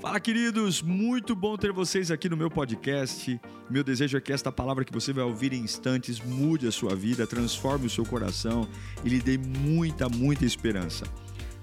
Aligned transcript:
Fala, 0.00 0.18
queridos! 0.18 0.80
Muito 0.80 1.36
bom 1.36 1.58
ter 1.58 1.72
vocês 1.72 2.10
aqui 2.10 2.26
no 2.26 2.36
meu 2.36 2.50
podcast. 2.50 3.38
Meu 3.68 3.84
desejo 3.84 4.16
é 4.16 4.20
que 4.20 4.32
esta 4.32 4.50
palavra 4.50 4.82
que 4.82 4.92
você 4.94 5.12
vai 5.12 5.22
ouvir 5.22 5.52
em 5.52 5.60
instantes 5.60 6.18
mude 6.20 6.66
a 6.66 6.72
sua 6.72 6.96
vida, 6.96 7.26
transforme 7.26 7.86
o 7.86 7.90
seu 7.90 8.06
coração 8.06 8.66
e 9.04 9.10
lhe 9.10 9.20
dê 9.20 9.36
muita, 9.36 10.08
muita 10.08 10.46
esperança. 10.46 11.04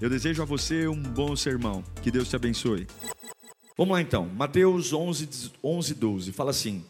Eu 0.00 0.08
desejo 0.08 0.40
a 0.40 0.44
você 0.44 0.86
um 0.86 1.02
bom 1.02 1.34
sermão. 1.34 1.82
Que 2.00 2.12
Deus 2.12 2.28
te 2.28 2.36
abençoe. 2.36 2.86
Vamos 3.76 3.92
lá 3.92 4.00
então, 4.00 4.26
Mateus 4.28 4.92
11, 4.92 5.50
11 5.62 5.94
12. 5.94 6.32
Fala 6.32 6.50
assim: 6.50 6.84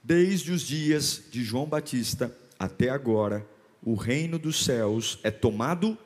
Desde 0.00 0.52
os 0.52 0.62
dias 0.62 1.24
de 1.28 1.42
João 1.42 1.66
Batista 1.66 2.32
até 2.56 2.88
agora, 2.90 3.44
o 3.82 3.96
reino 3.96 4.38
dos 4.38 4.64
céus 4.64 5.18
é 5.24 5.30
tomado, 5.32 5.98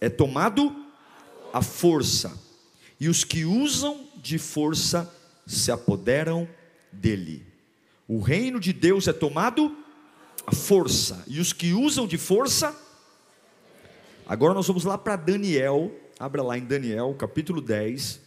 é 0.00 0.08
tomado 0.08 0.74
a 1.52 1.62
força 1.62 2.51
e 3.02 3.08
os 3.08 3.24
que 3.24 3.44
usam 3.44 4.06
de 4.14 4.38
força 4.38 5.12
se 5.44 5.72
apoderam 5.72 6.48
dele. 6.92 7.44
O 8.06 8.20
reino 8.20 8.60
de 8.60 8.72
Deus 8.72 9.08
é 9.08 9.12
tomado 9.12 9.76
a 10.46 10.54
força, 10.54 11.24
e 11.26 11.40
os 11.40 11.52
que 11.52 11.72
usam 11.72 12.06
de 12.06 12.16
força. 12.16 12.80
Agora 14.24 14.54
nós 14.54 14.68
vamos 14.68 14.84
lá 14.84 14.96
para 14.96 15.16
Daniel, 15.16 15.90
abra 16.16 16.44
lá 16.44 16.56
em 16.56 16.64
Daniel, 16.64 17.12
capítulo 17.18 17.60
10, 17.60 18.20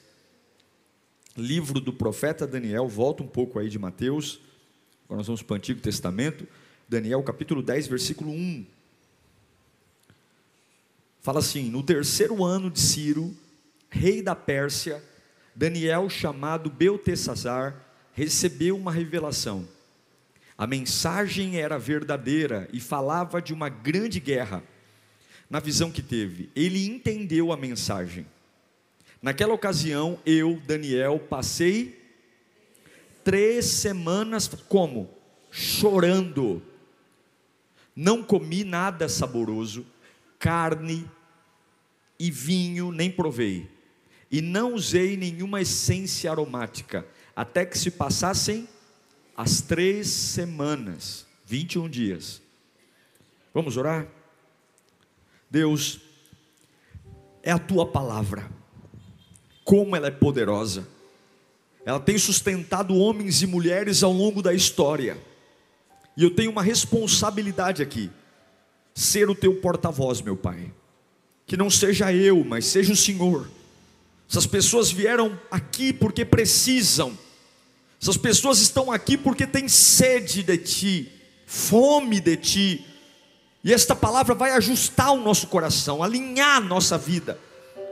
livro 1.37 1.79
do 1.79 1.93
profeta 1.93 2.45
Daniel, 2.45 2.85
volta 2.89 3.23
um 3.23 3.27
pouco 3.27 3.57
aí 3.57 3.69
de 3.69 3.79
Mateus, 3.79 4.41
agora 5.05 5.19
nós 5.19 5.27
vamos 5.27 5.41
para 5.41 5.53
o 5.53 5.55
Antigo 5.55 5.79
Testamento, 5.79 6.45
Daniel, 6.85 7.23
capítulo 7.23 7.63
10, 7.63 7.87
versículo 7.87 8.29
1. 8.29 8.65
Fala 11.21 11.39
assim: 11.39 11.69
No 11.69 11.81
terceiro 11.81 12.43
ano 12.43 12.69
de 12.69 12.81
Ciro, 12.81 13.33
rei 13.95 14.21
da 14.21 14.35
Pérsia, 14.35 15.01
Daniel, 15.55 16.09
chamado 16.09 16.69
Beltesazar, 16.69 17.81
recebeu 18.13 18.75
uma 18.75 18.91
revelação. 18.91 19.65
A 20.57 20.67
mensagem 20.67 21.57
era 21.57 21.79
verdadeira 21.79 22.67
e 22.73 22.79
falava 22.81 23.41
de 23.41 23.53
uma 23.53 23.69
grande 23.69 24.19
guerra. 24.19 24.61
Na 25.49 25.61
visão 25.61 25.91
que 25.91 26.01
teve, 26.01 26.49
ele 26.55 26.85
entendeu 26.85 27.53
a 27.53 27.57
mensagem. 27.57 28.25
Naquela 29.21 29.53
ocasião, 29.53 30.19
eu, 30.25 30.61
Daniel, 30.67 31.17
passei 31.17 31.97
três 33.23 33.65
semanas 33.65 34.47
como? 34.67 35.09
Chorando. 35.49 36.61
Não 37.95 38.21
comi 38.21 38.65
nada 38.65 39.07
saboroso, 39.07 39.85
carne 40.37 41.09
e 42.19 42.29
vinho 42.29 42.91
nem 42.91 43.09
provei 43.09 43.74
e 44.35 44.41
não 44.41 44.73
usei 44.73 45.15
nenhuma 45.15 45.61
essência 45.61 46.29
aromática, 46.29 47.07
até 47.33 47.65
que 47.65 47.77
se 47.77 47.89
passassem 47.89 48.67
as 49.33 49.61
três 49.61 50.09
semanas, 50.09 51.25
21 51.45 51.87
dias. 51.87 52.41
Vamos 53.53 53.77
orar? 53.77 54.05
Deus, 55.49 56.01
é 57.41 57.49
a 57.49 57.57
tua 57.57 57.85
palavra, 57.85 58.51
como 59.63 59.95
ela 59.95 60.07
é 60.07 60.11
poderosa, 60.11 60.85
ela 61.85 62.01
tem 62.01 62.17
sustentado 62.17 62.93
homens 62.93 63.41
e 63.41 63.47
mulheres 63.47 64.03
ao 64.03 64.11
longo 64.11 64.41
da 64.41 64.53
história, 64.53 65.17
e 66.17 66.23
eu 66.23 66.35
tenho 66.35 66.51
uma 66.51 66.61
responsabilidade 66.61 67.81
aqui, 67.81 68.11
ser 68.93 69.29
o 69.29 69.35
teu 69.35 69.61
porta-voz, 69.61 70.21
meu 70.21 70.35
Pai, 70.35 70.73
que 71.47 71.55
não 71.55 71.69
seja 71.69 72.11
eu, 72.11 72.43
mas 72.43 72.65
seja 72.65 72.91
o 72.91 72.97
Senhor 72.97 73.47
essas 74.29 74.45
pessoas 74.45 74.91
vieram 74.91 75.39
aqui 75.51 75.93
porque 75.93 76.25
precisam. 76.25 77.17
Essas 78.01 78.17
pessoas 78.17 78.59
estão 78.59 78.91
aqui 78.91 79.17
porque 79.17 79.47
têm 79.47 79.67
sede 79.67 80.43
de 80.43 80.57
ti, 80.57 81.11
fome 81.45 82.19
de 82.19 82.35
ti. 82.37 82.85
E 83.63 83.73
esta 83.73 83.95
palavra 83.95 84.35
vai 84.35 84.51
ajustar 84.51 85.11
o 85.11 85.21
nosso 85.21 85.47
coração, 85.47 86.03
alinhar 86.03 86.57
a 86.57 86.59
nossa 86.59 86.97
vida, 86.97 87.39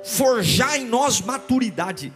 forjar 0.03 0.77
em 0.77 0.85
nós 0.85 1.21
maturidade. 1.21 2.13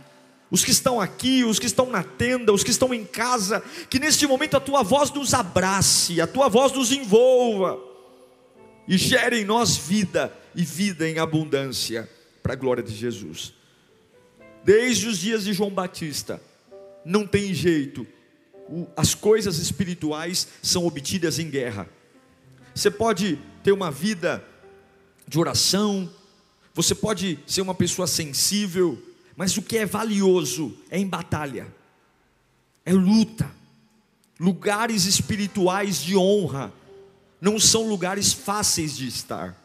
Os 0.49 0.63
que 0.63 0.71
estão 0.71 1.01
aqui, 1.01 1.43
os 1.43 1.59
que 1.59 1.65
estão 1.65 1.87
na 1.89 2.03
tenda, 2.03 2.53
os 2.53 2.63
que 2.63 2.71
estão 2.71 2.93
em 2.93 3.03
casa, 3.03 3.61
que 3.89 3.99
neste 3.99 4.25
momento 4.25 4.55
a 4.55 4.59
tua 4.59 4.81
voz 4.81 5.11
nos 5.11 5.33
abrace, 5.33 6.21
a 6.21 6.27
tua 6.27 6.47
voz 6.47 6.71
nos 6.71 6.91
envolva 6.91 7.77
e 8.87 8.97
gere 8.97 9.41
em 9.41 9.45
nós 9.45 9.75
vida 9.75 10.33
e 10.55 10.63
vida 10.63 11.07
em 11.07 11.19
abundância, 11.19 12.09
para 12.41 12.53
a 12.53 12.55
glória 12.55 12.81
de 12.81 12.95
Jesus 12.95 13.56
desde 14.67 15.07
os 15.07 15.17
dias 15.17 15.45
de 15.45 15.53
João 15.53 15.69
Batista, 15.69 16.41
não 17.05 17.25
tem 17.25 17.53
jeito, 17.53 18.05
as 18.97 19.15
coisas 19.15 19.59
espirituais 19.59 20.45
são 20.61 20.85
obtidas 20.85 21.39
em 21.39 21.49
guerra. 21.49 21.87
Você 22.75 22.91
pode 22.91 23.39
ter 23.63 23.71
uma 23.71 23.89
vida 23.89 24.43
de 25.25 25.39
oração, 25.39 26.13
você 26.73 26.93
pode 26.93 27.39
ser 27.47 27.61
uma 27.61 27.73
pessoa 27.73 28.07
sensível, 28.07 29.01
mas 29.37 29.55
o 29.55 29.61
que 29.61 29.77
é 29.77 29.85
valioso 29.85 30.77
é 30.89 30.99
em 30.99 31.07
batalha, 31.07 31.73
é 32.83 32.91
luta. 32.91 33.49
Lugares 34.37 35.05
espirituais 35.05 36.03
de 36.03 36.17
honra 36.17 36.73
não 37.39 37.57
são 37.57 37.87
lugares 37.87 38.33
fáceis 38.33 38.97
de 38.97 39.07
estar 39.07 39.55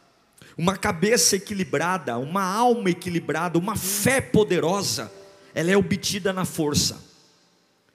uma 0.56 0.76
cabeça 0.76 1.36
equilibrada, 1.36 2.18
uma 2.18 2.42
alma 2.42 2.90
equilibrada, 2.90 3.58
uma 3.58 3.76
fé 3.76 4.20
poderosa, 4.20 5.12
ela 5.54 5.70
é 5.70 5.76
obtida 5.76 6.32
na 6.32 6.44
força. 6.44 7.12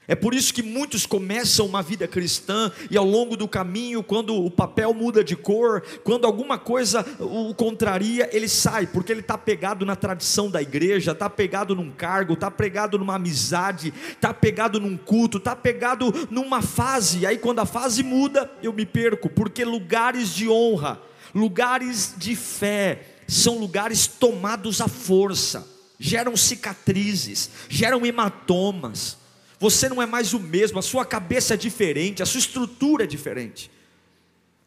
É 0.10 0.16
por 0.16 0.34
isso 0.34 0.54
que 0.54 0.64
muitos 0.64 1.06
começam 1.06 1.66
uma 1.66 1.84
vida 1.84 2.08
cristã 2.08 2.72
e 2.90 2.98
ao 2.98 3.04
longo 3.04 3.36
do 3.36 3.46
caminho, 3.46 4.02
quando 4.02 4.34
o 4.34 4.50
papel 4.50 4.94
muda 4.94 5.22
de 5.22 5.36
cor, 5.36 5.84
quando 6.02 6.26
alguma 6.26 6.58
coisa 6.58 7.06
o 7.20 7.54
contraria, 7.54 8.30
ele 8.32 8.48
sai, 8.48 8.88
porque 8.88 9.12
ele 9.12 9.20
está 9.20 9.38
pegado 9.38 9.86
na 9.86 9.98
tradição 9.98 10.50
da 10.50 10.62
igreja, 10.62 11.12
está 11.12 11.30
pegado 11.30 11.76
num 11.76 11.92
cargo, 11.92 12.36
está 12.36 12.50
pegado 12.50 12.98
numa 12.98 13.16
amizade, 13.16 13.94
está 14.10 14.34
pegado 14.34 14.80
num 14.80 14.96
culto, 14.96 15.40
está 15.40 15.54
pegado 15.54 16.14
numa 16.32 16.62
fase. 16.62 17.20
E 17.20 17.26
aí, 17.26 17.38
quando 17.38 17.60
a 17.60 17.66
fase 17.66 18.02
muda, 18.02 18.50
eu 18.64 18.72
me 18.72 18.86
perco, 18.86 19.30
porque 19.30 19.66
lugares 19.66 20.34
de 20.34 20.48
honra 20.48 21.02
Lugares 21.34 22.14
de 22.18 22.36
fé 22.36 23.06
são 23.28 23.58
lugares 23.58 24.08
tomados 24.08 24.80
à 24.80 24.88
força, 24.88 25.68
geram 26.00 26.38
cicatrizes, 26.38 27.50
geram 27.68 28.06
hematomas. 28.06 29.18
Você 29.60 29.90
não 29.90 30.02
é 30.02 30.06
mais 30.06 30.34
o 30.34 30.40
mesmo, 30.40 30.80
a 30.80 30.84
sua 30.84 31.06
cabeça 31.06 31.56
é 31.56 31.58
diferente, 31.58 32.24
a 32.24 32.26
sua 32.26 32.40
estrutura 32.40 33.04
é 33.04 33.08
diferente. 33.08 33.72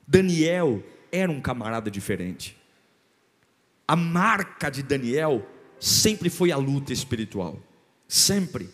Daniel 0.06 0.82
era 1.10 1.30
um 1.30 1.40
camarada 1.40 1.90
diferente. 1.90 2.56
A 3.86 3.96
marca 3.96 4.70
de 4.70 4.82
Daniel 4.82 5.46
sempre 5.78 6.28
foi 6.28 6.52
a 6.52 6.56
luta 6.56 6.92
espiritual, 6.92 7.58
sempre. 8.06 8.68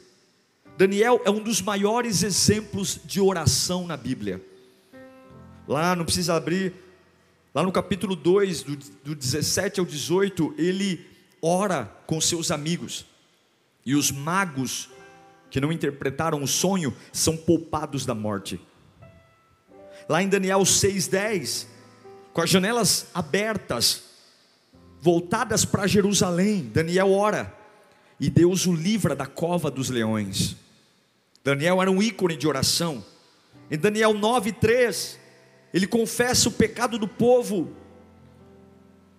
Daniel 0.76 1.22
é 1.24 1.30
um 1.30 1.42
dos 1.42 1.62
maiores 1.62 2.22
exemplos 2.22 3.00
de 3.04 3.20
oração 3.20 3.86
na 3.86 3.97
Bíblia. 3.97 4.42
Lá, 5.66 5.97
não 5.97 6.04
precisa 6.04 6.34
abrir, 6.34 6.74
Lá 7.56 7.62
no 7.62 7.72
capítulo 7.72 8.15
2, 8.15 8.65
do, 8.65 8.77
do 9.03 9.15
17 9.15 9.81
ao 9.81 9.87
18, 9.87 10.56
ele 10.59 11.06
ora 11.41 11.91
com 12.06 12.21
seus 12.21 12.50
amigos. 12.50 13.06
E 13.87 13.94
os 13.94 14.11
magos 14.11 14.91
que 15.49 15.59
não 15.59 15.72
interpretaram 15.72 16.43
o 16.43 16.47
sonho 16.47 16.95
são 17.11 17.34
poupados 17.34 18.05
da 18.05 18.15
morte. 18.15 18.61
Lá 20.06 20.22
em 20.22 20.28
Daniel 20.28 20.61
6,10, 20.65 21.66
com 22.34 22.43
as 22.43 22.50
janelas 22.50 23.06
abertas, 23.15 24.03
voltadas 25.00 25.65
para 25.65 25.87
Jerusalém, 25.87 26.71
Daniel 26.75 27.11
ora, 27.11 27.55
e 28.21 28.28
Deus 28.28 28.66
o 28.66 28.75
livra 28.75 29.16
da 29.16 29.25
cova 29.27 29.71
dos 29.71 29.89
leões. 29.89 30.57
Daniel 31.42 31.80
era 31.80 31.91
um 31.91 32.03
ícone 32.03 32.36
de 32.36 32.47
oração. 32.47 33.03
Em 33.71 33.78
Daniel 33.78 34.13
9,3, 34.13 35.25
ele 35.72 35.86
confessa 35.86 36.48
o 36.48 36.53
pecado 36.53 36.98
do 36.98 37.09
povo 37.09 37.74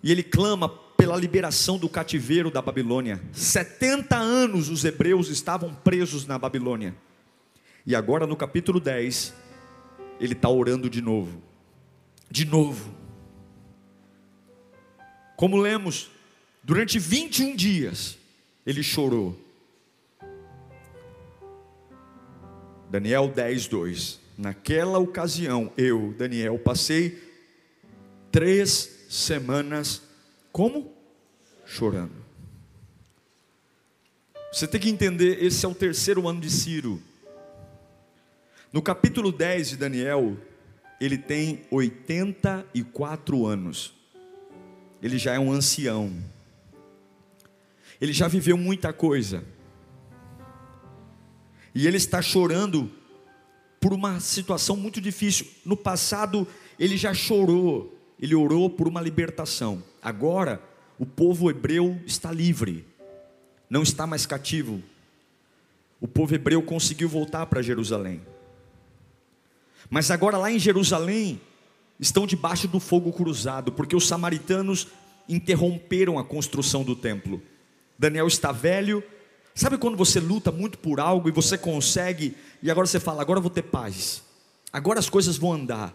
e 0.02 0.10
ele 0.10 0.22
clama 0.22 0.68
pela 0.68 1.16
liberação 1.16 1.78
do 1.78 1.88
cativeiro 1.88 2.50
da 2.50 2.60
Babilônia. 2.60 3.20
70 3.32 4.16
anos 4.16 4.68
os 4.68 4.84
hebreus 4.84 5.28
estavam 5.28 5.72
presos 5.72 6.26
na 6.26 6.38
Babilônia. 6.38 6.94
E 7.86 7.94
agora 7.94 8.26
no 8.26 8.36
capítulo 8.36 8.80
10, 8.80 9.32
ele 10.20 10.32
está 10.32 10.48
orando 10.48 10.90
de 10.90 11.00
novo. 11.00 11.40
De 12.30 12.44
novo. 12.44 12.92
Como 15.36 15.56
lemos, 15.56 16.10
durante 16.62 16.98
21 16.98 17.54
dias, 17.54 18.18
ele 18.66 18.82
chorou. 18.82 19.38
Daniel 22.90 23.28
10, 23.28 23.68
2. 23.68 24.20
Naquela 24.38 25.00
ocasião, 25.00 25.72
eu, 25.76 26.14
Daniel, 26.16 26.56
passei 26.60 27.20
três 28.30 29.06
semanas 29.10 30.00
como? 30.52 30.94
Chorando. 31.66 32.14
Você 34.52 34.68
tem 34.68 34.80
que 34.80 34.88
entender, 34.88 35.42
esse 35.42 35.66
é 35.66 35.68
o 35.68 35.74
terceiro 35.74 36.28
ano 36.28 36.40
de 36.40 36.50
Ciro. 36.50 37.02
No 38.72 38.80
capítulo 38.80 39.32
10 39.32 39.70
de 39.70 39.76
Daniel, 39.76 40.36
ele 41.00 41.18
tem 41.18 41.64
84 41.68 43.44
anos. 43.44 43.92
Ele 45.02 45.18
já 45.18 45.34
é 45.34 45.38
um 45.40 45.50
ancião. 45.50 46.12
Ele 48.00 48.12
já 48.12 48.28
viveu 48.28 48.56
muita 48.56 48.92
coisa. 48.92 49.42
E 51.74 51.88
ele 51.88 51.96
está 51.96 52.22
chorando 52.22 52.97
por 53.80 53.92
uma 53.92 54.20
situação 54.20 54.76
muito 54.76 55.00
difícil. 55.00 55.46
No 55.64 55.76
passado, 55.76 56.46
ele 56.78 56.96
já 56.96 57.14
chorou, 57.14 57.96
ele 58.20 58.34
orou 58.34 58.68
por 58.68 58.88
uma 58.88 59.00
libertação. 59.00 59.82
Agora, 60.02 60.60
o 60.98 61.06
povo 61.06 61.50
hebreu 61.50 62.00
está 62.06 62.32
livre, 62.32 62.84
não 63.70 63.82
está 63.82 64.06
mais 64.06 64.26
cativo. 64.26 64.82
O 66.00 66.08
povo 66.08 66.34
hebreu 66.34 66.62
conseguiu 66.62 67.08
voltar 67.08 67.46
para 67.46 67.62
Jerusalém. 67.62 68.20
Mas 69.90 70.10
agora, 70.10 70.36
lá 70.36 70.50
em 70.50 70.58
Jerusalém, 70.58 71.40
estão 71.98 72.26
debaixo 72.26 72.68
do 72.68 72.78
fogo 72.78 73.12
cruzado, 73.12 73.72
porque 73.72 73.96
os 73.96 74.06
samaritanos 74.06 74.88
interromperam 75.28 76.18
a 76.18 76.24
construção 76.24 76.82
do 76.82 76.94
templo. 76.94 77.42
Daniel 77.98 78.26
está 78.26 78.52
velho, 78.52 79.02
Sabe 79.58 79.76
quando 79.76 79.96
você 79.96 80.20
luta 80.20 80.52
muito 80.52 80.78
por 80.78 81.00
algo 81.00 81.28
e 81.28 81.32
você 81.32 81.58
consegue, 81.58 82.36
e 82.62 82.70
agora 82.70 82.86
você 82.86 83.00
fala, 83.00 83.22
agora 83.22 83.38
eu 83.38 83.42
vou 83.42 83.50
ter 83.50 83.62
paz, 83.62 84.22
agora 84.72 85.00
as 85.00 85.10
coisas 85.10 85.36
vão 85.36 85.52
andar. 85.52 85.92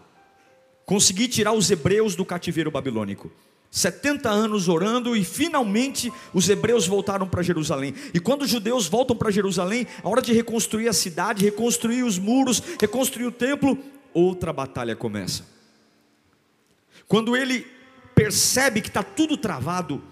Consegui 0.84 1.26
tirar 1.28 1.54
os 1.54 1.70
hebreus 1.70 2.14
do 2.14 2.26
cativeiro 2.26 2.70
babilônico. 2.70 3.32
70 3.70 4.28
anos 4.28 4.68
orando 4.68 5.16
e 5.16 5.24
finalmente 5.24 6.12
os 6.34 6.46
hebreus 6.46 6.86
voltaram 6.86 7.26
para 7.26 7.42
Jerusalém. 7.42 7.94
E 8.12 8.20
quando 8.20 8.42
os 8.42 8.50
judeus 8.50 8.86
voltam 8.86 9.16
para 9.16 9.30
Jerusalém, 9.30 9.86
a 10.02 10.10
hora 10.10 10.20
de 10.20 10.34
reconstruir 10.34 10.86
a 10.86 10.92
cidade, 10.92 11.42
reconstruir 11.42 12.02
os 12.02 12.18
muros, 12.18 12.62
reconstruir 12.78 13.24
o 13.24 13.32
templo, 13.32 13.78
outra 14.12 14.52
batalha 14.52 14.94
começa. 14.94 15.42
Quando 17.08 17.34
ele 17.34 17.66
percebe 18.14 18.82
que 18.82 18.88
está 18.88 19.02
tudo 19.02 19.38
travado, 19.38 20.04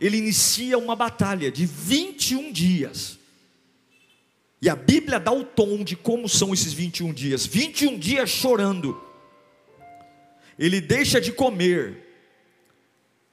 ele 0.00 0.18
inicia 0.18 0.76
uma 0.78 0.96
batalha 0.96 1.50
de 1.50 1.66
21 1.66 2.52
dias. 2.52 3.18
E 4.60 4.68
a 4.68 4.74
Bíblia 4.74 5.20
dá 5.20 5.30
o 5.30 5.44
tom 5.44 5.84
de 5.84 5.94
como 5.94 6.28
são 6.28 6.52
esses 6.52 6.72
21 6.72 7.12
dias: 7.12 7.46
21 7.46 7.98
dias 7.98 8.30
chorando. 8.30 9.00
Ele 10.58 10.80
deixa 10.80 11.20
de 11.20 11.32
comer. 11.32 11.98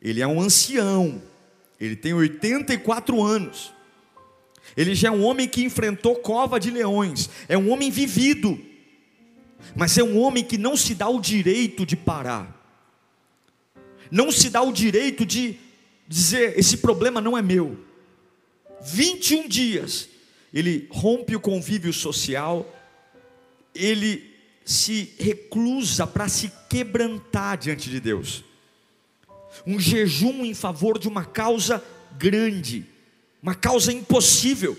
Ele 0.01 0.21
é 0.21 0.27
um 0.27 0.41
ancião. 0.41 1.21
Ele 1.79 1.95
tem 1.95 2.13
84 2.13 3.21
anos. 3.23 3.73
Ele 4.75 4.95
já 4.95 5.09
é 5.09 5.11
um 5.11 5.23
homem 5.23 5.47
que 5.47 5.63
enfrentou 5.63 6.15
cova 6.15 6.59
de 6.59 6.69
leões. 6.69 7.29
É 7.47 7.57
um 7.57 7.71
homem 7.71 7.89
vivido. 7.89 8.59
Mas 9.75 9.97
é 9.97 10.03
um 10.03 10.19
homem 10.19 10.43
que 10.43 10.57
não 10.57 10.75
se 10.75 10.95
dá 10.95 11.07
o 11.07 11.21
direito 11.21 11.85
de 11.85 11.95
parar. 11.95 12.57
Não 14.09 14.31
se 14.31 14.49
dá 14.49 14.61
o 14.61 14.73
direito 14.73 15.25
de 15.25 15.57
dizer: 16.11 16.59
esse 16.59 16.77
problema 16.77 17.21
não 17.21 17.37
é 17.37 17.41
meu. 17.41 17.77
21 18.81 19.47
dias, 19.47 20.09
ele 20.53 20.87
rompe 20.91 21.35
o 21.35 21.39
convívio 21.39 21.93
social, 21.93 22.67
ele 23.73 24.29
se 24.65 25.13
reclusa 25.17 26.05
para 26.05 26.27
se 26.27 26.51
quebrantar 26.69 27.57
diante 27.57 27.89
de 27.89 27.99
Deus. 27.99 28.43
Um 29.65 29.79
jejum 29.79 30.45
em 30.45 30.53
favor 30.53 30.97
de 30.97 31.07
uma 31.07 31.25
causa 31.25 31.83
grande, 32.17 32.85
uma 33.41 33.55
causa 33.55 33.93
impossível, 33.93 34.77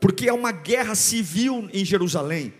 porque 0.00 0.28
há 0.28 0.34
uma 0.34 0.52
guerra 0.52 0.94
civil 0.94 1.68
em 1.72 1.84
Jerusalém, 1.84 2.52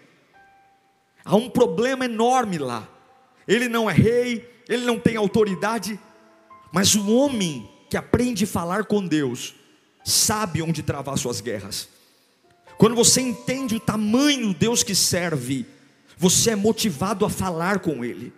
há 1.25 1.35
um 1.37 1.49
problema 1.49 2.05
enorme 2.05 2.59
lá. 2.59 2.89
Ele 3.49 3.69
não 3.69 3.89
é 3.89 3.93
rei, 3.93 4.49
ele 4.69 4.85
não 4.85 4.99
tem 4.99 5.17
autoridade, 5.17 5.99
mas 6.77 6.95
o 6.95 7.11
homem 7.11 7.67
que 7.89 7.97
aprende 7.97 8.45
a 8.45 8.47
falar 8.47 8.85
com 8.85 9.07
Deus, 9.07 9.55
sabe 10.05 10.61
onde 10.61 10.83
travar 10.83 11.17
suas 11.17 11.41
guerras. 11.41 11.89
Quando 12.77 12.95
você 12.95 13.23
entende 13.23 13.77
o 13.77 13.81
tamanho 13.81 14.49
do 14.49 14.53
Deus 14.53 14.83
que 14.83 14.95
serve, 14.95 15.65
você 16.19 16.51
é 16.51 16.55
motivado 16.55 17.25
a 17.25 17.31
falar 17.31 17.79
com 17.79 18.05
Ele. 18.05 18.31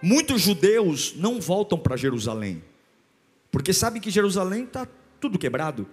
Muitos 0.00 0.40
judeus 0.40 1.12
não 1.14 1.38
voltam 1.38 1.78
para 1.78 1.94
Jerusalém, 1.94 2.64
porque 3.50 3.74
sabem 3.74 4.00
que 4.00 4.10
Jerusalém 4.10 4.64
está 4.64 4.88
tudo 5.20 5.38
quebrado. 5.38 5.86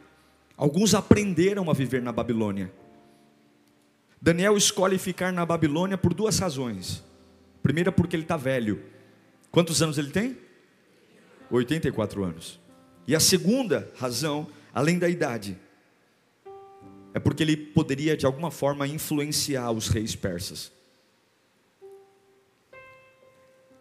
Alguns 0.56 0.96
aprenderam 0.96 1.70
a 1.70 1.74
viver 1.74 2.02
na 2.02 2.14
Babilônia. 2.14 2.72
Daniel 4.22 4.56
escolhe 4.56 4.98
ficar 4.98 5.34
na 5.34 5.46
Babilônia 5.46 5.98
por 5.98 6.14
duas 6.14 6.40
razões. 6.40 7.04
Primeira, 7.62 7.92
porque 7.92 8.16
ele 8.16 8.24
está 8.24 8.38
velho. 8.38 8.82
Quantos 9.52 9.82
anos 9.82 9.98
ele 9.98 10.12
tem? 10.12 10.45
84 11.56 12.24
anos. 12.24 12.60
E 13.08 13.16
a 13.16 13.20
segunda 13.20 13.92
razão, 13.98 14.48
além 14.74 14.98
da 14.98 15.08
idade, 15.08 15.58
é 17.14 17.20
porque 17.20 17.44
ele 17.44 17.56
poderia 17.56 18.18
de 18.18 18.26
alguma 18.26 18.52
forma 18.52 18.88
influenciar 18.88 19.72
os 19.72 19.88
reis 19.88 20.16
persas. 20.16 20.72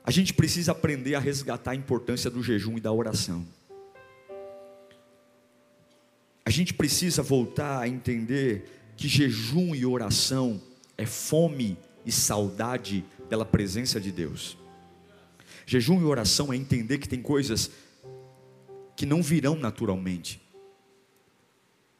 A 0.04 0.10
gente 0.10 0.34
precisa 0.34 0.72
aprender 0.72 1.14
a 1.14 1.18
resgatar 1.18 1.72
a 1.72 1.74
importância 1.74 2.30
do 2.30 2.42
jejum 2.42 2.76
e 2.76 2.80
da 2.80 2.92
oração. 2.92 3.44
A 6.44 6.50
gente 6.50 6.74
precisa 6.74 7.22
voltar 7.22 7.80
a 7.80 7.88
entender 7.88 8.92
que 8.96 9.08
jejum 9.08 9.74
e 9.74 9.86
oração 9.86 10.60
é 10.96 11.06
fome 11.06 11.78
e 12.04 12.12
saudade 12.12 13.04
pela 13.28 13.46
presença 13.46 13.98
de 13.98 14.12
Deus. 14.12 14.58
Jejum 15.66 16.00
e 16.00 16.04
oração 16.04 16.52
é 16.52 16.56
entender 16.56 16.98
que 16.98 17.08
tem 17.08 17.22
coisas 17.22 17.70
que 18.96 19.06
não 19.06 19.22
virão 19.22 19.56
naturalmente. 19.56 20.40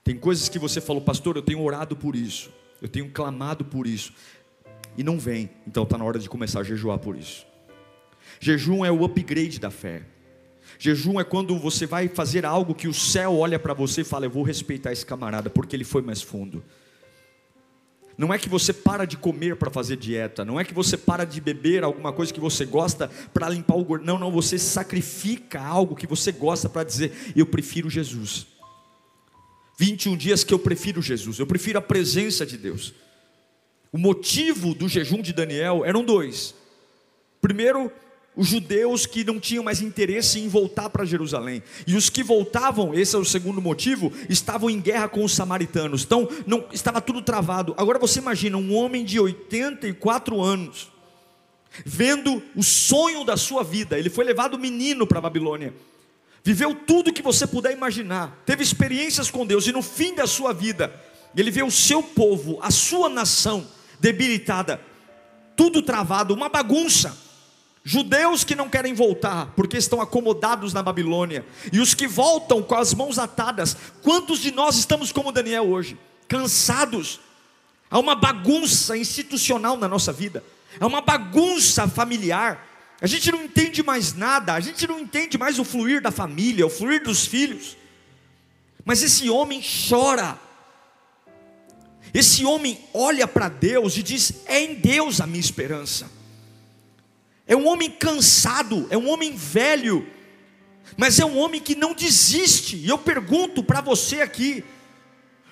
Tem 0.02 0.16
coisas 0.16 0.48
que 0.48 0.58
você 0.58 0.80
falou, 0.80 1.02
pastor, 1.02 1.36
eu 1.36 1.42
tenho 1.42 1.62
orado 1.62 1.96
por 1.96 2.14
isso, 2.14 2.50
eu 2.82 2.88
tenho 2.88 3.10
clamado 3.10 3.64
por 3.64 3.86
isso, 3.86 4.12
e 4.96 5.02
não 5.02 5.18
vem, 5.18 5.50
então 5.66 5.84
está 5.84 5.96
na 5.96 6.04
hora 6.04 6.18
de 6.18 6.28
começar 6.28 6.60
a 6.60 6.64
jejuar 6.64 6.98
por 6.98 7.16
isso. 7.16 7.46
Jejum 8.38 8.84
é 8.84 8.92
o 8.92 9.04
upgrade 9.04 9.58
da 9.58 9.70
fé. 9.70 10.02
Jejum 10.78 11.18
é 11.18 11.24
quando 11.24 11.58
você 11.58 11.86
vai 11.86 12.08
fazer 12.08 12.44
algo 12.44 12.74
que 12.74 12.88
o 12.88 12.94
céu 12.94 13.36
olha 13.36 13.58
para 13.58 13.74
você 13.74 14.02
e 14.02 14.04
fala: 14.04 14.26
Eu 14.26 14.30
vou 14.30 14.42
respeitar 14.42 14.92
esse 14.92 15.04
camarada 15.04 15.48
porque 15.48 15.74
ele 15.74 15.84
foi 15.84 16.02
mais 16.02 16.20
fundo. 16.20 16.62
Não 18.16 18.32
é 18.32 18.38
que 18.38 18.48
você 18.48 18.72
para 18.72 19.04
de 19.04 19.16
comer 19.16 19.56
para 19.56 19.70
fazer 19.70 19.96
dieta, 19.96 20.44
não 20.44 20.58
é 20.58 20.64
que 20.64 20.72
você 20.72 20.96
para 20.96 21.24
de 21.24 21.40
beber 21.40 21.82
alguma 21.82 22.12
coisa 22.12 22.32
que 22.32 22.40
você 22.40 22.64
gosta 22.64 23.08
para 23.32 23.48
limpar 23.48 23.76
o 23.76 23.84
gordo. 23.84 24.04
Não, 24.04 24.18
não, 24.18 24.30
você 24.30 24.58
sacrifica 24.58 25.60
algo 25.60 25.96
que 25.96 26.06
você 26.06 26.30
gosta 26.30 26.68
para 26.68 26.84
dizer: 26.84 27.12
eu 27.34 27.46
prefiro 27.46 27.90
Jesus. 27.90 28.46
21 29.76 30.16
dias 30.16 30.44
que 30.44 30.54
eu 30.54 30.58
prefiro 30.58 31.02
Jesus, 31.02 31.38
eu 31.38 31.46
prefiro 31.46 31.78
a 31.78 31.82
presença 31.82 32.46
de 32.46 32.56
Deus. 32.56 32.94
O 33.90 33.98
motivo 33.98 34.74
do 34.74 34.88
jejum 34.88 35.20
de 35.20 35.32
Daniel 35.32 35.84
eram 35.84 36.04
dois. 36.04 36.54
Primeiro, 37.40 37.92
os 38.36 38.48
judeus 38.48 39.06
que 39.06 39.24
não 39.24 39.38
tinham 39.38 39.62
mais 39.62 39.80
interesse 39.80 40.40
em 40.40 40.48
voltar 40.48 40.90
para 40.90 41.04
Jerusalém. 41.04 41.62
E 41.86 41.94
os 41.94 42.10
que 42.10 42.22
voltavam, 42.22 42.92
esse 42.92 43.14
é 43.14 43.18
o 43.18 43.24
segundo 43.24 43.60
motivo, 43.60 44.12
estavam 44.28 44.68
em 44.68 44.80
guerra 44.80 45.08
com 45.08 45.24
os 45.24 45.32
samaritanos. 45.32 46.02
Então, 46.02 46.28
não 46.46 46.66
estava 46.72 47.00
tudo 47.00 47.22
travado. 47.22 47.74
Agora 47.76 47.98
você 47.98 48.18
imagina 48.18 48.56
um 48.56 48.74
homem 48.74 49.04
de 49.04 49.20
84 49.20 50.40
anos 50.42 50.92
vendo 51.84 52.42
o 52.54 52.62
sonho 52.62 53.24
da 53.24 53.36
sua 53.36 53.64
vida. 53.64 53.98
Ele 53.98 54.10
foi 54.10 54.24
levado 54.24 54.58
menino 54.58 55.06
para 55.06 55.18
a 55.18 55.22
Babilônia. 55.22 55.74
Viveu 56.42 56.74
tudo 56.74 57.12
que 57.12 57.22
você 57.22 57.46
puder 57.46 57.72
imaginar. 57.72 58.42
Teve 58.44 58.62
experiências 58.62 59.30
com 59.30 59.46
Deus 59.46 59.66
e 59.66 59.72
no 59.72 59.82
fim 59.82 60.14
da 60.14 60.26
sua 60.26 60.52
vida, 60.52 60.94
ele 61.34 61.50
vê 61.50 61.62
o 61.62 61.70
seu 61.70 62.02
povo, 62.02 62.58
a 62.60 62.70
sua 62.70 63.08
nação 63.08 63.66
debilitada, 63.98 64.80
tudo 65.56 65.80
travado, 65.80 66.34
uma 66.34 66.48
bagunça. 66.48 67.16
Judeus 67.86 68.44
que 68.44 68.54
não 68.54 68.70
querem 68.70 68.94
voltar 68.94 69.52
porque 69.54 69.76
estão 69.76 70.00
acomodados 70.00 70.72
na 70.72 70.82
Babilônia, 70.82 71.44
e 71.70 71.80
os 71.80 71.92
que 71.92 72.08
voltam 72.08 72.62
com 72.62 72.74
as 72.74 72.94
mãos 72.94 73.18
atadas. 73.18 73.76
Quantos 74.02 74.38
de 74.38 74.50
nós 74.50 74.76
estamos 74.76 75.12
como 75.12 75.30
Daniel 75.30 75.68
hoje? 75.68 75.98
Cansados. 76.26 77.20
Há 77.90 77.98
uma 77.98 78.14
bagunça 78.14 78.96
institucional 78.96 79.76
na 79.76 79.86
nossa 79.86 80.12
vida, 80.12 80.42
há 80.80 80.86
uma 80.86 81.02
bagunça 81.02 81.86
familiar. 81.86 82.70
A 83.02 83.06
gente 83.06 83.30
não 83.30 83.44
entende 83.44 83.82
mais 83.82 84.14
nada, 84.14 84.54
a 84.54 84.60
gente 84.60 84.86
não 84.86 84.98
entende 84.98 85.36
mais 85.36 85.58
o 85.58 85.64
fluir 85.64 86.00
da 86.00 86.10
família, 86.10 86.66
o 86.66 86.70
fluir 86.70 87.04
dos 87.04 87.26
filhos. 87.26 87.76
Mas 88.82 89.02
esse 89.02 89.28
homem 89.28 89.62
chora. 89.62 90.38
Esse 92.14 92.46
homem 92.46 92.82
olha 92.94 93.28
para 93.28 93.50
Deus 93.50 93.98
e 93.98 94.02
diz: 94.02 94.32
É 94.46 94.62
em 94.62 94.74
Deus 94.74 95.20
a 95.20 95.26
minha 95.26 95.40
esperança. 95.40 96.10
É 97.46 97.54
um 97.54 97.66
homem 97.68 97.90
cansado, 97.90 98.86
é 98.90 98.96
um 98.96 99.08
homem 99.08 99.36
velho, 99.36 100.06
mas 100.96 101.18
é 101.18 101.24
um 101.24 101.38
homem 101.38 101.60
que 101.60 101.74
não 101.74 101.92
desiste. 101.92 102.76
E 102.76 102.88
eu 102.88 102.96
pergunto 102.96 103.62
para 103.62 103.80
você 103.80 104.20
aqui: 104.22 104.64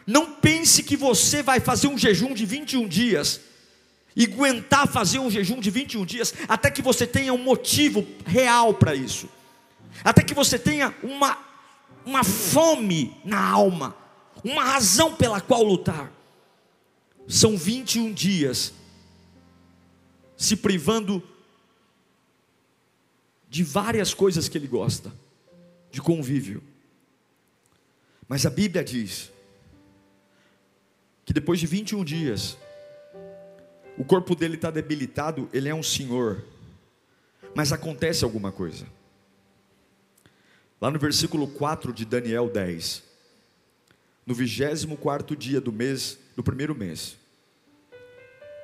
não 0.06 0.34
pense 0.34 0.82
que 0.82 0.96
você 0.96 1.42
vai 1.42 1.60
fazer 1.60 1.88
um 1.88 1.98
jejum 1.98 2.32
de 2.32 2.46
21 2.46 2.88
dias 2.88 3.40
e 4.16 4.24
aguentar 4.24 4.86
fazer 4.88 5.18
um 5.18 5.30
jejum 5.30 5.60
de 5.60 5.70
21 5.70 6.04
dias 6.04 6.34
até 6.48 6.70
que 6.70 6.82
você 6.82 7.06
tenha 7.06 7.32
um 7.32 7.42
motivo 7.42 8.06
real 8.26 8.74
para 8.74 8.94
isso, 8.94 9.28
até 10.02 10.22
que 10.22 10.34
você 10.34 10.58
tenha 10.58 10.94
uma, 11.02 11.38
uma 12.04 12.24
fome 12.24 13.16
na 13.24 13.42
alma, 13.42 13.94
uma 14.42 14.64
razão 14.64 15.14
pela 15.14 15.40
qual 15.40 15.62
lutar. 15.62 16.10
São 17.28 17.56
21 17.56 18.12
dias 18.12 18.72
se 20.36 20.56
privando 20.56 21.22
de 23.52 23.62
várias 23.62 24.14
coisas 24.14 24.48
que 24.48 24.56
ele 24.56 24.66
gosta, 24.66 25.12
de 25.90 26.00
convívio. 26.00 26.62
Mas 28.26 28.46
a 28.46 28.50
Bíblia 28.50 28.82
diz 28.82 29.30
que 31.22 31.34
depois 31.34 31.60
de 31.60 31.66
21 31.66 32.02
dias, 32.02 32.56
o 33.98 34.04
corpo 34.06 34.34
dele 34.34 34.54
está 34.54 34.70
debilitado, 34.70 35.50
ele 35.52 35.68
é 35.68 35.74
um 35.74 35.82
senhor, 35.82 36.42
mas 37.54 37.74
acontece 37.74 38.24
alguma 38.24 38.50
coisa. 38.50 38.86
Lá 40.80 40.90
no 40.90 40.98
versículo 40.98 41.46
4 41.46 41.92
de 41.92 42.06
Daniel 42.06 42.48
10, 42.48 43.02
no 44.24 44.32
24 44.34 45.36
dia 45.36 45.60
do 45.60 45.70
mês, 45.70 46.18
do 46.34 46.42
primeiro 46.42 46.74
mês, 46.74 47.18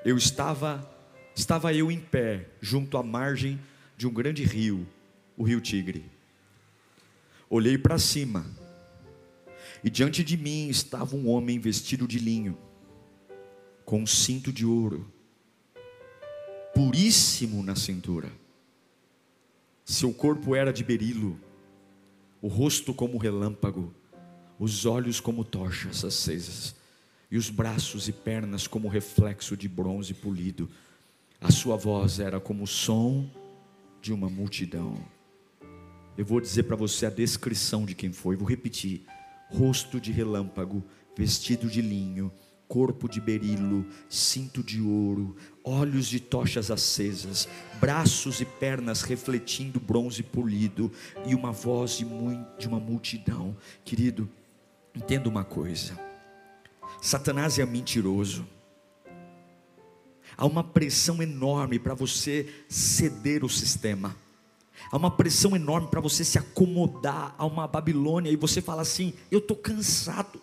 eu 0.03 0.17
estava, 0.17 0.91
estava 1.37 1.75
eu 1.75 1.93
em 1.93 2.01
pé, 2.01 2.49
junto 2.63 2.97
à 2.97 3.03
margem 3.03 3.61
de 3.99 4.07
um 4.07 4.13
grande 4.13 4.45
rio, 4.45 4.87
o 5.37 5.43
rio 5.43 5.61
Tigre. 5.61 6.05
Olhei 7.51 7.77
para 7.77 7.99
cima, 7.99 8.47
e 9.83 9.91
diante 9.91 10.23
de 10.23 10.37
mim 10.37 10.69
estava 10.69 11.17
um 11.17 11.29
homem 11.29 11.59
vestido 11.59 12.07
de 12.07 12.21
linho, 12.21 12.57
com 13.85 14.03
um 14.03 14.07
cinto 14.07 14.53
de 14.53 14.65
ouro, 14.65 15.13
puríssimo 16.73 17.61
na 17.65 17.75
cintura. 17.75 18.31
Seu 19.85 20.15
corpo 20.15 20.55
era 20.55 20.73
de 20.73 20.85
berilo, 20.85 21.37
o 22.41 22.47
rosto 22.47 22.95
como 22.95 23.19
relâmpago, 23.19 23.93
os 24.61 24.87
olhos 24.87 25.19
como 25.19 25.45
tochas 25.45 26.05
acesas, 26.05 26.77
e 27.29 27.37
os 27.37 27.51
braços 27.51 28.07
e 28.07 28.13
pernas 28.13 28.69
como 28.69 28.87
reflexo 28.87 29.57
de 29.57 29.69
bronze 29.69 30.15
polido. 30.15 30.71
A 31.41 31.51
sua 31.51 31.75
voz 31.75 32.21
era 32.21 32.39
como 32.39 32.63
o 32.63 32.67
som 32.67 33.29
de 34.01 34.13
uma 34.13 34.29
multidão. 34.29 34.97
Eu 36.17 36.25
vou 36.25 36.41
dizer 36.41 36.65
para 36.65 36.77
você 36.77 37.07
a 37.07 37.11
descrição 37.11 37.85
de 37.85 37.95
quem 37.95 38.13
foi, 38.13 38.37
vou 38.37 38.49
repetir: 38.49 39.07
rosto 39.49 40.01
de 40.01 40.11
relâmpago, 40.11 40.85
vestido 41.17 41.69
de 41.69 41.81
linho, 41.81 42.33
corpo 42.69 43.09
de 43.09 43.21
berilo, 43.21 43.87
cinto 44.09 44.63
de 44.63 44.81
ouro, 44.81 45.35
olhos 45.65 46.07
de 46.07 46.21
tochas 46.21 46.71
acesas, 46.71 47.49
braços 47.81 48.41
e 48.41 48.45
pernas 48.45 49.03
refletindo 49.03 49.81
bronze 49.81 50.23
polido 50.23 50.93
e 51.27 51.35
uma 51.35 51.51
voz 51.51 51.93
de, 51.93 52.05
de 52.59 52.69
uma 52.69 52.79
multidão. 52.79 53.57
Querido, 53.85 54.29
entenda 54.95 55.29
uma 55.29 55.45
coisa: 55.45 55.99
Satanás 57.01 57.59
é 57.59 57.65
mentiroso. 57.65 58.47
Há 60.39 60.47
uma 60.47 60.63
pressão 60.63 61.21
enorme 61.21 61.81
para 61.81 61.95
você 61.95 62.49
ceder 62.69 63.45
o 63.45 63.49
sistema. 63.49 64.15
Há 64.93 64.97
uma 64.97 65.11
pressão 65.11 65.57
enorme 65.57 65.89
para 65.89 66.01
você 66.01 66.25
se 66.25 66.39
acomodar 66.39 67.35
a 67.37 67.45
uma 67.45 67.67
Babilônia 67.67 68.31
e 68.31 68.37
você 68.37 68.63
fala 68.63 68.83
assim: 68.83 69.13
eu 69.33 69.41
estou 69.41 69.57
cansado. 69.57 70.41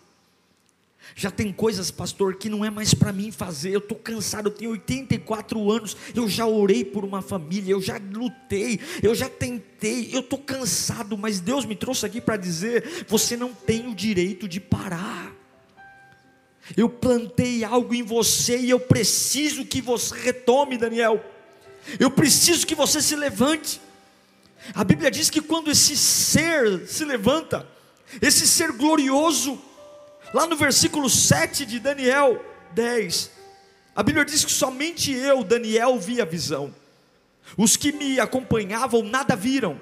Já 1.14 1.30
tem 1.30 1.50
coisas, 1.50 1.90
pastor, 1.90 2.34
que 2.34 2.50
não 2.50 2.62
é 2.62 2.68
mais 2.68 2.92
para 2.92 3.10
mim 3.10 3.30
fazer. 3.30 3.70
Eu 3.70 3.78
estou 3.78 3.96
cansado, 3.96 4.48
eu 4.48 4.52
tenho 4.52 4.70
84 4.72 5.70
anos. 5.70 5.96
Eu 6.14 6.28
já 6.28 6.46
orei 6.46 6.84
por 6.84 7.02
uma 7.02 7.22
família, 7.22 7.72
eu 7.72 7.80
já 7.80 7.98
lutei, 7.98 8.78
eu 9.02 9.14
já 9.14 9.30
tentei. 9.30 10.10
Eu 10.12 10.20
estou 10.20 10.38
cansado, 10.38 11.16
mas 11.16 11.40
Deus 11.40 11.64
me 11.64 11.74
trouxe 11.74 12.04
aqui 12.04 12.20
para 12.20 12.36
dizer: 12.36 13.06
você 13.08 13.34
não 13.34 13.54
tem 13.54 13.88
o 13.88 13.94
direito 13.94 14.46
de 14.46 14.60
parar. 14.60 15.32
Eu 16.74 16.88
plantei 16.88 17.62
algo 17.62 17.94
em 17.94 18.02
você 18.02 18.58
e 18.58 18.70
eu 18.70 18.80
preciso 18.80 19.64
que 19.64 19.80
você 19.80 20.18
retome, 20.18 20.76
Daniel. 20.76 21.22
Eu 22.00 22.10
preciso 22.10 22.66
que 22.66 22.74
você 22.74 23.00
se 23.00 23.14
levante. 23.14 23.80
A 24.74 24.82
Bíblia 24.82 25.10
diz 25.10 25.30
que 25.30 25.40
quando 25.40 25.70
esse 25.70 25.96
ser 25.96 26.88
se 26.88 27.04
levanta, 27.04 27.68
esse 28.20 28.48
ser 28.48 28.72
glorioso, 28.72 29.60
lá 30.34 30.46
no 30.46 30.56
versículo 30.56 31.08
7 31.08 31.64
de 31.66 31.78
Daniel 31.78 32.44
10, 32.72 33.30
a 33.94 34.02
Bíblia 34.02 34.24
diz 34.24 34.44
que 34.44 34.52
somente 34.52 35.12
eu, 35.12 35.44
Daniel, 35.44 35.98
vi 35.98 36.20
a 36.20 36.24
visão. 36.24 36.74
Os 37.56 37.76
que 37.76 37.92
me 37.92 38.18
acompanhavam 38.18 39.02
nada 39.02 39.36
viram, 39.36 39.80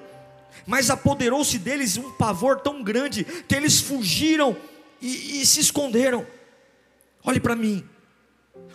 mas 0.67 0.91
apoderou-se 0.91 1.59
deles 1.59 1.97
um 1.97 2.13
pavor 2.13 2.61
tão 2.61 2.83
grande 2.83 3.25
que 3.25 3.55
eles 3.55 3.81
fugiram 3.81 4.57
e, 5.01 5.41
e 5.41 5.47
se 5.47 5.61
esconderam. 5.61 6.27
Olhe 7.25 7.41
para 7.41 7.57
mim. 7.57 7.85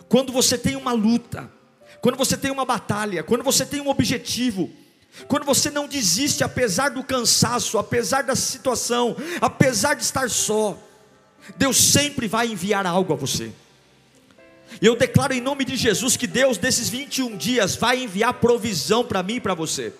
Quando 0.08 0.32
você 0.32 0.58
tem 0.58 0.74
uma 0.76 0.92
luta, 0.92 1.50
quando 2.00 2.16
você 2.16 2.36
tem 2.36 2.50
uma 2.50 2.64
batalha, 2.64 3.22
quando 3.22 3.44
você 3.44 3.64
tem 3.64 3.80
um 3.80 3.88
objetivo, 3.88 4.70
quando 5.28 5.44
você 5.44 5.70
não 5.70 5.86
desiste 5.86 6.42
apesar 6.42 6.90
do 6.90 7.04
cansaço, 7.04 7.78
apesar 7.78 8.22
da 8.22 8.34
situação, 8.34 9.16
apesar 9.40 9.94
de 9.94 10.02
estar 10.02 10.28
só, 10.28 10.78
Deus 11.56 11.76
sempre 11.76 12.26
vai 12.26 12.48
enviar 12.48 12.86
algo 12.86 13.12
a 13.12 13.16
você. 13.16 13.52
E 14.80 14.86
eu 14.86 14.96
declaro 14.96 15.32
em 15.32 15.40
nome 15.40 15.64
de 15.64 15.76
Jesus 15.76 16.16
que 16.16 16.26
Deus, 16.26 16.58
desses 16.58 16.88
21 16.88 17.36
dias, 17.36 17.74
vai 17.74 18.02
enviar 18.02 18.34
provisão 18.34 19.04
para 19.04 19.22
mim 19.22 19.36
e 19.36 19.40
para 19.40 19.54
você. 19.54 19.92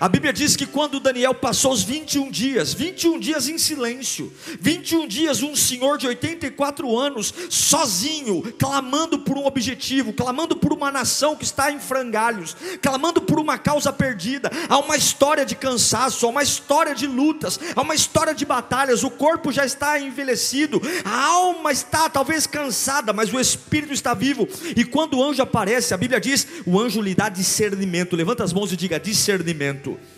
A 0.00 0.08
Bíblia 0.08 0.32
diz 0.32 0.56
que 0.56 0.66
quando 0.66 1.00
Daniel 1.00 1.34
passou 1.34 1.72
os 1.72 1.82
21 1.82 2.30
dias, 2.30 2.72
21 2.72 3.18
dias 3.18 3.48
em 3.48 3.58
silêncio, 3.58 4.32
21 4.60 5.06
dias 5.06 5.42
um 5.42 5.54
senhor 5.54 5.98
de 5.98 6.06
84 6.06 6.98
anos, 6.98 7.32
sozinho, 7.48 8.42
clamando 8.58 9.18
por 9.18 9.36
um 9.36 9.46
objetivo, 9.46 10.12
clamando 10.12 10.56
por 10.56 10.72
uma 10.72 10.90
nação 10.90 11.36
que 11.36 11.44
está 11.44 11.70
em 11.70 11.78
frangalhos, 11.78 12.56
clamando 12.80 13.20
por 13.20 13.38
uma 13.38 13.58
causa 13.58 13.92
perdida, 13.92 14.50
há 14.68 14.78
uma 14.78 14.96
história 14.96 15.44
de 15.44 15.54
cansaço, 15.54 16.26
há 16.26 16.28
uma 16.28 16.42
história 16.42 16.94
de 16.94 17.06
lutas, 17.06 17.58
há 17.74 17.82
uma 17.82 17.94
história 17.94 18.34
de 18.34 18.44
batalhas, 18.44 19.04
o 19.04 19.10
corpo 19.10 19.52
já 19.52 19.64
está 19.64 20.00
envelhecido, 20.00 20.80
a 21.04 21.24
alma 21.26 21.72
está 21.72 22.08
talvez 22.08 22.46
cansada, 22.46 23.12
mas 23.12 23.32
o 23.32 23.38
espírito 23.38 23.92
está 23.92 24.14
vivo, 24.14 24.48
e 24.76 24.84
quando 24.84 25.18
o 25.18 25.24
anjo 25.24 25.42
aparece, 25.42 25.94
a 25.94 25.96
Bíblia 25.96 26.20
diz: 26.20 26.46
o 26.66 26.80
anjo 26.80 27.00
lhe 27.00 27.14
dá 27.14 27.28
discernimento, 27.28 28.16
levanta 28.16 28.44
as 28.44 28.52
mãos 28.52 28.72
e 28.72 28.76
diga: 28.76 28.98
discernimento 28.98 29.73
momento. 29.74 30.13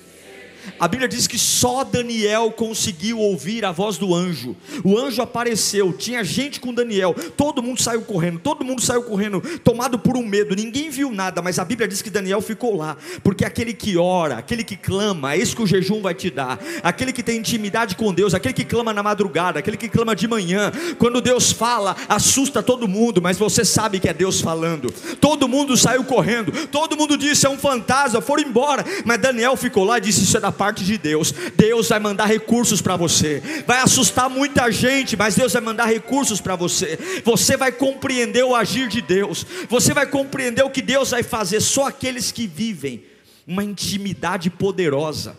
A 0.79 0.89
Bíblia 0.89 1.09
diz 1.09 1.27
que 1.27 1.39
só 1.39 1.85
Daniel 1.85 2.51
conseguiu 2.51 3.19
ouvir 3.19 3.65
a 3.65 3.73
voz 3.73 3.99
do 3.99 4.15
anjo. 4.15 4.57
O 4.85 4.99
anjo 4.99 5.23
apareceu, 5.23 5.93
tinha 5.93 6.23
gente 6.25 6.61
com 6.61 6.73
Daniel, 6.73 7.15
todo 7.37 7.63
mundo 7.63 7.81
saiu 7.83 8.03
correndo, 8.03 8.39
todo 8.39 8.65
mundo 8.65 8.83
saiu 8.83 9.03
correndo, 9.03 9.41
tomado 9.61 9.99
por 9.99 10.17
um 10.17 10.27
medo, 10.27 10.55
ninguém 10.55 10.91
viu 10.91 11.11
nada, 11.11 11.41
mas 11.43 11.59
a 11.59 11.65
Bíblia 11.65 11.89
diz 11.89 12.03
que 12.03 12.11
Daniel 12.11 12.41
ficou 12.41 12.77
lá, 12.77 12.97
porque 13.23 13.45
aquele 13.45 13.73
que 13.73 13.97
ora, 13.97 14.39
aquele 14.39 14.65
que 14.65 14.77
clama, 14.77 15.35
é 15.35 15.39
isso 15.39 15.57
que 15.57 15.63
o 15.63 15.67
jejum 15.67 16.01
vai 16.01 16.15
te 16.15 16.31
dar, 16.31 16.59
aquele 16.83 17.13
que 17.13 17.23
tem 17.23 17.39
intimidade 17.39 17.97
com 17.97 18.13
Deus, 18.13 18.35
aquele 18.35 18.55
que 18.55 18.65
clama 18.65 18.93
na 18.93 19.03
madrugada, 19.03 19.59
aquele 19.59 19.77
que 19.77 19.89
clama 19.89 20.15
de 20.15 20.29
manhã, 20.29 20.73
quando 20.99 21.21
Deus 21.21 21.53
fala, 21.53 21.97
assusta 22.09 22.63
todo 22.63 22.89
mundo, 22.89 23.23
mas 23.23 23.39
você 23.39 23.65
sabe 23.65 24.01
que 24.01 24.09
é 24.09 24.15
Deus 24.15 24.41
falando. 24.41 24.93
Todo 25.21 25.49
mundo 25.49 25.77
saiu 25.77 26.05
correndo, 26.05 26.53
todo 26.69 26.97
mundo 26.97 27.17
disse 27.17 27.47
é 27.47 27.51
um 27.51 27.59
fantasma, 27.59 28.21
foram 28.21 28.43
embora, 28.43 28.85
mas 29.05 29.21
Daniel 29.21 29.57
ficou 29.57 29.85
lá 29.85 29.99
e 29.99 30.01
disse: 30.01 30.25
Isso 30.25 30.37
é 30.37 30.41
da 30.41 30.53
parte 30.57 30.85
de 30.85 30.97
Deus. 30.97 31.33
Deus 31.55 31.89
vai 31.89 32.01
mandar 32.01 32.27
recursos 32.27 32.81
para 32.81 32.97
você. 32.97 33.43
Vai 33.67 33.79
assustar 33.79 34.31
muita 34.31 34.71
gente, 34.71 35.17
mas 35.17 35.37
Deus 35.37 35.53
vai 35.53 35.63
mandar 35.63 35.87
recursos 35.87 36.41
para 36.41 36.57
você. 36.57 36.99
Você 37.25 37.57
vai 37.57 37.71
compreender 37.71 38.45
o 38.45 38.55
agir 38.55 38.89
de 38.89 39.03
Deus. 39.03 39.47
Você 39.69 39.93
vai 39.93 40.07
compreender 40.07 40.65
o 40.65 40.71
que 40.71 40.83
Deus 40.83 41.11
vai 41.11 41.23
fazer. 41.23 41.61
Só 41.61 41.87
aqueles 41.87 42.33
que 42.33 42.47
vivem 42.47 43.05
uma 43.47 43.63
intimidade 43.63 44.51
poderosa, 44.51 45.37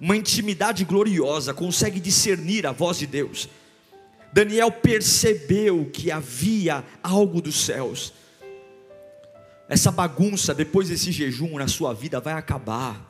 uma 0.00 0.16
intimidade 0.16 0.84
gloriosa, 0.84 1.52
consegue 1.52 1.98
discernir 1.98 2.66
a 2.66 2.72
voz 2.72 2.98
de 2.98 3.06
Deus. 3.06 3.48
Daniel 4.32 4.70
percebeu 4.70 5.90
que 5.92 6.10
havia 6.10 6.84
algo 7.02 7.40
dos 7.40 7.64
céus. 7.64 8.12
Essa 9.68 9.90
bagunça 9.90 10.54
depois 10.54 10.88
desse 10.88 11.12
jejum 11.12 11.56
na 11.56 11.68
sua 11.68 11.92
vida 11.92 12.20
vai 12.20 12.34
acabar 12.34 13.09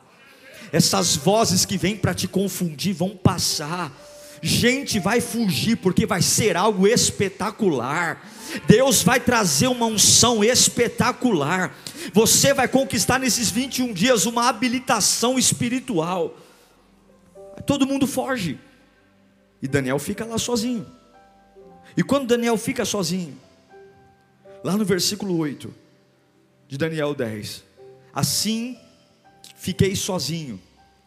essas 0.71 1.15
vozes 1.15 1.65
que 1.65 1.77
vêm 1.77 1.97
para 1.97 2.13
te 2.13 2.27
confundir 2.27 2.93
vão 2.93 3.09
passar. 3.09 3.91
Gente 4.41 4.99
vai 4.99 5.21
fugir 5.21 5.75
porque 5.77 6.05
vai 6.05 6.21
ser 6.21 6.57
algo 6.57 6.87
espetacular. 6.87 8.25
Deus 8.67 9.03
vai 9.03 9.19
trazer 9.19 9.67
uma 9.67 9.85
unção 9.85 10.43
espetacular. 10.43 11.75
Você 12.13 12.53
vai 12.53 12.67
conquistar 12.67 13.19
nesses 13.19 13.51
21 13.51 13.93
dias 13.93 14.25
uma 14.25 14.49
habilitação 14.49 15.37
espiritual. 15.37 16.37
Todo 17.65 17.85
mundo 17.85 18.07
foge. 18.07 18.59
E 19.61 19.67
Daniel 19.67 19.99
fica 19.99 20.25
lá 20.25 20.37
sozinho. 20.37 20.87
E 21.95 22.01
quando 22.01 22.27
Daniel 22.27 22.57
fica 22.57 22.85
sozinho, 22.85 23.37
lá 24.63 24.75
no 24.77 24.85
versículo 24.85 25.37
8 25.37 25.71
de 26.67 26.77
Daniel 26.77 27.13
10, 27.13 27.63
assim 28.13 28.77
fiquei 29.61 29.95
sozinho, 29.95 30.59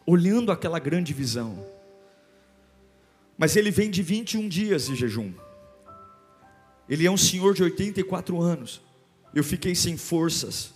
olhando 0.05 0.49
aquela 0.49 0.79
grande 0.79 1.13
visão. 1.13 1.61
Mas 3.37 3.57
ele 3.57 3.69
vem 3.69 3.91
de 3.91 4.01
21 4.01 4.47
dias 4.47 4.85
de 4.85 4.95
jejum. 4.95 5.33
Ele 6.87 7.05
é 7.05 7.11
um 7.11 7.17
senhor 7.17 7.53
de 7.53 7.63
84 7.63 8.41
anos. 8.41 8.81
Eu 9.33 9.43
fiquei 9.43 9.75
sem 9.75 9.97
forças, 9.97 10.73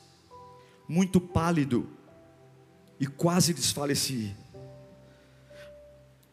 muito 0.90 1.22
pálido 1.22 1.90
e 3.00 3.08
quase 3.08 3.54
desfaleci. 3.54 4.36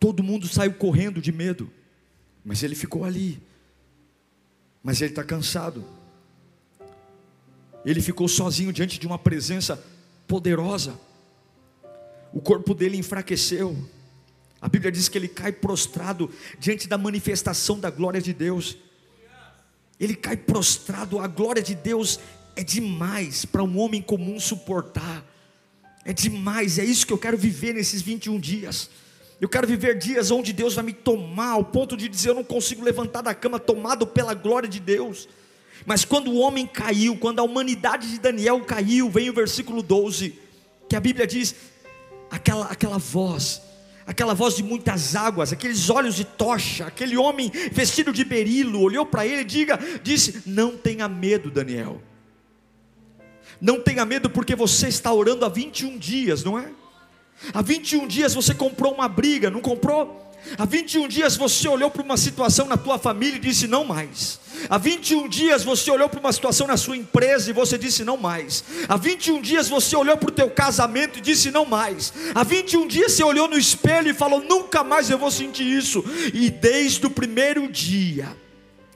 Todo 0.01 0.25
mundo 0.25 0.49
saiu 0.49 0.75
correndo 0.75 1.23
de 1.23 1.31
medo, 1.31 1.71
mas 2.45 2.65
ele 2.65 2.75
ficou 2.75 3.05
ali. 3.05 3.41
Mas 4.83 5.01
ele 5.01 5.13
está 5.13 5.23
cansado. 5.23 5.85
Ele 7.85 8.03
ficou 8.03 8.27
sozinho 8.27 8.73
diante 8.73 8.99
de 8.99 9.07
uma 9.07 9.17
presença 9.17 9.81
poderosa. 10.27 10.99
O 12.33 12.41
corpo 12.41 12.75
dele 12.75 12.97
enfraqueceu. 12.97 13.77
A 14.61 14.69
Bíblia 14.69 14.91
diz 14.91 15.09
que 15.09 15.19
ele 15.19 15.29
cai 15.29 15.53
prostrado 15.53 16.31
diante 16.59 16.89
da 16.89 16.99
manifestação 16.99 17.79
da 17.79 17.91
glória 17.91 18.21
de 18.21 18.33
Deus. 18.33 18.77
Ele 19.99 20.15
cai 20.15 20.37
prostrado, 20.37 21.19
a 21.19 21.27
glória 21.27 21.63
de 21.63 21.75
Deus 21.75 22.21
é 22.55 22.65
demais 22.65 23.45
para 23.45 23.63
um 23.63 23.79
homem 23.79 24.03
comum 24.03 24.41
suportar. 24.41 25.25
É 26.05 26.13
demais, 26.13 26.79
é 26.79 26.85
isso 26.85 27.07
que 27.07 27.13
eu 27.13 27.19
quero 27.19 27.37
viver 27.37 27.75
nesses 27.75 28.01
21 28.03 28.39
dias. 28.39 28.91
Eu 29.41 29.49
quero 29.49 29.67
viver 29.67 29.99
dias 29.99 30.31
onde 30.31 30.53
Deus 30.53 30.75
vai 30.75 30.85
me 30.85 30.93
tomar 30.93 31.51
ao 31.51 31.65
ponto 31.65 31.97
de 31.97 32.09
dizer 32.09 32.31
eu 32.31 32.35
não 32.35 32.45
consigo 32.45 32.83
levantar 32.83 33.23
da 33.23 33.35
cama 33.35 33.59
tomado 33.59 34.07
pela 34.07 34.33
glória 34.33 34.69
de 34.69 34.81
Deus. 34.81 35.29
Mas 35.85 36.05
quando 36.05 36.31
o 36.31 36.39
homem 36.39 36.67
caiu, 36.67 37.17
quando 37.19 37.41
a 37.41 37.43
humanidade 37.43 38.11
de 38.11 38.19
Daniel 38.19 38.61
caiu, 38.65 39.11
vem 39.11 39.29
o 39.29 39.35
versículo 39.35 39.83
12, 39.83 40.39
que 40.89 40.97
a 40.97 41.01
Bíblia 41.01 41.27
diz: 41.27 41.55
aquela, 42.31 42.67
aquela 42.67 42.99
voz, 42.99 43.63
aquela 44.07 44.35
voz 44.35 44.57
de 44.57 44.63
muitas 44.63 45.17
águas, 45.17 45.53
aqueles 45.53 45.91
olhos 45.91 46.15
de 46.15 46.25
tocha, 46.25 46.87
aquele 46.87 47.17
homem 47.17 47.51
vestido 47.73 48.13
de 48.13 48.25
berilo, 48.25 48.81
olhou 48.81 49.07
para 49.07 49.27
ele 49.27 49.43
e 49.43 49.45
diga, 49.45 49.79
disse: 50.03 50.43
Não 50.47 50.77
tenha 50.77 51.09
medo, 51.09 51.51
Daniel. 51.51 52.01
Não 53.61 53.81
tenha 53.81 54.05
medo, 54.05 54.29
porque 54.29 54.55
você 54.55 54.89
está 54.89 55.13
orando 55.13 55.45
há 55.45 55.49
21 55.49 55.97
dias, 55.99 56.45
não 56.45 56.59
é? 56.59 56.69
Há 57.53 57.63
21 57.63 58.07
dias 58.07 58.35
você 58.35 58.55
comprou 58.55 58.93
uma 58.95 59.09
briga, 59.09 59.51
não 59.51 59.61
comprou? 59.61 60.26
Há 60.59 60.65
21 60.65 61.09
dias 61.09 61.37
você 61.37 61.69
olhou 61.69 61.91
para 61.91 62.03
uma 62.03 62.17
situação 62.17 62.67
na 62.67 62.77
tua 62.77 62.99
família 62.99 63.37
e 63.37 63.41
disse 63.41 63.67
não 63.67 63.85
mais. 63.85 64.39
Há 64.69 64.79
21 64.79 65.29
dias 65.29 65.65
você 65.65 65.91
olhou 65.91 66.09
para 66.09 66.21
uma 66.21 66.33
situação 66.33 66.67
na 66.67 66.77
sua 66.77 66.97
empresa 66.97 67.51
e 67.51 67.53
você 67.53 67.77
disse 67.77 68.05
não 68.05 68.17
mais. 68.17 68.65
Há 68.89 68.97
21 68.97 69.41
dias 69.41 69.69
você 69.69 69.97
olhou 69.97 70.17
para 70.17 70.29
o 70.29 70.33
teu 70.33 70.49
casamento 70.51 71.19
e 71.19 71.23
disse 71.23 71.51
não 71.51 71.65
mais. 71.65 72.13
Há 72.35 72.45
21 72.45 72.87
dias 72.87 73.13
você 73.13 73.25
olhou 73.25 73.49
no 73.49 73.59
espelho 73.59 74.11
e 74.11 74.15
falou 74.15 74.43
nunca 74.43 74.85
mais 74.85 75.11
eu 75.11 75.19
vou 75.19 75.31
sentir 75.31 75.67
isso. 75.67 76.05
E 76.33 76.51
desde 76.51 77.07
o 77.07 77.11
primeiro 77.11 77.71
dia, 77.71 78.37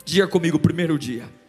diga 0.05 0.27
comigo, 0.29 0.59
primeiro 0.59 0.99
dia 0.99 1.40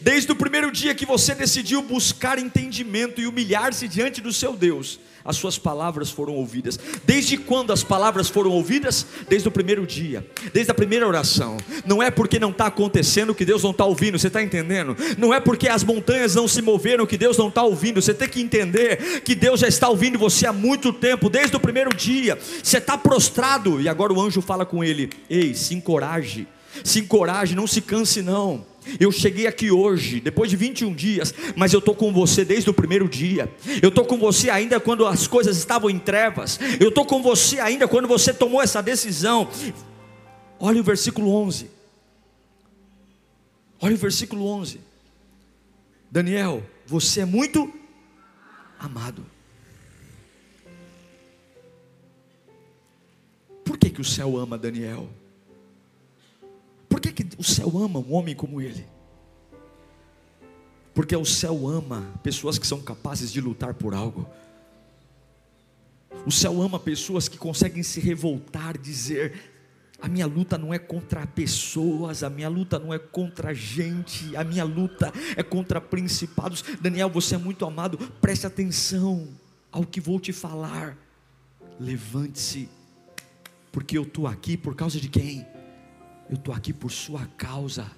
Desde 0.00 0.30
o 0.32 0.36
primeiro 0.36 0.70
dia 0.70 0.94
que 0.94 1.06
você 1.06 1.34
decidiu 1.34 1.82
buscar 1.82 2.38
entendimento 2.38 3.20
e 3.20 3.26
humilhar-se 3.26 3.88
diante 3.88 4.20
do 4.20 4.32
seu 4.32 4.54
Deus, 4.54 4.98
as 5.24 5.36
suas 5.36 5.56
palavras 5.56 6.10
foram 6.10 6.34
ouvidas. 6.34 6.78
Desde 7.04 7.38
quando 7.38 7.72
as 7.72 7.82
palavras 7.82 8.28
foram 8.28 8.50
ouvidas? 8.50 9.06
Desde 9.26 9.48
o 9.48 9.50
primeiro 9.50 9.86
dia, 9.86 10.26
desde 10.52 10.70
a 10.70 10.74
primeira 10.74 11.08
oração. 11.08 11.56
Não 11.86 12.02
é 12.02 12.10
porque 12.10 12.38
não 12.38 12.50
está 12.50 12.66
acontecendo 12.66 13.34
que 13.34 13.44
Deus 13.44 13.62
não 13.62 13.70
está 13.70 13.86
ouvindo, 13.86 14.18
você 14.18 14.26
está 14.26 14.42
entendendo? 14.42 14.94
Não 15.16 15.32
é 15.32 15.40
porque 15.40 15.68
as 15.68 15.82
montanhas 15.82 16.34
não 16.34 16.46
se 16.46 16.60
moveram 16.60 17.06
que 17.06 17.16
Deus 17.16 17.38
não 17.38 17.48
está 17.48 17.62
ouvindo, 17.62 18.02
você 18.02 18.12
tem 18.12 18.28
que 18.28 18.42
entender 18.42 19.22
que 19.22 19.34
Deus 19.34 19.60
já 19.60 19.68
está 19.68 19.88
ouvindo 19.88 20.18
você 20.18 20.46
há 20.46 20.52
muito 20.52 20.92
tempo, 20.92 21.30
desde 21.30 21.56
o 21.56 21.60
primeiro 21.60 21.94
dia. 21.94 22.38
Você 22.62 22.76
está 22.76 22.98
prostrado 22.98 23.80
e 23.80 23.88
agora 23.88 24.12
o 24.12 24.20
anjo 24.20 24.42
fala 24.42 24.66
com 24.66 24.84
ele: 24.84 25.08
Ei, 25.30 25.54
se 25.54 25.74
encoraje, 25.74 26.46
se 26.82 27.00
encoraje, 27.00 27.54
não 27.54 27.66
se 27.66 27.80
canse 27.80 28.20
não. 28.20 28.73
Eu 28.98 29.10
cheguei 29.10 29.46
aqui 29.46 29.70
hoje, 29.70 30.20
depois 30.20 30.50
de 30.50 30.56
21 30.56 30.94
dias, 30.94 31.34
mas 31.56 31.72
eu 31.72 31.78
estou 31.78 31.94
com 31.94 32.12
você 32.12 32.44
desde 32.44 32.70
o 32.70 32.74
primeiro 32.74 33.08
dia. 33.08 33.52
Eu 33.82 33.88
estou 33.88 34.04
com 34.04 34.18
você 34.18 34.50
ainda 34.50 34.78
quando 34.78 35.06
as 35.06 35.26
coisas 35.26 35.56
estavam 35.56 35.90
em 35.90 35.98
trevas. 35.98 36.58
Eu 36.78 36.88
estou 36.88 37.04
com 37.04 37.22
você 37.22 37.60
ainda 37.60 37.88
quando 37.88 38.06
você 38.06 38.32
tomou 38.32 38.62
essa 38.62 38.82
decisão. 38.82 39.48
Olha 40.58 40.80
o 40.80 40.84
versículo 40.84 41.30
11. 41.34 41.70
Olha 43.80 43.94
o 43.94 43.98
versículo 43.98 44.46
11. 44.46 44.80
Daniel, 46.10 46.62
você 46.86 47.20
é 47.20 47.24
muito 47.24 47.72
amado. 48.78 49.26
Por 53.64 53.78
que, 53.78 53.90
que 53.90 54.00
o 54.00 54.04
céu 54.04 54.36
ama 54.36 54.56
Daniel? 54.56 55.08
Por 56.94 57.00
que, 57.00 57.10
que 57.10 57.26
o 57.36 57.42
céu 57.42 57.76
ama 57.76 57.98
um 57.98 58.14
homem 58.14 58.36
como 58.36 58.60
ele? 58.60 58.86
Porque 60.94 61.16
o 61.16 61.24
céu 61.24 61.66
ama 61.66 62.08
pessoas 62.22 62.56
que 62.56 62.64
são 62.64 62.80
capazes 62.80 63.32
de 63.32 63.40
lutar 63.40 63.74
por 63.74 63.94
algo. 63.94 64.24
O 66.24 66.30
céu 66.30 66.62
ama 66.62 66.78
pessoas 66.78 67.26
que 67.26 67.36
conseguem 67.36 67.82
se 67.82 67.98
revoltar, 67.98 68.78
dizer: 68.78 69.34
a 70.00 70.06
minha 70.08 70.24
luta 70.24 70.56
não 70.56 70.72
é 70.72 70.78
contra 70.78 71.26
pessoas, 71.26 72.22
a 72.22 72.30
minha 72.30 72.48
luta 72.48 72.78
não 72.78 72.94
é 72.94 72.98
contra 73.00 73.52
gente, 73.52 74.36
a 74.36 74.44
minha 74.44 74.62
luta 74.62 75.12
é 75.36 75.42
contra 75.42 75.80
principados. 75.80 76.62
Daniel, 76.80 77.10
você 77.10 77.34
é 77.34 77.38
muito 77.38 77.66
amado, 77.66 77.98
preste 78.20 78.46
atenção 78.46 79.30
ao 79.72 79.84
que 79.84 80.00
vou 80.00 80.20
te 80.20 80.32
falar. 80.32 80.96
Levante-se, 81.80 82.68
porque 83.72 83.98
eu 83.98 84.04
estou 84.04 84.28
aqui 84.28 84.56
por 84.56 84.76
causa 84.76 85.00
de 85.00 85.08
quem? 85.08 85.53
Eu 86.28 86.36
estou 86.36 86.54
aqui 86.54 86.72
por 86.72 86.90
sua 86.90 87.26
causa. 87.36 87.90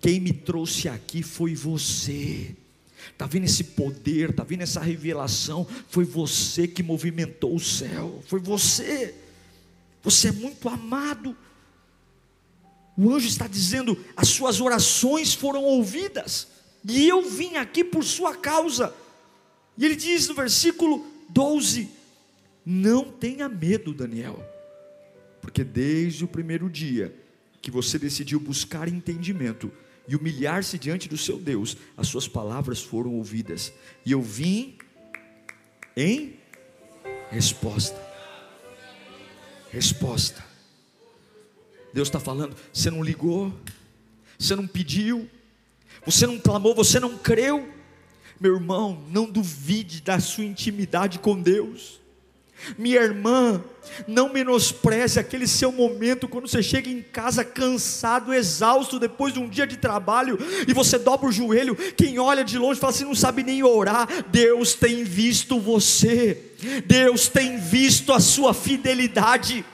Quem 0.00 0.20
me 0.20 0.32
trouxe 0.32 0.88
aqui 0.88 1.22
foi 1.22 1.54
você. 1.54 2.54
Está 3.10 3.26
vendo 3.26 3.44
esse 3.44 3.64
poder, 3.64 4.30
está 4.30 4.44
vendo 4.44 4.62
essa 4.62 4.80
revelação? 4.80 5.66
Foi 5.88 6.04
você 6.04 6.68
que 6.68 6.82
movimentou 6.82 7.54
o 7.54 7.60
céu, 7.60 8.22
foi 8.26 8.40
você. 8.40 9.14
Você 10.02 10.28
é 10.28 10.32
muito 10.32 10.68
amado. 10.68 11.36
O 12.96 13.12
anjo 13.12 13.26
está 13.26 13.46
dizendo: 13.46 13.98
as 14.16 14.28
suas 14.28 14.60
orações 14.60 15.34
foram 15.34 15.62
ouvidas, 15.64 16.48
e 16.84 17.08
eu 17.08 17.22
vim 17.22 17.56
aqui 17.56 17.82
por 17.82 18.04
sua 18.04 18.34
causa. 18.36 18.94
E 19.78 19.84
ele 19.84 19.96
diz 19.96 20.28
no 20.28 20.34
versículo 20.34 21.06
12: 21.28 21.88
Não 22.64 23.04
tenha 23.10 23.48
medo, 23.48 23.94
Daniel 23.94 24.55
porque 25.46 25.62
desde 25.62 26.24
o 26.24 26.28
primeiro 26.28 26.68
dia 26.68 27.14
que 27.62 27.70
você 27.70 28.00
decidiu 28.00 28.40
buscar 28.40 28.88
entendimento 28.88 29.70
e 30.08 30.16
humilhar-se 30.16 30.76
diante 30.76 31.08
do 31.08 31.16
seu 31.16 31.38
Deus, 31.38 31.76
as 31.96 32.08
suas 32.08 32.26
palavras 32.26 32.82
foram 32.82 33.14
ouvidas. 33.14 33.72
E 34.04 34.10
eu 34.10 34.20
vim 34.20 34.76
em 35.96 36.34
resposta. 37.30 37.96
Resposta. 39.70 40.44
Deus 41.94 42.08
está 42.08 42.18
falando, 42.18 42.56
você 42.72 42.90
não 42.90 43.00
ligou, 43.00 43.54
você 44.36 44.56
não 44.56 44.66
pediu, 44.66 45.30
você 46.04 46.26
não 46.26 46.40
clamou, 46.40 46.74
você 46.74 46.98
não 46.98 47.16
creu. 47.16 47.72
Meu 48.40 48.56
irmão, 48.56 49.00
não 49.10 49.30
duvide 49.30 50.02
da 50.02 50.18
sua 50.18 50.42
intimidade 50.42 51.20
com 51.20 51.40
Deus. 51.40 52.00
Minha 52.76 53.00
irmã, 53.02 53.62
não 54.06 54.32
menospreze 54.32 55.18
aquele 55.18 55.46
seu 55.46 55.70
momento 55.70 56.28
quando 56.28 56.48
você 56.48 56.62
chega 56.62 56.88
em 56.90 57.02
casa 57.02 57.44
cansado, 57.44 58.32
exausto, 58.32 58.98
depois 58.98 59.32
de 59.32 59.38
um 59.38 59.48
dia 59.48 59.66
de 59.66 59.76
trabalho, 59.76 60.38
e 60.66 60.72
você 60.72 60.98
dobra 60.98 61.28
o 61.28 61.32
joelho. 61.32 61.76
Quem 61.96 62.18
olha 62.18 62.44
de 62.44 62.58
longe 62.58 62.80
fala 62.80 62.92
assim: 62.92 63.04
não 63.04 63.14
sabe 63.14 63.42
nem 63.42 63.62
orar. 63.62 64.08
Deus 64.28 64.74
tem 64.74 65.04
visto 65.04 65.60
você, 65.60 66.38
Deus 66.86 67.28
tem 67.28 67.58
visto 67.58 68.12
a 68.12 68.20
sua 68.20 68.52
fidelidade. 68.52 69.64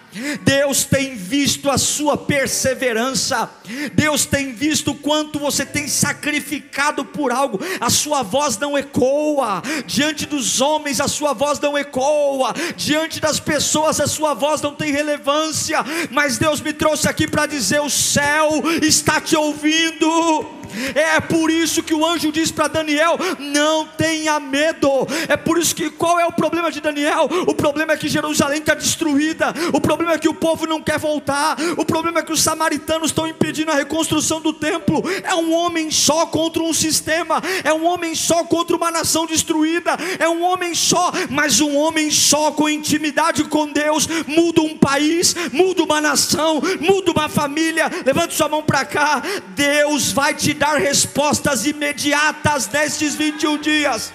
Deus 0.42 0.84
tem 0.84 1.14
visto 1.14 1.70
a 1.70 1.78
sua 1.78 2.16
perseverança, 2.16 3.50
Deus 3.94 4.26
tem 4.26 4.52
visto 4.52 4.94
quanto 4.94 5.38
você 5.38 5.64
tem 5.64 5.88
sacrificado 5.88 7.04
por 7.04 7.32
algo, 7.32 7.58
a 7.80 7.88
sua 7.88 8.22
voz 8.22 8.58
não 8.58 8.76
ecoa, 8.76 9.62
diante 9.86 10.26
dos 10.26 10.60
homens 10.60 11.00
a 11.00 11.08
sua 11.08 11.32
voz 11.32 11.58
não 11.58 11.76
ecoa, 11.78 12.54
diante 12.76 13.20
das 13.20 13.40
pessoas 13.40 14.00
a 14.00 14.06
sua 14.06 14.34
voz 14.34 14.60
não 14.60 14.74
tem 14.74 14.92
relevância, 14.92 15.78
mas 16.10 16.36
Deus 16.36 16.60
me 16.60 16.72
trouxe 16.72 17.08
aqui 17.08 17.26
para 17.26 17.46
dizer: 17.46 17.80
o 17.80 17.90
céu 17.90 18.62
está 18.82 19.20
te 19.20 19.34
ouvindo, 19.34 20.61
É 20.94 21.20
por 21.20 21.50
isso 21.50 21.82
que 21.82 21.94
o 21.94 22.04
anjo 22.04 22.32
diz 22.32 22.50
para 22.50 22.68
Daniel: 22.68 23.18
não 23.38 23.86
tenha 23.86 24.38
medo. 24.40 24.88
É 25.28 25.36
por 25.36 25.58
isso 25.58 25.74
que 25.74 25.90
qual 25.90 26.18
é 26.18 26.26
o 26.26 26.32
problema 26.32 26.70
de 26.70 26.80
Daniel? 26.80 27.28
O 27.46 27.54
problema 27.54 27.92
é 27.92 27.96
que 27.96 28.08
Jerusalém 28.08 28.60
está 28.60 28.74
destruída. 28.74 29.52
O 29.72 29.80
problema 29.80 30.12
é 30.14 30.18
que 30.18 30.28
o 30.28 30.34
povo 30.34 30.66
não 30.66 30.82
quer 30.82 30.98
voltar. 30.98 31.56
O 31.76 31.84
problema 31.84 32.20
é 32.20 32.22
que 32.22 32.32
os 32.32 32.42
samaritanos 32.42 33.10
estão 33.10 33.26
impedindo 33.26 33.70
a 33.70 33.74
reconstrução 33.74 34.40
do 34.40 34.52
templo. 34.52 35.02
É 35.22 35.34
um 35.34 35.52
homem 35.52 35.90
só 35.90 36.26
contra 36.26 36.62
um 36.62 36.72
sistema. 36.72 37.42
É 37.64 37.72
um 37.72 37.84
homem 37.84 38.14
só 38.14 38.44
contra 38.44 38.76
uma 38.76 38.90
nação 38.90 39.26
destruída. 39.26 39.96
É 40.18 40.28
um 40.28 40.42
homem 40.42 40.74
só, 40.74 41.12
mas 41.30 41.60
um 41.60 41.76
homem 41.76 42.10
só 42.10 42.52
com 42.52 42.68
intimidade 42.68 43.44
com 43.44 43.66
Deus 43.66 44.06
muda 44.26 44.62
um 44.62 44.76
país, 44.76 45.34
muda 45.52 45.82
uma 45.82 46.00
nação, 46.00 46.60
muda 46.80 47.12
uma 47.12 47.28
família. 47.28 47.90
Levante 48.04 48.34
sua 48.34 48.48
mão 48.48 48.62
para 48.62 48.84
cá. 48.84 49.22
Deus 49.54 50.12
vai 50.12 50.34
te 50.34 50.54
dar 50.62 50.78
respostas 50.78 51.66
imediatas 51.66 52.68
nestes 52.68 53.16
21 53.16 53.58
dias. 53.58 54.12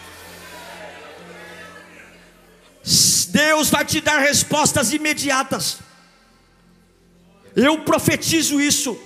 Deus 3.28 3.70
vai 3.70 3.84
te 3.84 4.00
dar 4.00 4.20
respostas 4.20 4.94
imediatas. 4.94 5.80
Eu 7.54 7.80
profetizo 7.80 8.62
isso. 8.62 8.98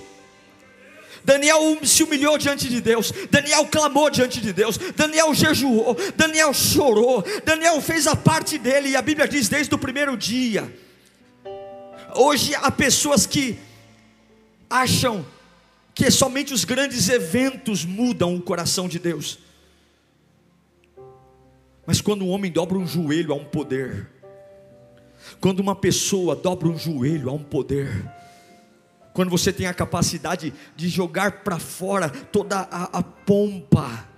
Daniel 1.24 1.80
se 1.84 2.04
humilhou 2.04 2.38
diante 2.38 2.70
de 2.70 2.80
Deus, 2.80 3.12
Daniel 3.32 3.66
clamou 3.66 4.10
diante 4.12 4.40
de 4.40 4.54
Deus, 4.54 4.78
Daniel 4.96 5.34
jejuou, 5.34 5.96
Daniel 6.16 6.52
chorou, 6.52 7.24
Daniel 7.44 7.80
fez 7.80 8.08
a 8.08 8.16
parte 8.16 8.58
dele, 8.58 8.90
e 8.90 8.96
a 8.96 9.02
Bíblia 9.04 9.28
diz 9.28 9.48
desde 9.48 9.74
o 9.74 9.80
primeiro 9.80 10.16
dia. 10.16 10.72
Hoje 12.16 12.54
há 12.56 12.72
pessoas 12.72 13.26
que 13.26 13.60
acham 14.68 15.26
que 16.02 16.10
somente 16.10 16.52
os 16.52 16.66
grandes 16.66 17.10
eventos 17.10 17.86
mudam 17.86 18.36
o 18.36 18.42
coração 18.42 18.88
de 18.88 18.98
Deus. 18.98 19.38
Mas 21.86 22.02
quando 22.02 22.26
um 22.26 22.30
homem 22.30 22.52
dobra 22.52 22.76
um 22.76 22.88
joelho 22.88 23.32
a 23.32 23.36
um 23.36 23.46
poder, 23.46 24.10
quando 25.40 25.60
uma 25.60 25.76
pessoa 25.76 26.36
dobra 26.36 26.68
um 26.68 26.76
joelho 26.76 27.30
a 27.30 27.34
um 27.34 27.44
poder, 27.44 28.12
quando 29.14 29.30
você 29.30 29.54
tem 29.54 29.68
a 29.68 29.76
capacidade 29.76 30.52
de 30.76 30.90
jogar 30.90 31.44
para 31.44 31.60
fora 31.60 32.10
toda 32.10 32.62
a, 32.62 32.98
a 32.98 33.04
pompa 33.04 34.10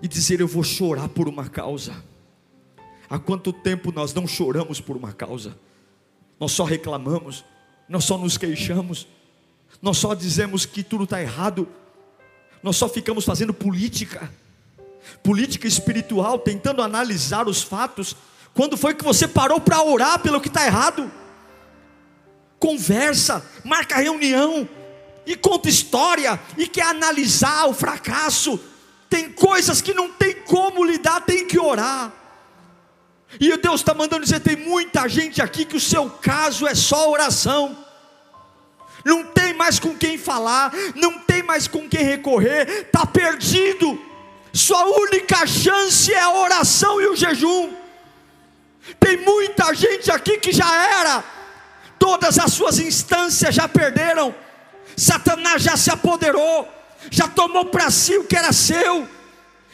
e 0.00 0.08
dizer: 0.08 0.40
Eu 0.40 0.48
vou 0.48 0.62
chorar 0.62 1.10
por 1.10 1.28
uma 1.28 1.50
causa. 1.50 2.02
Há 3.10 3.18
quanto 3.18 3.52
tempo 3.52 3.92
nós 3.92 4.14
não 4.14 4.26
choramos 4.26 4.80
por 4.80 4.96
uma 4.96 5.12
causa? 5.12 5.54
Nós 6.40 6.52
só 6.52 6.64
reclamamos, 6.64 7.44
nós 7.90 8.04
só 8.04 8.16
nos 8.16 8.38
queixamos, 8.38 9.06
nós 9.80 9.98
só 9.98 10.14
dizemos 10.14 10.66
que 10.66 10.82
tudo 10.82 11.04
está 11.04 11.20
errado, 11.20 11.68
nós 12.62 12.76
só 12.76 12.88
ficamos 12.88 13.24
fazendo 13.24 13.54
política, 13.54 14.30
política 15.22 15.66
espiritual, 15.68 16.38
tentando 16.38 16.82
analisar 16.82 17.46
os 17.46 17.62
fatos. 17.62 18.16
Quando 18.54 18.76
foi 18.76 18.94
que 18.94 19.04
você 19.04 19.28
parou 19.28 19.60
para 19.60 19.82
orar 19.82 20.18
pelo 20.18 20.40
que 20.40 20.48
está 20.48 20.66
errado? 20.66 21.10
conversa, 22.58 23.44
marca 23.64 23.96
reunião 23.96 24.68
e 25.24 25.36
conta 25.36 25.68
história 25.68 26.40
e 26.56 26.66
quer 26.66 26.86
analisar 26.86 27.66
o 27.68 27.74
fracasso. 27.74 28.58
Tem 29.08 29.30
coisas 29.30 29.80
que 29.80 29.94
não 29.94 30.10
tem 30.10 30.34
como 30.42 30.84
lidar, 30.84 31.20
tem 31.20 31.46
que 31.46 31.58
orar. 31.58 32.12
E 33.40 33.56
Deus 33.56 33.80
está 33.80 33.94
mandando 33.94 34.24
dizer: 34.24 34.40
tem 34.40 34.56
muita 34.56 35.08
gente 35.08 35.42
aqui 35.42 35.64
que 35.64 35.76
o 35.76 35.80
seu 35.80 36.08
caso 36.10 36.66
é 36.66 36.74
só 36.74 37.10
oração. 37.10 37.85
Não 39.06 39.22
tem 39.22 39.54
mais 39.54 39.78
com 39.78 39.94
quem 39.94 40.18
falar, 40.18 40.72
não 40.96 41.20
tem 41.20 41.40
mais 41.40 41.68
com 41.68 41.88
quem 41.88 42.02
recorrer, 42.02 42.68
está 42.88 43.06
perdido. 43.06 43.96
Sua 44.52 44.84
única 44.84 45.46
chance 45.46 46.12
é 46.12 46.18
a 46.18 46.32
oração 46.32 47.00
e 47.00 47.06
o 47.06 47.14
jejum. 47.14 47.72
Tem 48.98 49.16
muita 49.18 49.72
gente 49.74 50.10
aqui 50.10 50.38
que 50.38 50.50
já 50.50 50.74
era, 50.98 51.22
todas 52.00 52.36
as 52.36 52.52
suas 52.52 52.80
instâncias 52.80 53.54
já 53.54 53.68
perderam, 53.68 54.34
Satanás 54.96 55.62
já 55.62 55.76
se 55.76 55.88
apoderou, 55.88 56.68
já 57.08 57.28
tomou 57.28 57.66
para 57.66 57.92
si 57.92 58.18
o 58.18 58.24
que 58.24 58.34
era 58.34 58.52
seu, 58.52 59.08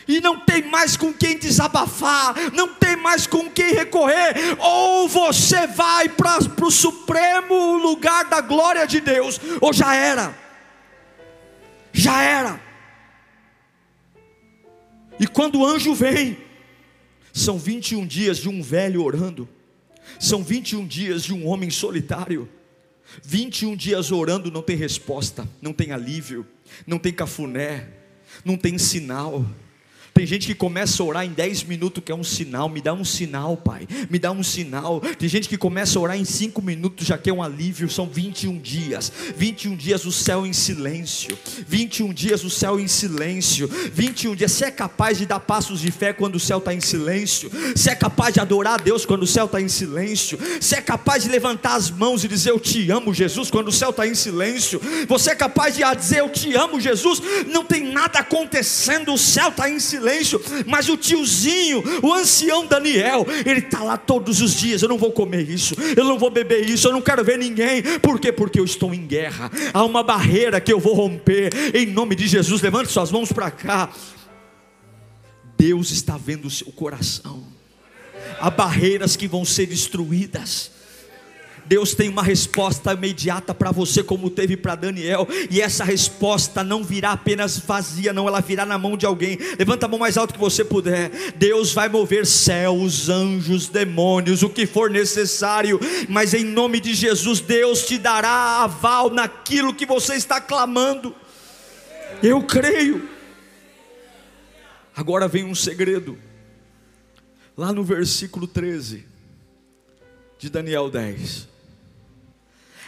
e 0.06 0.20
não 0.20 0.40
tem 0.40 0.62
mais 0.62 0.96
com 0.96 1.12
quem 1.12 1.38
desabafar, 1.38 2.34
não 2.52 2.74
tem 2.74 2.96
mais 2.96 3.26
com 3.26 3.50
quem 3.50 3.72
recorrer, 3.74 4.34
ou 4.58 5.08
você 5.08 5.66
vai 5.66 6.08
para 6.08 6.38
o 6.60 6.70
supremo 6.70 7.76
lugar 7.78 8.24
da 8.24 8.40
glória 8.40 8.86
de 8.86 9.00
Deus, 9.00 9.40
ou 9.60 9.72
já 9.72 9.94
era, 9.94 10.36
já 11.92 12.22
era. 12.22 12.60
E 15.18 15.26
quando 15.26 15.60
o 15.60 15.66
anjo 15.66 15.94
vem, 15.94 16.38
são 17.32 17.58
21 17.58 18.06
dias 18.06 18.38
de 18.38 18.48
um 18.48 18.62
velho 18.62 19.02
orando, 19.02 19.48
são 20.18 20.42
21 20.42 20.86
dias 20.86 21.24
de 21.24 21.32
um 21.32 21.46
homem 21.46 21.70
solitário. 21.70 22.48
21 23.22 23.76
dias 23.76 24.10
orando 24.10 24.50
não 24.50 24.62
tem 24.62 24.76
resposta, 24.76 25.46
não 25.60 25.72
tem 25.72 25.92
alívio, 25.92 26.46
não 26.86 26.98
tem 26.98 27.12
cafuné, 27.12 27.88
não 28.44 28.56
tem 28.56 28.78
sinal. 28.78 29.44
Tem 30.14 30.27
gente 30.27 30.46
que 30.46 30.55
começa 30.55 31.03
a 31.03 31.07
orar 31.07 31.25
em 31.25 31.31
10 31.31 31.64
minutos, 31.64 32.03
que 32.05 32.12
é 32.12 32.14
um 32.14 32.25
sinal. 32.25 32.68
Me 32.68 32.81
dá 32.83 32.92
um 32.92 33.05
sinal, 33.05 33.57
Pai. 33.57 33.88
Me 34.11 34.18
dá 34.18 34.31
um 34.31 34.42
sinal. 34.42 35.01
Tem 35.01 35.29
gente 35.29 35.48
que 35.48 35.57
começa 35.57 35.98
a 35.98 36.03
orar 36.03 36.18
em 36.18 36.25
5 36.25 36.61
minutos, 36.61 37.07
já 37.07 37.16
quer 37.16 37.33
um 37.33 37.42
alívio. 37.42 37.88
São 37.88 38.07
21 38.07 38.59
dias. 38.59 39.11
21 39.37 39.75
dias 39.75 40.05
o 40.05 40.12
céu 40.12 40.46
em 40.46 40.53
silêncio. 40.53 41.37
21 41.66 42.12
dias 42.12 42.44
o 42.44 42.51
céu 42.51 42.79
em 42.79 42.87
silêncio. 42.88 43.68
21 43.92 44.37
dias. 44.37 44.53
Você 44.53 44.66
é 44.66 44.70
capaz 44.70 45.18
de 45.18 45.25
dar 45.25 45.40
passos 45.40 45.81
de 45.81 45.90
fé 45.90 46.12
quando 46.12 46.35
o 46.35 46.40
céu 46.40 46.59
está 46.59 46.75
em 46.75 46.81
silêncio? 46.81 47.51
Você 47.75 47.90
é 47.90 47.94
capaz 47.94 48.35
de 48.35 48.40
adorar 48.40 48.75
a 48.75 48.83
Deus 48.83 49.07
quando 49.07 49.22
o 49.22 49.27
céu 49.27 49.46
está 49.46 49.61
em 49.61 49.68
silêncio? 49.68 50.38
Você 50.61 50.77
é 50.77 50.83
capaz 50.83 51.22
de 51.22 51.31
levantar 51.31 51.75
as 51.75 51.90
mãos 51.90 52.22
e 52.22 52.29
dizer 52.29 52.51
eu 52.51 52.61
te 52.61 52.90
amo, 52.90 53.14
Jesus, 53.14 53.51
quando 53.51 53.68
o 53.68 53.72
céu 53.72 53.90
está 53.90 54.07
em 54.07 54.14
silêncio? 54.14 54.81
Você 55.09 55.31
é 55.31 55.35
capaz 55.35 55.75
de 55.75 55.83
dizer 55.96 56.20
eu 56.20 56.29
te 56.29 56.55
amo, 56.55 56.81
Jesus? 56.81 57.22
Não 57.48 57.64
tem 57.64 57.92
nada 57.92 58.18
acontecendo, 58.18 59.14
o 59.14 59.18
céu 59.18 59.48
está 59.48 59.70
em 59.70 59.81
silêncio 59.81 60.01
silêncio, 60.02 60.40
mas 60.66 60.88
o 60.88 60.96
tiozinho, 60.96 61.82
o 62.02 62.12
ancião 62.12 62.66
Daniel, 62.66 63.24
ele 63.46 63.60
está 63.60 63.82
lá 63.82 63.96
todos 63.96 64.40
os 64.40 64.54
dias. 64.54 64.82
Eu 64.82 64.88
não 64.88 64.98
vou 64.98 65.12
comer 65.12 65.48
isso, 65.48 65.74
eu 65.96 66.04
não 66.04 66.18
vou 66.18 66.30
beber 66.30 66.68
isso, 66.68 66.88
eu 66.88 66.92
não 66.92 67.00
quero 67.00 67.24
ver 67.24 67.38
ninguém. 67.38 67.82
Por 68.00 68.18
quê? 68.18 68.32
Porque 68.32 68.58
eu 68.58 68.64
estou 68.64 68.92
em 68.92 69.06
guerra. 69.06 69.50
Há 69.72 69.84
uma 69.84 70.02
barreira 70.02 70.60
que 70.60 70.72
eu 70.72 70.80
vou 70.80 70.94
romper. 70.94 71.52
Em 71.74 71.86
nome 71.86 72.16
de 72.16 72.26
Jesus, 72.26 72.60
levante 72.60 72.90
suas 72.90 73.12
mãos 73.12 73.32
para 73.32 73.50
cá. 73.50 73.90
Deus 75.56 75.92
está 75.92 76.16
vendo 76.16 76.46
o 76.46 76.50
seu 76.50 76.72
coração. 76.72 77.46
Há 78.40 78.50
barreiras 78.50 79.14
que 79.14 79.28
vão 79.28 79.44
ser 79.44 79.66
destruídas. 79.66 80.72
Deus 81.72 81.94
tem 81.94 82.11
uma 82.11 82.22
resposta 82.22 82.92
imediata 82.92 83.54
para 83.54 83.70
você, 83.70 84.04
como 84.04 84.28
teve 84.28 84.58
para 84.58 84.74
Daniel, 84.74 85.26
e 85.50 85.58
essa 85.58 85.85
resposta 85.85 86.62
não 86.62 86.85
virá 86.85 87.12
apenas 87.12 87.58
vazia, 87.58 88.12
não, 88.12 88.28
ela 88.28 88.42
virá 88.42 88.66
na 88.66 88.76
mão 88.76 88.94
de 88.94 89.06
alguém. 89.06 89.38
Levanta 89.58 89.87
a 89.87 89.88
mão 89.88 89.98
mais 89.98 90.18
alto 90.18 90.35
que 90.35 90.38
você 90.38 90.62
puder. 90.62 91.32
Deus 91.35 91.72
vai 91.72 91.88
mover 91.88 92.26
céus, 92.26 93.08
anjos, 93.08 93.68
demônios, 93.68 94.42
o 94.42 94.50
que 94.50 94.66
for 94.66 94.90
necessário, 94.90 95.80
mas 96.11 96.35
em 96.35 96.44
nome 96.44 96.78
de 96.78 96.92
Jesus, 96.92 97.40
Deus 97.40 97.87
te 97.87 97.96
dará 97.96 98.64
aval 98.64 99.08
naquilo 99.08 99.72
que 99.72 99.87
você 99.87 100.14
está 100.14 100.42
clamando. 100.42 101.14
Eu 102.22 102.42
creio. 102.42 103.08
Agora 104.94 105.26
vem 105.26 105.44
um 105.44 105.54
segredo, 105.54 106.18
lá 107.56 107.72
no 107.72 107.82
versículo 107.82 108.46
13 108.46 109.06
de 110.38 110.50
Daniel 110.50 110.90
10. 110.90 111.51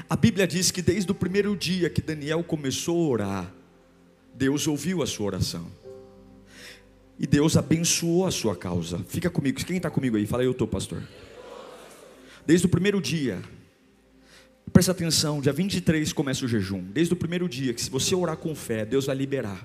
A 0.09 0.17
Bíblia 0.17 0.47
diz 0.47 0.71
que 0.71 0.83
desde 0.83 1.11
o 1.11 1.15
primeiro 1.15 1.57
dia 1.57 1.89
que 1.89 2.03
Daniel 2.03 2.43
começou 2.43 3.07
a 3.07 3.09
orar, 3.09 3.55
Deus 4.35 4.67
ouviu 4.67 5.03
a 5.03 5.07
sua 5.07 5.27
oração. 5.27 5.71
E 7.19 7.27
Deus 7.27 7.57
abençoou 7.57 8.27
a 8.27 8.31
sua 8.31 8.57
causa. 8.57 8.99
Fica 9.09 9.31
comigo. 9.31 9.65
Quem 9.65 9.77
está 9.77 9.89
comigo 9.89 10.17
aí? 10.17 10.27
Fala, 10.27 10.43
eu 10.43 10.51
estou, 10.51 10.67
pastor. 10.67 11.03
Desde 12.45 12.67
o 12.67 12.69
primeiro 12.69 13.01
dia. 13.01 13.41
Presta 14.73 14.91
atenção, 14.91 15.41
dia 15.41 15.53
23 15.53 16.13
começa 16.13 16.45
o 16.45 16.49
jejum. 16.49 16.83
Desde 16.83 17.15
o 17.15 17.17
primeiro 17.17 17.49
dia, 17.49 17.73
que 17.73 17.81
se 17.81 17.89
você 17.89 18.15
orar 18.15 18.37
com 18.37 18.55
fé, 18.57 18.85
Deus 18.85 19.07
vai 19.07 19.15
liberar 19.15 19.65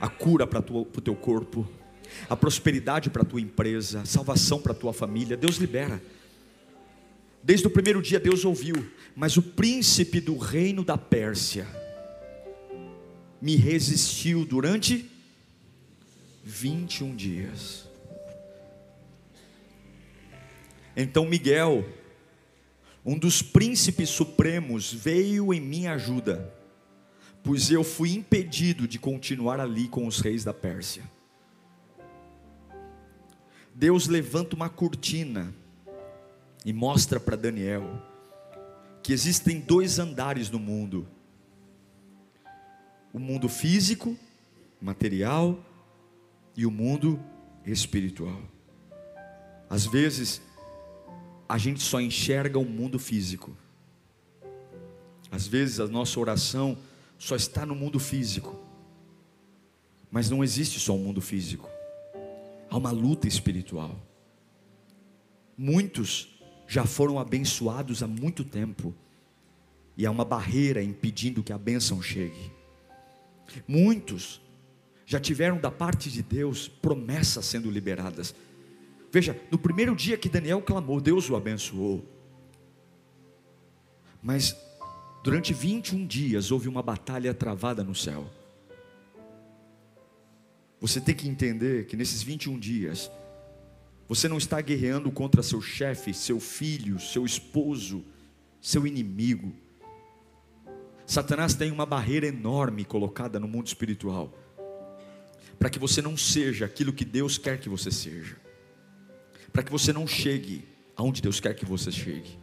a 0.00 0.08
cura 0.08 0.46
para 0.46 0.58
o 0.58 0.84
teu 1.00 1.14
corpo, 1.14 1.68
a 2.28 2.36
prosperidade 2.36 3.10
para 3.10 3.22
a 3.22 3.24
tua 3.24 3.40
empresa, 3.40 4.04
salvação 4.04 4.60
para 4.60 4.72
a 4.72 4.74
tua 4.74 4.92
família. 4.92 5.36
Deus 5.36 5.56
libera. 5.56 6.02
Desde 7.42 7.66
o 7.66 7.70
primeiro 7.70 8.02
dia 8.02 8.20
Deus 8.20 8.44
ouviu, 8.44 8.90
mas 9.14 9.36
o 9.36 9.42
príncipe 9.42 10.20
do 10.20 10.36
reino 10.36 10.84
da 10.84 10.98
Pérsia 10.98 11.66
me 13.40 13.56
resistiu 13.56 14.44
durante 14.44 15.08
21 16.44 17.14
dias. 17.14 17.88
Então 20.96 21.24
Miguel, 21.26 21.88
um 23.04 23.16
dos 23.16 23.40
príncipes 23.40 24.08
supremos, 24.08 24.92
veio 24.92 25.54
em 25.54 25.60
minha 25.60 25.92
ajuda, 25.92 26.52
pois 27.44 27.70
eu 27.70 27.84
fui 27.84 28.12
impedido 28.12 28.88
de 28.88 28.98
continuar 28.98 29.60
ali 29.60 29.88
com 29.88 30.06
os 30.06 30.20
reis 30.20 30.42
da 30.42 30.52
Pérsia. 30.52 31.04
Deus 33.74 34.08
levanta 34.08 34.56
uma 34.56 34.68
cortina 34.68 35.54
e 36.68 36.72
mostra 36.74 37.18
para 37.18 37.34
Daniel 37.34 37.82
que 39.02 39.10
existem 39.10 39.58
dois 39.58 39.98
andares 39.98 40.50
no 40.50 40.58
mundo: 40.58 41.08
o 43.10 43.18
mundo 43.18 43.48
físico, 43.48 44.14
material, 44.78 45.58
e 46.54 46.66
o 46.66 46.70
mundo 46.70 47.18
espiritual. 47.64 48.42
Às 49.70 49.86
vezes, 49.86 50.42
a 51.48 51.56
gente 51.56 51.82
só 51.82 52.02
enxerga 52.02 52.58
o 52.58 52.66
mundo 52.66 52.98
físico. 52.98 53.56
Às 55.30 55.46
vezes, 55.46 55.80
a 55.80 55.88
nossa 55.88 56.20
oração 56.20 56.76
só 57.16 57.34
está 57.34 57.64
no 57.64 57.74
mundo 57.74 57.98
físico. 57.98 58.62
Mas 60.10 60.28
não 60.28 60.44
existe 60.44 60.78
só 60.78 60.92
o 60.92 60.96
um 60.96 61.04
mundo 61.04 61.22
físico. 61.22 61.66
Há 62.68 62.76
uma 62.76 62.90
luta 62.90 63.26
espiritual. 63.26 63.98
Muitos 65.56 66.37
já 66.68 66.84
foram 66.84 67.18
abençoados 67.18 68.02
há 68.02 68.06
muito 68.06 68.44
tempo. 68.44 68.94
E 69.96 70.06
há 70.06 70.10
uma 70.10 70.24
barreira 70.24 70.82
impedindo 70.82 71.42
que 71.42 71.52
a 71.52 71.58
bênção 71.58 72.00
chegue. 72.00 72.52
Muitos 73.66 74.40
já 75.06 75.18
tiveram 75.18 75.58
da 75.58 75.70
parte 75.70 76.10
de 76.10 76.22
Deus 76.22 76.68
promessas 76.68 77.46
sendo 77.46 77.70
liberadas. 77.70 78.34
Veja, 79.10 79.40
no 79.50 79.58
primeiro 79.58 79.96
dia 79.96 80.18
que 80.18 80.28
Daniel 80.28 80.60
clamou, 80.60 81.00
Deus 81.00 81.30
o 81.30 81.34
abençoou. 81.34 82.04
Mas 84.22 84.54
durante 85.24 85.54
21 85.54 86.06
dias 86.06 86.50
houve 86.52 86.68
uma 86.68 86.82
batalha 86.82 87.32
travada 87.32 87.82
no 87.82 87.94
céu. 87.94 88.30
Você 90.80 91.00
tem 91.00 91.14
que 91.14 91.26
entender 91.26 91.86
que 91.86 91.96
nesses 91.96 92.22
21 92.22 92.58
dias, 92.58 93.10
você 94.08 94.26
não 94.26 94.38
está 94.38 94.60
guerreando 94.60 95.10
contra 95.10 95.42
seu 95.42 95.60
chefe, 95.60 96.14
seu 96.14 96.40
filho, 96.40 96.98
seu 96.98 97.26
esposo, 97.26 98.04
seu 98.60 98.86
inimigo. 98.86 99.52
Satanás 101.06 101.54
tem 101.54 101.70
uma 101.70 101.84
barreira 101.84 102.26
enorme 102.26 102.84
colocada 102.84 103.38
no 103.38 103.46
mundo 103.46 103.66
espiritual 103.66 104.32
para 105.58 105.68
que 105.68 105.78
você 105.78 106.00
não 106.00 106.16
seja 106.16 106.64
aquilo 106.64 106.92
que 106.92 107.04
Deus 107.04 107.36
quer 107.36 107.58
que 107.58 107.68
você 107.68 107.90
seja, 107.90 108.36
para 109.52 109.62
que 109.62 109.72
você 109.72 109.92
não 109.92 110.06
chegue 110.06 110.64
aonde 110.96 111.20
Deus 111.20 111.40
quer 111.40 111.54
que 111.54 111.64
você 111.64 111.90
chegue. 111.90 112.38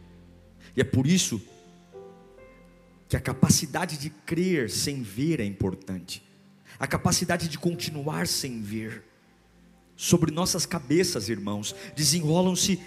E 0.76 0.80
é 0.80 0.84
por 0.84 1.06
isso 1.06 1.40
que 3.08 3.16
a 3.16 3.20
capacidade 3.20 3.96
de 3.96 4.10
crer 4.10 4.68
sem 4.68 5.02
ver 5.02 5.40
é 5.40 5.44
importante, 5.44 6.22
a 6.78 6.86
capacidade 6.86 7.48
de 7.48 7.58
continuar 7.58 8.26
sem 8.26 8.60
ver. 8.60 9.02
Sobre 9.96 10.30
nossas 10.30 10.66
cabeças, 10.66 11.28
irmãos, 11.28 11.74
desenrolam-se 11.94 12.80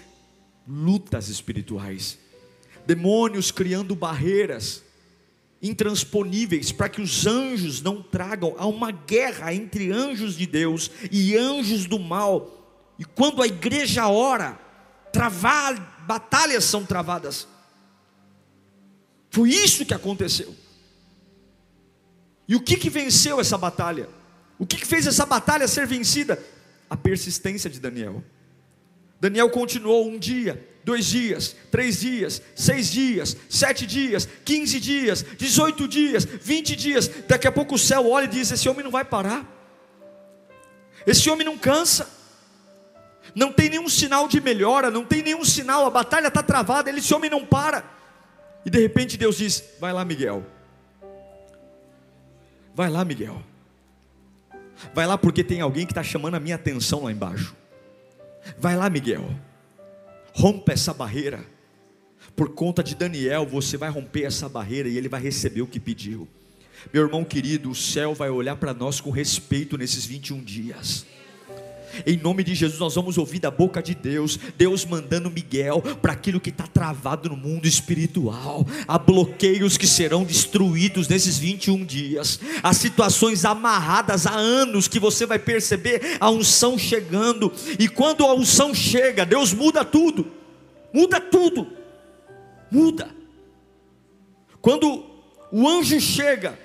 lutas 0.66 1.28
espirituais, 1.28 2.18
demônios 2.86 3.50
criando 3.50 3.96
barreiras 3.96 4.82
intransponíveis 5.62 6.72
para 6.72 6.88
que 6.88 7.02
os 7.02 7.26
anjos 7.26 7.82
não 7.82 8.02
tragam 8.02 8.54
a 8.56 8.66
uma 8.66 8.90
guerra 8.90 9.52
entre 9.52 9.92
anjos 9.92 10.36
de 10.36 10.46
Deus 10.46 10.90
e 11.10 11.36
anjos 11.36 11.86
do 11.86 11.98
mal. 11.98 12.94
E 12.98 13.04
quando 13.04 13.42
a 13.42 13.46
igreja 13.46 14.08
ora, 14.08 14.58
travar, 15.12 16.04
batalhas 16.06 16.64
são 16.64 16.84
travadas. 16.84 17.46
Foi 19.30 19.50
isso 19.50 19.84
que 19.84 19.94
aconteceu. 19.94 20.54
E 22.48 22.56
o 22.56 22.60
que, 22.60 22.76
que 22.76 22.90
venceu 22.90 23.38
essa 23.38 23.56
batalha? 23.56 24.08
O 24.58 24.66
que, 24.66 24.76
que 24.76 24.86
fez 24.86 25.06
essa 25.06 25.24
batalha 25.24 25.68
ser 25.68 25.86
vencida? 25.86 26.42
A 26.90 26.96
persistência 26.96 27.70
de 27.70 27.80
Daniel. 27.80 28.22
Daniel 29.20 29.50
continuou 29.50 30.08
um 30.08 30.18
dia, 30.18 30.66
dois 30.82 31.04
dias, 31.04 31.54
três 31.70 32.00
dias, 32.00 32.42
seis 32.56 32.90
dias, 32.90 33.36
sete 33.48 33.86
dias, 33.86 34.26
quinze 34.44 34.80
dias, 34.80 35.22
dezoito 35.22 35.86
dias, 35.86 36.24
vinte 36.24 36.74
dias. 36.74 37.06
Daqui 37.28 37.46
a 37.46 37.52
pouco 37.52 37.74
o 37.74 37.78
céu 37.78 38.08
olha 38.08 38.24
e 38.24 38.28
diz: 38.28 38.50
Esse 38.50 38.68
homem 38.68 38.82
não 38.82 38.90
vai 38.90 39.04
parar, 39.04 39.46
esse 41.06 41.28
homem 41.28 41.44
não 41.44 41.58
cansa, 41.58 42.08
não 43.34 43.52
tem 43.52 43.68
nenhum 43.68 43.88
sinal 43.88 44.26
de 44.26 44.40
melhora, 44.40 44.90
não 44.90 45.04
tem 45.04 45.22
nenhum 45.22 45.44
sinal, 45.44 45.84
a 45.84 45.90
batalha 45.90 46.28
está 46.28 46.42
travada, 46.42 46.90
esse 46.90 47.12
homem 47.14 47.30
não 47.30 47.44
para. 47.44 47.84
E 48.64 48.70
de 48.70 48.80
repente 48.80 49.18
Deus 49.18 49.36
diz: 49.36 49.62
Vai 49.78 49.92
lá, 49.92 50.02
Miguel, 50.02 50.46
vai 52.74 52.88
lá, 52.88 53.04
Miguel, 53.04 53.42
vai 54.94 55.06
lá 55.06 55.16
porque 55.16 55.44
tem 55.44 55.60
alguém 55.60 55.86
que 55.86 55.92
está 55.92 56.02
chamando 56.02 56.34
a 56.34 56.40
minha 56.40 56.56
atenção 56.56 57.04
lá 57.04 57.12
embaixo. 57.12 57.54
Vai 58.58 58.76
lá, 58.76 58.88
Miguel 58.88 59.28
rompa 60.32 60.72
essa 60.72 60.92
barreira. 60.92 61.44
Por 62.36 62.50
conta 62.50 62.82
de 62.82 62.94
Daniel, 62.94 63.46
você 63.46 63.76
vai 63.76 63.90
romper 63.90 64.24
essa 64.24 64.48
barreira 64.48 64.88
e 64.88 64.96
ele 64.96 65.08
vai 65.08 65.20
receber 65.20 65.62
o 65.62 65.66
que 65.66 65.80
pediu. 65.80 66.28
Meu 66.92 67.02
irmão 67.02 67.24
querido, 67.24 67.70
o 67.70 67.74
céu 67.74 68.14
vai 68.14 68.30
olhar 68.30 68.56
para 68.56 68.72
nós 68.72 69.00
com 69.00 69.10
respeito 69.10 69.76
nesses 69.76 70.06
21 70.06 70.42
dias. 70.42 71.04
Em 72.06 72.16
nome 72.16 72.42
de 72.44 72.54
Jesus, 72.54 72.78
nós 72.78 72.94
vamos 72.94 73.18
ouvir 73.18 73.38
da 73.38 73.50
boca 73.50 73.82
de 73.82 73.94
Deus, 73.94 74.38
Deus 74.56 74.84
mandando 74.84 75.30
Miguel 75.30 75.82
para 76.00 76.12
aquilo 76.12 76.40
que 76.40 76.50
está 76.50 76.66
travado 76.66 77.28
no 77.28 77.36
mundo 77.36 77.66
espiritual. 77.66 78.66
Há 78.86 78.98
bloqueios 78.98 79.76
que 79.76 79.86
serão 79.86 80.24
destruídos 80.24 81.08
nesses 81.08 81.38
21 81.38 81.84
dias. 81.84 82.40
Há 82.62 82.72
situações 82.72 83.44
amarradas 83.44 84.26
há 84.26 84.34
anos 84.34 84.88
que 84.88 84.98
você 84.98 85.26
vai 85.26 85.38
perceber 85.38 86.16
a 86.20 86.30
unção 86.30 86.78
chegando. 86.78 87.52
E 87.78 87.88
quando 87.88 88.24
a 88.24 88.34
unção 88.34 88.74
chega, 88.74 89.26
Deus 89.26 89.52
muda 89.52 89.84
tudo. 89.84 90.26
Muda 90.92 91.20
tudo. 91.20 91.66
Muda. 92.70 93.10
Quando 94.60 95.04
o 95.50 95.68
anjo 95.68 96.00
chega, 96.00 96.58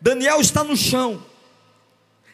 Daniel 0.00 0.40
está 0.40 0.62
no 0.62 0.76
chão. 0.76 1.22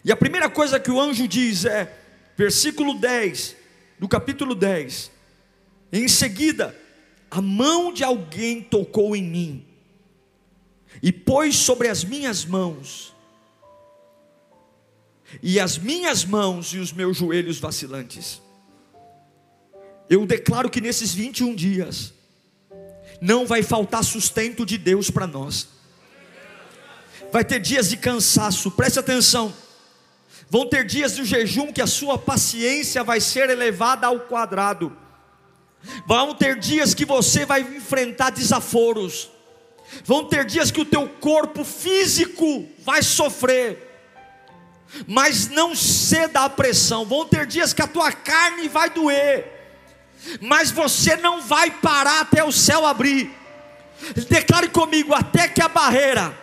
E 0.05 0.11
a 0.11 0.17
primeira 0.17 0.49
coisa 0.49 0.81
que 0.81 0.91
o 0.91 1.01
anjo 1.01 1.29
diz 1.29 1.65
é: 1.65 2.00
versículo 2.41 2.95
10, 2.95 3.55
do 3.99 4.09
capítulo 4.09 4.55
10. 4.55 5.11
Em 5.93 6.09
seguida, 6.09 6.75
a 7.31 7.43
mão 7.43 7.93
de 7.93 8.03
alguém 8.03 8.63
tocou 8.63 9.15
em 9.15 9.23
mim, 9.23 9.67
e 11.03 11.13
pôs 11.13 11.55
sobre 11.57 11.87
as 11.87 12.03
minhas 12.03 12.47
mãos, 12.47 13.15
e 15.43 15.61
as 15.61 15.77
minhas 15.77 16.25
mãos 16.25 16.73
e 16.73 16.79
os 16.79 16.95
meus 16.95 17.19
joelhos 17.19 17.59
vacilantes. 17.59 18.41
Eu 20.09 20.25
declaro 20.25 20.71
que 20.71 20.81
nesses 20.81 21.13
21 21.13 21.55
dias, 21.55 22.15
não 23.21 23.47
vai 23.47 23.63
faltar 23.63 24.03
sustento 24.03 24.65
de 24.65 24.79
Deus 24.79 25.11
para 25.11 25.27
nós. 25.27 25.69
Vai 27.31 27.45
ter 27.45 27.61
dias 27.61 27.91
de 27.91 27.99
cansaço, 27.99 28.71
preste 28.71 28.99
atenção. 28.99 29.55
Vão 30.51 30.67
ter 30.67 30.85
dias 30.85 31.15
de 31.15 31.25
jejum 31.25 31.73
que 31.73 31.81
a 31.81 31.87
sua 31.87 32.19
paciência 32.19 33.05
vai 33.05 33.21
ser 33.21 33.49
elevada 33.49 34.09
ao 34.09 34.19
quadrado. 34.19 34.95
Vão 36.05 36.35
ter 36.35 36.59
dias 36.59 36.93
que 36.93 37.05
você 37.05 37.47
vai 37.47 37.61
enfrentar 37.61 38.31
desaforos. 38.31 39.31
Vão 40.05 40.25
ter 40.25 40.45
dias 40.45 40.73
que 40.73 40.81
o 40.81 40.85
teu 40.85 41.09
corpo 41.09 41.63
físico 41.63 42.69
vai 42.81 43.01
sofrer. 43.01 43.87
Mas 45.07 45.49
não 45.49 45.73
ceda 45.77 46.41
à 46.41 46.51
pressão. 46.51 47.05
Vão 47.05 47.25
ter 47.25 47.47
dias 47.47 47.73
que 47.73 47.83
a 47.83 47.87
tua 47.87 48.11
carne 48.11 48.69
vai 48.69 48.91
doer. 48.91 49.79
Mas 50.41 50.73
você 50.73 51.15
não 51.15 51.41
vai 51.41 51.71
parar 51.71 52.23
até 52.23 52.43
o 52.43 52.51
céu 52.51 52.85
abrir. 52.85 53.31
Declare 54.29 54.69
comigo 54.69 55.15
até 55.15 55.47
que 55.47 55.63
a 55.63 55.69
barreira 55.69 56.37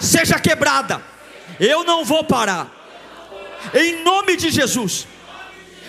seja 0.00 0.40
quebrada. 0.40 1.02
Eu 1.60 1.84
não 1.84 2.06
vou 2.06 2.24
parar 2.24 2.81
em 3.74 4.02
nome 4.02 4.36
de 4.36 4.50
Jesus. 4.50 5.06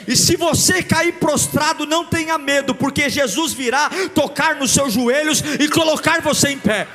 E 0.08 0.16
se 0.18 0.36
você 0.36 0.84
cair 0.84 1.14
prostrado, 1.14 1.86
não 1.86 2.06
tenha 2.06 2.38
medo, 2.38 2.76
porque 2.76 3.10
Jesus 3.10 3.54
virá 3.54 3.90
tocar 4.14 4.56
nos 4.56 4.72
seus 4.72 4.94
joelhos 4.94 5.42
e 5.60 5.68
colocar 5.70 6.22
você 6.22 6.50
em 6.50 6.60
pé. 6.60 6.88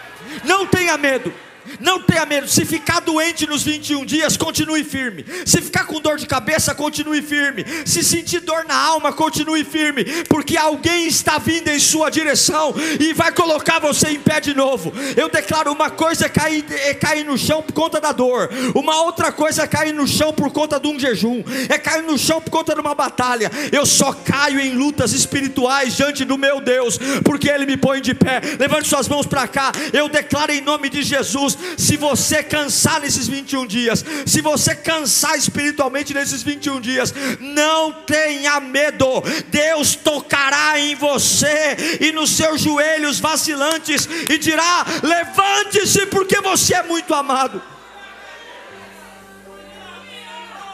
Não 0.45 0.67
tenha 0.67 0.97
medo. 0.99 1.33
Não 1.81 2.01
tenha 2.01 2.27
medo. 2.27 2.49
Se 2.49 2.65
ficar 2.65 3.01
doente 3.01 3.47
nos 3.47 3.63
21 3.63 4.05
dias, 4.05 4.37
continue 4.37 4.85
firme. 4.85 5.25
Se 5.45 5.61
ficar 5.61 5.85
com 5.85 6.01
dor 6.01 6.19
de 6.19 6.27
cabeça, 6.27 6.75
continue 6.75 7.23
firme. 7.23 7.65
Se 7.85 8.03
sentir 8.03 8.41
dor 8.41 8.65
na 8.65 8.77
alma, 8.77 9.13
continue 9.13 9.65
firme. 9.65 10.05
Porque 10.29 10.57
alguém 10.57 11.07
está 11.07 11.39
vindo 11.39 11.69
em 11.69 11.79
sua 11.79 12.11
direção 12.11 12.75
e 13.01 13.13
vai 13.13 13.33
colocar 13.33 13.79
você 13.79 14.11
em 14.11 14.21
pé 14.21 14.41
de 14.41 14.55
novo. 14.55 14.93
Eu 15.17 15.29
declaro: 15.29 15.73
uma 15.73 15.91
coisa 15.91 16.27
é 16.27 16.29
cair, 16.29 16.65
é 16.71 16.95
cair 16.95 17.25
no 17.25 17.37
chão 17.37 17.63
por 17.63 17.73
conta 17.73 18.01
da 18.01 18.13
dor, 18.13 18.49
uma 18.75 19.03
outra 19.03 19.33
coisa 19.33 19.63
é 19.63 19.67
cair 19.67 19.93
no 19.93 20.07
chão 20.07 20.33
por 20.33 20.51
conta 20.51 20.79
de 20.79 20.89
um 20.89 20.99
jejum, 20.99 21.43
é 21.69 21.79
cair 21.79 22.03
no 22.03 22.19
chão 22.19 22.41
por 22.41 22.51
conta 22.51 22.75
de 22.75 22.81
uma 22.81 22.95
batalha. 22.95 23.51
Eu 23.73 23.85
só 23.85 24.13
caio 24.13 24.61
em 24.61 24.75
lutas 24.75 25.13
espirituais 25.13 25.97
diante 25.97 26.25
do 26.25 26.39
meu 26.39 26.61
Deus, 26.61 26.99
porque 27.25 27.49
Ele 27.49 27.67
me 27.67 27.77
põe 27.77 28.01
de 28.01 28.15
pé. 28.15 28.41
Levante 28.59 28.89
suas 28.89 29.09
mãos 29.09 29.27
para 29.27 29.47
cá. 29.47 29.73
Eu 29.93 30.09
declaro 30.09 30.53
em 30.53 30.61
nome 30.61 30.89
de 30.89 31.03
Jesus 31.03 31.58
se 31.77 31.97
você 31.97 32.43
cansar 32.43 33.01
nesses 33.01 33.29
21 33.29 33.67
dias, 33.67 34.05
se 34.27 34.41
você 34.41 34.75
cansar 34.75 35.37
espiritualmente 35.37 36.15
nesses 36.15 36.43
21 36.43 36.81
dias, 36.81 37.15
não 37.41 37.93
tenha 37.93 38.61
medo, 38.61 39.23
Deus 39.49 39.95
tocará 39.95 40.79
em 40.79 40.95
você 40.95 41.77
e 42.01 42.13
nos 42.13 42.31
seus 42.31 42.61
joelhos 42.61 43.21
vacilantes 43.21 44.09
e 44.29 44.39
dirá: 44.39 44.87
levante-se, 45.03 46.07
porque 46.07 46.41
você 46.41 46.75
é 46.75 46.83
muito 46.83 47.13
amado. 47.15 47.63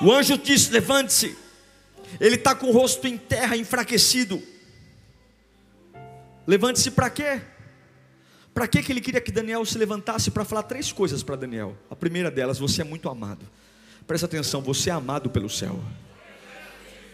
O 0.00 0.12
anjo 0.12 0.36
disse: 0.36 0.70
levante-se. 0.70 1.44
Ele 2.20 2.36
está 2.36 2.54
com 2.54 2.68
o 2.68 2.72
rosto 2.72 3.06
em 3.06 3.16
terra, 3.16 3.56
enfraquecido. 3.56 4.42
Levante-se 6.46 6.90
para 6.90 7.10
quê? 7.10 7.40
Para 8.54 8.68
que 8.68 8.78
ele 8.90 9.00
queria 9.00 9.20
que 9.20 9.32
Daniel 9.32 9.64
se 9.64 9.76
levantasse 9.76 10.30
para 10.30 10.44
falar 10.44 10.62
três 10.62 10.92
coisas 10.92 11.24
para 11.24 11.34
Daniel? 11.34 11.76
A 11.90 11.96
primeira 11.96 12.30
delas, 12.30 12.56
você 12.56 12.82
é 12.82 12.84
muito 12.84 13.08
amado. 13.08 13.44
Presta 14.06 14.26
atenção, 14.26 14.62
você 14.62 14.90
é 14.90 14.92
amado 14.92 15.28
pelo 15.28 15.50
céu. 15.50 15.82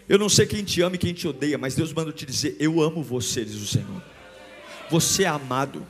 Eu 0.07 0.19
não 0.19 0.29
sei 0.29 0.45
quem 0.45 0.63
te 0.63 0.81
ama 0.81 0.95
e 0.95 0.99
quem 0.99 1.13
te 1.13 1.27
odeia, 1.27 1.57
mas 1.57 1.73
Deus 1.73 1.91
manda 1.91 2.11
te 2.11 2.27
dizer: 2.27 2.55
Eu 2.59 2.79
amo 2.79 3.01
você, 3.01 3.43
diz 3.43 3.55
o 3.55 3.65
Senhor. 3.65 4.03
Você 4.91 5.23
é 5.23 5.27
amado. 5.27 5.85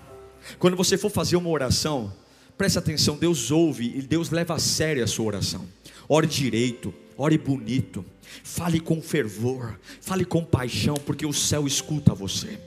Quando 0.58 0.78
você 0.78 0.98
for 0.98 1.10
fazer 1.10 1.36
uma 1.36 1.50
oração, 1.50 2.14
preste 2.58 2.80
atenção, 2.80 3.18
Deus 3.18 3.52
ouve 3.52 3.92
e 3.98 4.02
Deus 4.02 4.30
leva 4.30 4.54
a 4.54 4.60
sério 4.60 5.04
a 5.04 5.08
sua 5.08 5.26
oração. 5.26 5.68
Ore 6.08 6.28
direito, 6.28 6.94
ore 7.18 7.38
bonito, 7.38 8.06
fale 8.44 8.80
com 8.80 9.02
fervor, 9.02 9.78
fale 10.00 10.24
com 10.24 10.46
paixão, 10.46 10.96
porque 10.96 11.26
o 11.26 11.34
céu 11.34 11.68
escuta 11.68 12.14
você. 12.14 12.60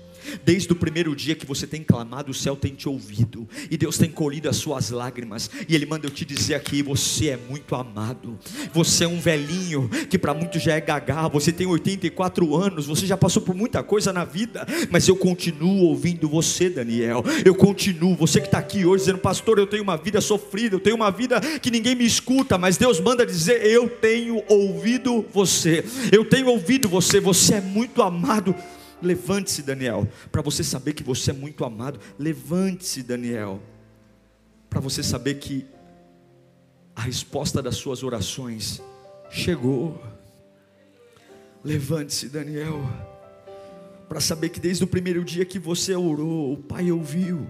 Desde 0.45 0.73
o 0.73 0.77
primeiro 0.77 1.15
dia 1.15 1.35
que 1.35 1.47
você 1.47 1.67
tem 1.67 1.83
clamado, 1.83 2.31
o 2.31 2.35
céu 2.35 2.57
tem 2.57 2.75
te 2.75 2.89
ouvido, 2.89 3.49
e 3.71 3.77
Deus 3.77 3.99
tem 3.99 4.11
colhido 4.11 4.49
as 4.49 4.57
suas 4.57 4.91
lágrimas, 4.91 5.51
e 5.69 5.75
Ele 5.75 5.87
manda 5.87 6.07
eu 6.07 6.11
te 6.11 6.25
dizer 6.25 6.55
aqui: 6.55 6.83
você 6.83 7.29
é 7.29 7.37
muito 7.37 7.75
amado, 7.75 8.39
você 8.73 9.05
é 9.05 9.09
um 9.09 9.21
velhinho 9.21 9.89
que 10.09 10.19
para 10.19 10.35
muitos 10.35 10.63
já 10.63 10.75
é 10.75 10.81
gagá, 10.81 11.29
você 11.29 11.53
tem 11.53 11.67
84 11.67 12.57
anos, 12.57 12.87
você 12.87 13.07
já 13.07 13.17
passou 13.17 13.43
por 13.43 13.55
muita 13.55 13.83
coisa 13.83 14.13
na 14.13 14.25
vida, 14.25 14.67
mas 14.91 15.07
eu 15.09 15.17
continuo 15.17 15.85
ouvindo 15.85 16.29
você, 16.29 16.69
Daniel. 16.69 17.25
Eu 17.45 17.55
continuo, 17.55 18.17
você 18.17 18.41
que 18.41 18.47
está 18.47 18.59
aqui 18.59 18.85
hoje 18.85 19.05
dizendo, 19.05 19.19
pastor, 19.19 19.59
eu 19.59 19.67
tenho 19.67 19.83
uma 19.83 19.97
vida 19.97 20.21
sofrida, 20.21 20.77
eu 20.77 20.81
tenho 20.81 20.97
uma 20.97 21.11
vida 21.11 21.41
que 21.41 21.71
ninguém 21.71 21.95
me 21.95 22.05
escuta, 22.05 22.59
mas 22.59 22.77
Deus 22.77 23.01
manda 23.01 23.27
dizer: 23.27 23.65
eu 23.65 23.89
tenho 23.89 24.43
ouvido 24.49 25.25
você, 25.33 25.85
eu 26.13 26.25
tenho 26.25 26.49
ouvido 26.49 26.89
você, 26.89 27.21
você 27.21 27.55
é 27.55 27.61
muito 27.61 28.03
amado. 28.03 28.55
Levante-se, 29.05 29.63
Daniel, 29.63 30.09
para 30.33 30.43
você 30.43 30.65
saber 30.65 30.95
que 30.95 31.03
você 31.03 31.31
é 31.31 31.35
muito 31.35 31.65
amado. 31.65 32.01
Levante-se, 32.19 33.03
Daniel, 33.03 33.61
para 34.69 34.81
você 34.81 35.03
saber 35.03 35.35
que 35.35 35.67
a 36.97 37.03
resposta 37.03 37.63
das 37.63 37.77
suas 37.77 38.03
orações 38.03 38.83
chegou. 39.31 40.03
Levante-se, 41.63 42.29
Daniel, 42.29 42.83
para 44.09 44.21
saber 44.21 44.49
que 44.49 44.61
desde 44.61 44.85
o 44.85 44.87
primeiro 44.87 45.25
dia 45.25 45.45
que 45.45 45.59
você 45.59 45.95
orou, 45.95 46.53
o 46.53 46.57
Pai 46.57 46.91
ouviu. 46.91 47.49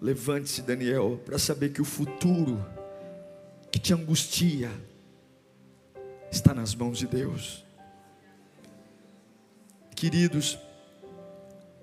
Levante-se, 0.00 0.62
Daniel, 0.62 1.20
para 1.24 1.38
saber 1.38 1.70
que 1.70 1.82
o 1.82 1.84
futuro 1.84 2.64
que 3.70 3.78
te 3.78 3.92
angustia 3.92 4.70
está 6.30 6.54
nas 6.54 6.74
mãos 6.74 6.98
de 6.98 7.06
Deus. 7.06 7.67
Queridos, 9.98 10.56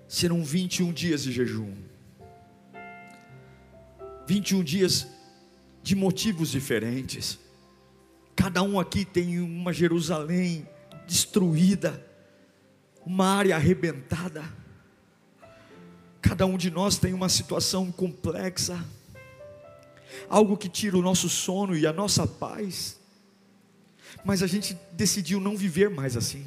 serão 0.08 0.42
21 0.42 0.94
dias 0.94 1.22
de 1.22 1.34
jejum. 1.34 1.76
21 4.26 4.64
dias 4.64 5.06
de 5.84 5.98
motivos 5.98 6.50
diferentes. 6.50 7.38
Cada 8.34 8.64
um 8.64 8.80
aqui 8.80 9.04
tem 9.04 9.42
uma 9.42 9.74
Jerusalém 9.74 10.66
destruída, 11.06 12.02
uma 13.06 13.28
área 13.28 13.58
arrebentada. 13.58 14.46
Cada 16.22 16.46
um 16.46 16.58
de 16.58 16.72
nós 16.72 16.98
tem 16.98 17.14
uma 17.14 17.28
situação 17.28 17.92
complexa, 17.92 18.82
algo 20.30 20.56
que 20.56 20.70
tira 20.70 20.98
o 20.98 21.02
nosso 21.02 21.28
sono 21.28 21.76
e 21.76 21.86
a 21.86 21.92
nossa 21.92 22.26
paz. 22.26 22.98
Mas 24.24 24.42
a 24.42 24.48
gente 24.48 24.74
decidiu 24.94 25.42
não 25.42 25.58
viver 25.58 25.90
mais 25.90 26.16
assim. 26.16 26.46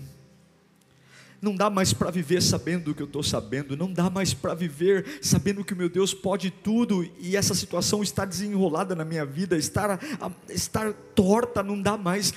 Não 1.40 1.54
dá 1.54 1.70
mais 1.70 1.92
para 1.92 2.10
viver 2.10 2.42
sabendo 2.42 2.90
o 2.90 2.94
que 2.94 3.02
eu 3.02 3.06
estou 3.06 3.22
sabendo, 3.22 3.76
não 3.76 3.92
dá 3.92 4.10
mais 4.10 4.34
para 4.34 4.54
viver 4.54 5.20
sabendo 5.22 5.64
que 5.64 5.72
o 5.72 5.76
meu 5.76 5.88
Deus 5.88 6.12
pode 6.12 6.50
tudo 6.50 7.08
e 7.20 7.36
essa 7.36 7.54
situação 7.54 8.02
está 8.02 8.24
desenrolada 8.24 8.96
na 8.96 9.04
minha 9.04 9.24
vida, 9.24 9.56
estar, 9.56 10.00
estar 10.48 10.92
torta, 11.14 11.62
não 11.62 11.80
dá 11.80 11.96
mais 11.96 12.32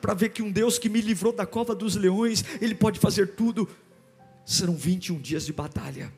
para 0.00 0.14
ver 0.14 0.30
que 0.30 0.42
um 0.42 0.50
Deus 0.50 0.78
que 0.78 0.88
me 0.88 1.02
livrou 1.02 1.30
da 1.30 1.44
cova 1.44 1.74
dos 1.74 1.94
leões, 1.94 2.42
Ele 2.58 2.74
pode 2.74 2.98
fazer 2.98 3.34
tudo. 3.34 3.68
Serão 4.46 4.74
21 4.74 5.20
dias 5.20 5.44
de 5.44 5.52
batalha, 5.52 6.10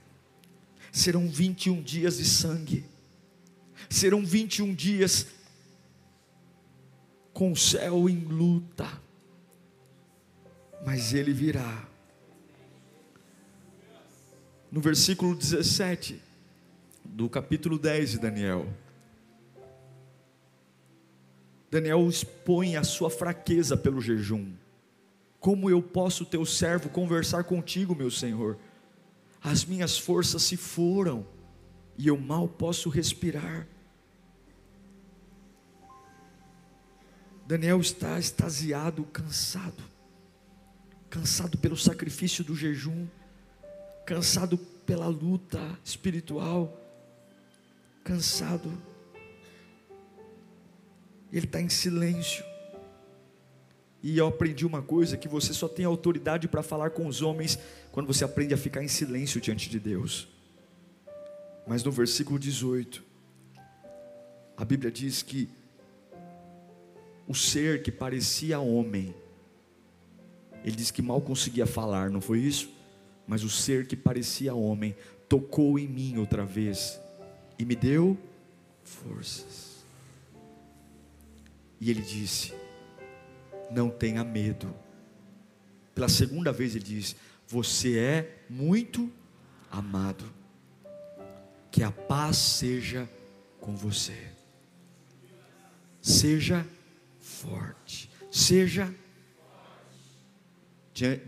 serão 0.92 1.28
21 1.28 1.82
dias 1.82 2.18
de 2.18 2.24
sangue, 2.24 2.84
serão 3.88 4.24
21 4.24 4.72
dias 4.72 5.26
com 7.32 7.50
o 7.50 7.56
céu 7.56 8.08
em 8.08 8.20
luta, 8.20 8.86
mas 10.86 11.12
Ele 11.12 11.32
virá 11.32 11.89
no 14.70 14.80
versículo 14.80 15.34
17 15.34 16.20
do 17.04 17.28
capítulo 17.28 17.78
10 17.78 18.12
de 18.12 18.18
Daniel. 18.18 18.68
Daniel 21.70 22.08
expõe 22.08 22.76
a 22.76 22.84
sua 22.84 23.10
fraqueza 23.10 23.76
pelo 23.76 24.00
jejum. 24.00 24.52
Como 25.38 25.70
eu 25.70 25.82
posso, 25.82 26.24
teu 26.24 26.44
servo, 26.44 26.88
conversar 26.88 27.44
contigo, 27.44 27.94
meu 27.94 28.10
Senhor? 28.10 28.58
As 29.42 29.64
minhas 29.64 29.98
forças 29.98 30.42
se 30.42 30.56
foram 30.56 31.26
e 31.96 32.08
eu 32.08 32.16
mal 32.16 32.46
posso 32.46 32.88
respirar. 32.88 33.66
Daniel 37.46 37.80
está 37.80 38.18
extasiado, 38.18 39.02
cansado, 39.04 39.82
cansado 41.08 41.58
pelo 41.58 41.76
sacrifício 41.76 42.44
do 42.44 42.54
jejum 42.54 43.08
cansado 44.10 44.58
pela 44.58 45.06
luta 45.06 45.60
espiritual, 45.84 46.76
cansado. 48.02 48.72
Ele 51.32 51.46
está 51.46 51.60
em 51.60 51.68
silêncio. 51.68 52.44
E 54.02 54.18
eu 54.18 54.26
aprendi 54.26 54.66
uma 54.66 54.82
coisa: 54.82 55.16
que 55.16 55.28
você 55.28 55.54
só 55.54 55.68
tem 55.68 55.84
autoridade 55.84 56.48
para 56.48 56.60
falar 56.60 56.90
com 56.90 57.06
os 57.06 57.22
homens 57.22 57.56
quando 57.92 58.08
você 58.08 58.24
aprende 58.24 58.52
a 58.52 58.56
ficar 58.56 58.82
em 58.82 58.88
silêncio 58.88 59.40
diante 59.40 59.70
de 59.70 59.78
Deus. 59.78 60.26
Mas 61.64 61.84
no 61.84 61.92
versículo 61.92 62.36
18, 62.36 63.04
a 64.56 64.64
Bíblia 64.64 64.90
diz 64.90 65.22
que 65.22 65.48
o 67.28 67.34
ser 67.34 67.84
que 67.84 67.92
parecia 67.92 68.58
homem, 68.58 69.14
ele 70.64 70.74
diz 70.74 70.90
que 70.90 71.00
mal 71.00 71.20
conseguia 71.20 71.64
falar, 71.64 72.10
não 72.10 72.20
foi 72.20 72.40
isso? 72.40 72.79
Mas 73.30 73.44
o 73.44 73.48
ser 73.48 73.86
que 73.86 73.94
parecia 73.94 74.56
homem 74.56 74.96
tocou 75.28 75.78
em 75.78 75.86
mim 75.86 76.18
outra 76.18 76.44
vez 76.44 77.00
e 77.56 77.64
me 77.64 77.76
deu 77.76 78.18
forças. 78.82 79.84
E 81.80 81.92
ele 81.92 82.02
disse: 82.02 82.52
Não 83.70 83.88
tenha 83.88 84.24
medo. 84.24 84.74
Pela 85.94 86.08
segunda 86.08 86.52
vez 86.52 86.74
ele 86.74 86.82
diz: 86.82 87.14
Você 87.46 88.00
é 88.00 88.44
muito 88.50 89.08
amado. 89.70 90.24
Que 91.70 91.84
a 91.84 91.92
paz 91.92 92.36
seja 92.36 93.08
com 93.60 93.76
você. 93.76 94.26
Seja 96.02 96.66
forte. 97.20 98.10
Seja. 98.28 98.92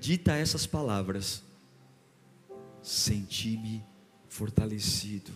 Dita 0.01 0.35
essas 0.35 0.67
palavras 0.67 1.45
senti-me 2.83 3.85
fortalecido 4.29 5.33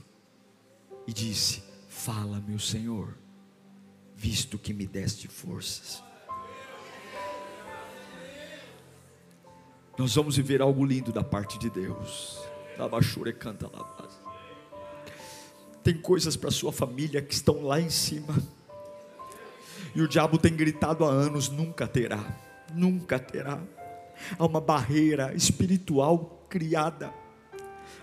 e 1.06 1.12
disse: 1.12 1.62
Fala, 1.88 2.40
meu 2.40 2.58
Senhor, 2.58 3.16
visto 4.14 4.58
que 4.58 4.74
me 4.74 4.86
deste 4.86 5.28
forças. 5.28 6.02
Nós 9.96 10.14
vamos 10.14 10.36
viver 10.36 10.60
algo 10.60 10.84
lindo 10.84 11.12
da 11.12 11.24
parte 11.24 11.58
de 11.58 11.70
Deus. 11.70 12.38
Labachure 12.76 13.32
canta 13.32 13.66
lá. 13.72 14.08
Tem 15.82 15.96
coisas 15.96 16.36
para 16.36 16.50
sua 16.50 16.72
família 16.72 17.22
que 17.22 17.32
estão 17.32 17.62
lá 17.62 17.80
em 17.80 17.88
cima. 17.88 18.36
E 19.94 20.02
o 20.02 20.08
diabo 20.08 20.36
tem 20.36 20.54
gritado 20.54 21.04
há 21.04 21.08
anos: 21.08 21.48
nunca 21.48 21.86
terá, 21.86 22.36
nunca 22.74 23.18
terá. 23.18 23.62
Há 24.38 24.44
uma 24.44 24.60
barreira 24.60 25.34
espiritual 25.34 26.44
criada 26.48 27.12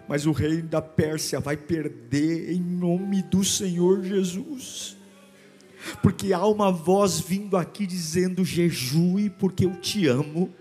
mas 0.07 0.25
o 0.25 0.31
rei 0.31 0.61
da 0.61 0.81
Pérsia 0.81 1.39
vai 1.39 1.57
perder 1.57 2.51
em 2.51 2.61
nome 2.61 3.21
do 3.23 3.43
Senhor 3.43 4.03
Jesus. 4.03 4.97
Porque 6.01 6.33
há 6.33 6.45
uma 6.45 6.71
voz 6.71 7.19
vindo 7.19 7.57
aqui 7.57 7.85
dizendo: 7.85 8.45
jejue, 8.45 9.29
porque 9.29 9.65
eu 9.65 9.75
te 9.75 10.07
amo. 10.07 10.53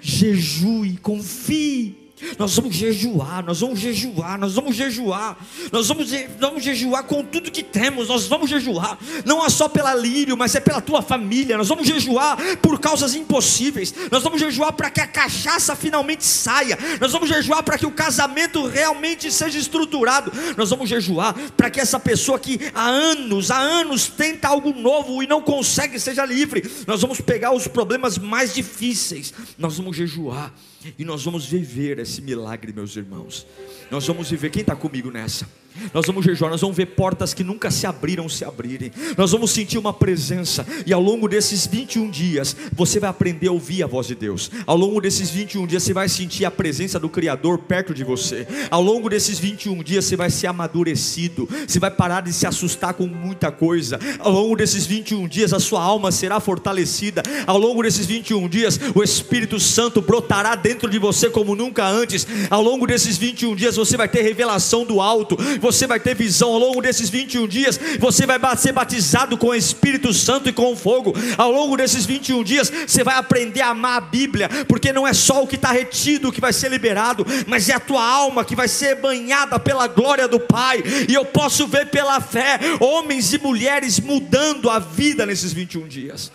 Jejue, 0.00 0.96
confie 0.98 2.01
nós 2.38 2.54
vamos 2.56 2.74
jejuar, 2.74 3.44
nós 3.44 3.60
vamos 3.60 3.78
jejuar, 3.78 4.38
nós 4.38 4.54
vamos 4.54 4.76
jejuar, 4.76 5.36
nós 5.70 5.88
vamos, 5.88 6.10
vamos 6.38 6.62
jejuar 6.62 7.04
com 7.04 7.24
tudo 7.24 7.50
que 7.50 7.62
temos, 7.62 8.08
nós 8.08 8.26
vamos 8.26 8.48
jejuar, 8.48 8.98
não 9.24 9.44
é 9.44 9.48
só 9.48 9.68
pela 9.68 9.94
lírio, 9.94 10.36
mas 10.36 10.54
é 10.54 10.60
pela 10.60 10.80
tua 10.80 11.02
família, 11.02 11.56
nós 11.56 11.68
vamos 11.68 11.86
jejuar 11.86 12.36
por 12.58 12.78
causas 12.78 13.14
impossíveis, 13.14 13.94
nós 14.10 14.22
vamos 14.22 14.40
jejuar 14.40 14.72
para 14.72 14.90
que 14.90 15.00
a 15.00 15.06
cachaça 15.06 15.74
finalmente 15.74 16.24
saia, 16.24 16.78
nós 17.00 17.12
vamos 17.12 17.28
jejuar 17.28 17.62
para 17.62 17.78
que 17.78 17.86
o 17.86 17.90
casamento 17.90 18.66
realmente 18.66 19.30
seja 19.30 19.58
estruturado, 19.58 20.32
nós 20.56 20.70
vamos 20.70 20.88
jejuar 20.88 21.34
para 21.56 21.70
que 21.70 21.80
essa 21.80 21.98
pessoa 21.98 22.38
que 22.38 22.58
há 22.74 22.86
anos, 22.86 23.50
há 23.50 23.58
anos 23.58 24.06
tenta 24.06 24.48
algo 24.48 24.72
novo 24.72 25.22
e 25.22 25.26
não 25.26 25.42
consegue, 25.42 25.98
seja 25.98 26.24
livre, 26.24 26.62
nós 26.86 27.00
vamos 27.00 27.20
pegar 27.20 27.52
os 27.52 27.66
problemas 27.66 28.18
mais 28.18 28.54
difíceis, 28.54 29.32
nós 29.58 29.76
vamos 29.76 29.96
jejuar 29.96 30.52
e 30.98 31.04
nós 31.04 31.24
vamos 31.24 31.46
viver 31.46 31.98
esse 31.98 32.20
milagre, 32.20 32.72
meus 32.72 32.96
irmãos. 32.96 33.46
Nós 33.90 34.06
vamos 34.06 34.30
viver. 34.30 34.50
Quem 34.50 34.62
está 34.62 34.74
comigo 34.76 35.10
nessa? 35.10 35.48
Nós 35.92 36.06
vamos 36.06 36.24
jejuar, 36.24 36.50
nós 36.50 36.60
vamos 36.60 36.76
ver 36.76 36.86
portas 36.86 37.34
que 37.34 37.44
nunca 37.44 37.70
se 37.70 37.86
abriram 37.86 38.28
se 38.28 38.44
abrirem. 38.44 38.90
Nós 39.16 39.30
vamos 39.32 39.50
sentir 39.50 39.78
uma 39.78 39.92
presença 39.92 40.66
e 40.86 40.92
ao 40.92 41.00
longo 41.00 41.28
desses 41.28 41.66
21 41.66 42.10
dias 42.10 42.56
você 42.72 42.98
vai 42.98 43.10
aprender 43.10 43.48
a 43.48 43.52
ouvir 43.52 43.82
a 43.82 43.86
voz 43.86 44.06
de 44.06 44.14
Deus. 44.14 44.50
Ao 44.66 44.76
longo 44.76 45.00
desses 45.00 45.30
21 45.30 45.66
dias 45.66 45.82
você 45.82 45.92
vai 45.92 46.08
sentir 46.08 46.44
a 46.44 46.50
presença 46.50 46.98
do 46.98 47.08
criador 47.08 47.58
perto 47.58 47.94
de 47.94 48.04
você. 48.04 48.46
Ao 48.70 48.82
longo 48.82 49.08
desses 49.08 49.38
21 49.38 49.82
dias 49.82 50.04
você 50.04 50.16
vai 50.16 50.30
ser 50.30 50.46
amadurecido. 50.46 51.48
Você 51.66 51.78
vai 51.78 51.90
parar 51.90 52.22
de 52.22 52.32
se 52.32 52.46
assustar 52.46 52.94
com 52.94 53.06
muita 53.06 53.50
coisa. 53.50 53.98
Ao 54.18 54.30
longo 54.30 54.56
desses 54.56 54.86
21 54.86 55.28
dias 55.28 55.52
a 55.52 55.60
sua 55.60 55.82
alma 55.82 56.10
será 56.10 56.40
fortalecida. 56.40 57.22
Ao 57.46 57.58
longo 57.58 57.82
desses 57.82 58.06
21 58.06 58.48
dias 58.48 58.78
o 58.94 59.02
Espírito 59.02 59.60
Santo 59.60 60.00
brotará 60.00 60.54
dentro 60.54 60.88
de 60.88 60.98
você 60.98 61.28
como 61.28 61.54
nunca 61.54 61.86
antes. 61.86 62.26
Ao 62.50 62.62
longo 62.62 62.86
desses 62.86 63.16
21 63.16 63.54
dias 63.54 63.76
você 63.76 63.96
vai 63.96 64.08
ter 64.08 64.22
revelação 64.22 64.84
do 64.84 65.00
alto 65.00 65.36
você 65.62 65.86
vai 65.86 66.00
ter 66.00 66.14
visão 66.14 66.50
ao 66.50 66.58
longo 66.58 66.82
desses 66.82 67.08
21 67.08 67.46
dias, 67.46 67.78
você 67.98 68.26
vai 68.26 68.38
ser 68.56 68.72
batizado 68.72 69.38
com 69.38 69.46
o 69.46 69.54
Espírito 69.54 70.12
Santo 70.12 70.48
e 70.48 70.52
com 70.52 70.76
fogo. 70.76 71.14
Ao 71.38 71.50
longo 71.50 71.76
desses 71.76 72.04
21 72.04 72.42
dias, 72.42 72.70
você 72.86 73.04
vai 73.04 73.14
aprender 73.14 73.60
a 73.60 73.68
amar 73.68 73.98
a 73.98 74.00
Bíblia, 74.00 74.48
porque 74.66 74.92
não 74.92 75.06
é 75.06 75.12
só 75.12 75.42
o 75.42 75.46
que 75.46 75.54
está 75.54 75.70
retido 75.70 76.32
que 76.32 76.40
vai 76.40 76.52
ser 76.52 76.68
liberado, 76.68 77.24
mas 77.46 77.68
é 77.68 77.74
a 77.74 77.80
tua 77.80 78.04
alma 78.04 78.44
que 78.44 78.56
vai 78.56 78.66
ser 78.66 78.96
banhada 78.96 79.58
pela 79.58 79.86
glória 79.86 80.26
do 80.26 80.40
Pai. 80.40 80.82
E 81.08 81.14
eu 81.14 81.24
posso 81.24 81.66
ver 81.68 81.86
pela 81.86 82.20
fé 82.20 82.58
homens 82.80 83.32
e 83.32 83.38
mulheres 83.38 84.00
mudando 84.00 84.68
a 84.68 84.80
vida 84.80 85.24
nesses 85.24 85.52
21 85.52 85.86
dias. 85.86 86.32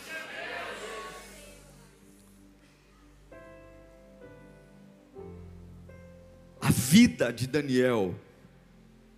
A 6.61 6.71
vida 6.71 7.31
de 7.31 7.47
Daniel 7.47 8.15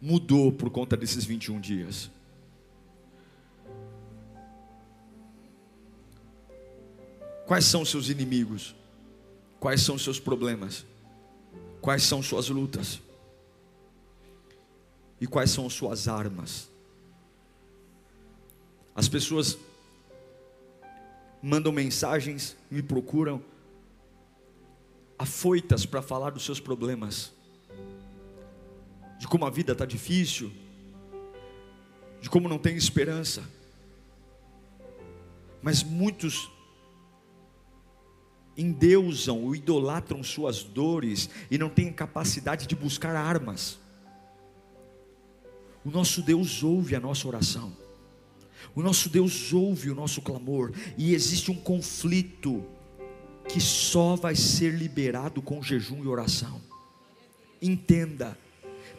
mudou 0.02 0.52
por 0.52 0.70
conta 0.70 0.96
desses 0.96 1.26
21 1.26 1.60
dias. 1.60 2.10
Quais 7.46 7.66
são 7.66 7.84
seus 7.84 8.10
inimigos? 8.10 8.76
Quais 9.60 9.82
são 9.82 9.98
seus 9.98 10.20
problemas? 10.20 10.86
Quais 11.82 12.04
são 12.04 12.22
suas 12.22 12.48
lutas? 12.50 13.02
E 15.20 15.28
quais 15.28 15.50
são 15.50 15.70
suas 15.70 16.08
armas? 16.08 16.70
As 18.96 19.10
pessoas 19.10 19.58
mandam 21.42 21.72
mensagens, 21.72 22.56
me 22.70 22.82
procuram, 22.82 23.44
afoitas 25.18 25.86
para 25.86 26.02
falar 26.02 26.30
dos 26.30 26.46
seus 26.46 26.60
problemas 26.60 27.34
de 29.20 29.28
como 29.28 29.46
a 29.46 29.50
vida 29.50 29.74
está 29.74 29.86
difícil, 29.86 30.52
de 32.22 32.30
como 32.30 32.48
não 32.48 32.58
tem 32.58 32.76
esperança. 32.76 33.44
Mas 35.62 35.84
muitos 35.84 36.50
endeusam 38.58 39.44
ou 39.44 39.56
idolatram 39.56 40.24
suas 40.24 40.64
dores 40.64 41.30
e 41.52 41.58
não 41.58 41.70
têm 41.70 41.92
capacidade 41.92 42.66
de 42.66 42.76
buscar 42.76 43.16
armas. 43.16 43.78
O 45.84 45.92
nosso 45.92 46.22
Deus 46.22 46.64
ouve 46.64 46.96
a 46.96 47.00
nossa 47.00 47.28
oração. 47.28 47.76
O 48.74 48.82
nosso 48.82 49.10
Deus 49.10 49.52
ouve 49.52 49.90
o 49.90 49.96
nosso 49.96 50.22
clamor 50.22 50.74
e 50.98 51.14
existe 51.14 51.52
um 51.52 51.56
conflito 51.56 52.66
que 53.50 53.60
só 53.60 54.16
vai 54.16 54.36
ser 54.36 54.74
liberado 54.74 55.42
com 55.42 55.62
jejum 55.62 56.04
e 56.04 56.08
oração. 56.08 56.62
Entenda, 57.62 58.38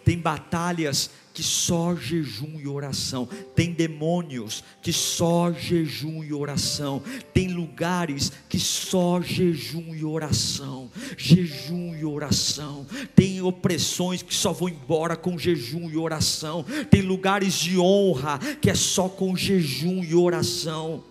tem 0.05 0.19
batalhas 0.19 1.11
que 1.33 1.43
só 1.43 1.95
jejum 1.95 2.61
e 2.61 2.67
oração, 2.67 3.27
tem 3.55 3.73
demônios 3.73 4.65
que 4.83 4.93
só 4.93 5.53
jejum 5.53 6.25
e 6.25 6.33
oração, 6.33 7.03
tem 7.33 7.49
lugares 7.49 8.33
que 8.49 8.59
só 8.59 9.21
jejum 9.21 9.95
e 9.95 10.05
oração, 10.05 10.91
jejum 11.17 11.97
e 11.97 12.05
oração, 12.05 12.87
tem 13.15 13.41
opressões 13.41 14.23
que 14.23 14.35
só 14.35 14.53
vão 14.53 14.69
embora 14.69 15.17
com 15.17 15.39
jejum 15.39 15.89
e 15.89 15.97
oração, 15.97 16.65
tem 16.91 17.03
lugares 17.03 17.55
de 17.55 17.79
honra 17.79 18.39
que 18.61 18.69
é 18.69 18.75
só 18.75 19.09
com 19.09 19.37
jejum 19.37 20.03
e 20.05 20.15
oração. 20.15 21.05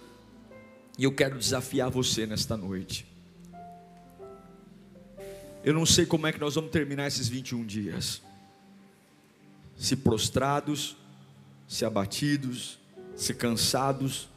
E 0.98 1.06
eu 1.06 1.14
quero 1.14 1.40
desafiar 1.40 1.90
você 1.90 2.28
nesta 2.28 2.58
noite. 2.58 3.08
Eu 5.64 5.74
não 5.74 5.86
sei 5.86 6.06
como 6.06 6.28
é 6.28 6.32
que 6.32 6.40
nós 6.40 6.56
vamos 6.56 6.72
terminar 6.72 7.08
esses 7.08 7.28
21 7.28 7.66
dias 7.66 8.22
se 9.80 9.96
prostrados, 9.96 10.98
se 11.66 11.86
abatidos, 11.86 12.78
se 13.16 13.34
cansados. 13.34 14.28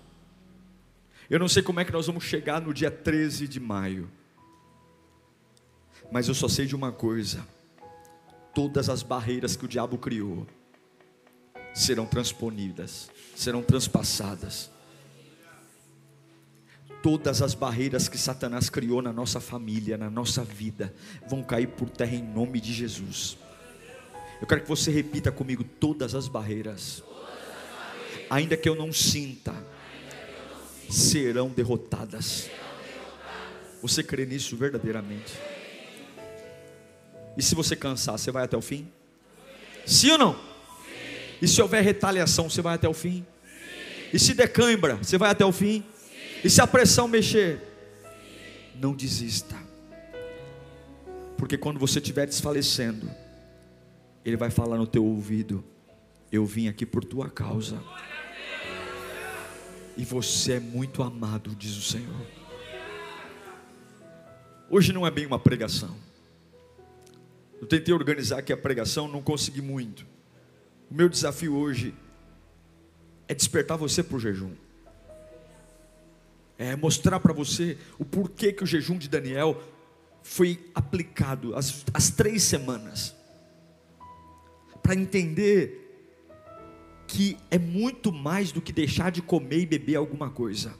Eu 1.29 1.41
não 1.41 1.49
sei 1.49 1.65
como 1.65 1.81
é 1.81 1.85
que 1.85 1.93
nós 1.93 2.07
vamos 2.07 2.23
chegar 2.23 2.61
no 2.63 2.73
dia 2.73 2.91
13 2.91 3.49
de 3.49 3.59
maio, 3.59 4.09
mas 6.13 6.29
eu 6.29 6.35
só 6.35 6.47
sei 6.47 6.65
de 6.65 6.77
uma 6.77 6.93
coisa: 6.93 7.47
todas 8.55 8.89
as 8.89 9.03
barreiras 9.03 9.57
que 9.57 9.65
o 9.65 9.69
diabo 9.69 9.99
criou 9.99 10.47
serão 11.75 12.07
transponidas, 12.07 13.11
serão 13.35 13.63
transpassadas. 13.63 14.71
Todas 17.03 17.43
as 17.43 17.53
barreiras 17.53 18.09
que 18.09 18.17
Satanás 18.17 18.71
criou 18.71 19.03
na 19.03 19.13
nossa 19.13 19.41
família, 19.41 19.99
na 19.99 20.09
nossa 20.09 20.45
vida, 20.45 20.95
vão 21.29 21.43
cair 21.43 21.67
por 21.67 21.91
terra 21.91 22.15
em 22.15 22.23
nome 22.23 22.61
de 22.61 22.73
Jesus. 22.73 23.37
Eu 24.43 24.47
quero 24.49 24.61
que 24.61 24.69
você 24.69 24.91
repita 24.91 25.31
comigo 25.31 25.63
todas 25.63 26.17
as 26.17 26.27
barreiras, 26.27 27.01
ainda 28.29 28.57
que 28.57 28.69
eu 28.69 28.75
não 28.75 28.93
sinta, 28.93 29.55
serão 30.91 31.49
derrotadas. 31.49 32.51
Você 33.81 34.03
crê 34.03 34.27
nisso 34.27 34.57
verdadeiramente? 34.57 35.33
E 37.37 37.43
se 37.43 37.55
você 37.55 37.77
cansar, 37.77 38.19
você 38.19 38.33
vai 38.33 38.43
até 38.43 38.57
o 38.57 38.61
fim? 38.61 38.91
Sim 39.87 40.11
ou 40.11 40.19
não? 40.19 40.41
E 41.41 41.47
se 41.47 41.63
houver 41.63 41.81
retaliação, 41.81 42.51
você 42.51 42.61
vai 42.61 42.75
até 42.75 42.89
o 42.89 42.93
fim? 42.93 43.25
E 44.13 44.19
se 44.19 44.35
der 44.35 44.49
cãibra, 44.49 44.97
você 44.97 45.17
vai 45.17 45.31
até 45.31 45.45
o 45.45 45.53
fim? 45.53 45.85
E 46.43 46.51
se 46.51 46.61
a 46.61 46.67
pressão 46.67 47.07
mexer, 47.07 47.61
não 48.75 48.93
desista. 48.93 49.55
Porque 51.37 51.57
quando 51.57 51.79
você 51.79 52.01
estiver 52.01 52.27
desfalecendo, 52.27 53.22
ele 54.25 54.37
vai 54.37 54.51
falar 54.51 54.77
no 54.77 54.87
teu 54.87 55.05
ouvido: 55.05 55.65
Eu 56.31 56.47
vim 56.47 56.69
aqui 56.69 56.87
por 56.87 57.05
tua 57.05 57.29
causa. 57.29 57.83
E 59.97 60.05
você 60.05 60.55
é 60.55 60.61
muito 60.61 61.03
amado, 61.03 61.55
diz 61.55 61.77
o 61.77 61.83
Senhor. 61.83 62.27
Hoje 64.71 64.93
não 64.93 65.07
é 65.07 65.11
bem 65.11 65.27
uma 65.27 65.39
pregação. 65.39 65.95
Eu 67.61 67.67
tentei 67.67 67.93
organizar 67.93 68.39
aqui 68.39 68.53
a 68.53 68.57
pregação, 68.57 69.07
não 69.07 69.21
consegui 69.21 69.61
muito. 69.61 70.07
O 70.91 70.95
meu 70.95 71.09
desafio 71.09 71.55
hoje 71.55 71.95
é 73.29 73.35
despertar 73.35 73.77
você 73.77 74.03
para 74.03 74.17
o 74.17 74.21
jejum. 74.21 74.53
É 76.59 76.75
mostrar 76.75 77.21
para 77.21 77.33
você 77.33 77.77
o 77.99 78.05
porquê 78.05 78.53
que 78.53 78.65
o 78.65 78.67
jejum 78.67 78.97
de 78.97 79.09
Daniel 79.09 79.63
foi 80.23 80.71
aplicado 80.75 81.55
as, 81.55 81.85
as 81.93 82.11
três 82.11 82.43
semanas 82.43 83.15
para 84.83 84.95
entender 84.95 85.79
que 87.07 87.37
é 87.51 87.59
muito 87.59 88.11
mais 88.11 88.53
do 88.53 88.61
que 88.61 88.73
deixar 88.73 89.11
de 89.11 89.21
comer 89.21 89.61
e 89.61 89.67
beber 89.67 89.97
alguma 89.97 90.31
coisa, 90.31 90.75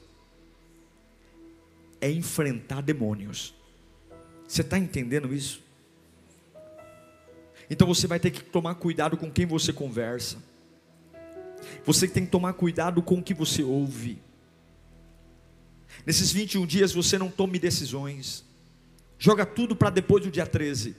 é 2.01 2.11
enfrentar 2.11 2.81
demônios. 2.81 3.53
Você 4.47 4.61
está 4.61 4.77
entendendo 4.77 5.33
isso? 5.33 5.61
Então 7.69 7.87
você 7.87 8.07
vai 8.07 8.19
ter 8.19 8.31
que 8.31 8.43
tomar 8.43 8.75
cuidado 8.75 9.15
com 9.15 9.31
quem 9.31 9.45
você 9.45 9.71
conversa. 9.71 10.37
Você 11.85 12.07
tem 12.07 12.25
que 12.25 12.31
tomar 12.31 12.53
cuidado 12.53 13.01
com 13.01 13.15
o 13.15 13.23
que 13.23 13.33
você 13.33 13.63
ouve. 13.63 14.21
Nesses 16.05 16.31
21 16.31 16.65
dias 16.65 16.91
você 16.91 17.17
não 17.17 17.29
tome 17.29 17.57
decisões. 17.57 18.43
Joga 19.17 19.45
tudo 19.45 19.75
para 19.75 19.89
depois 19.89 20.23
do 20.23 20.31
dia 20.31 20.45
13. 20.45 20.95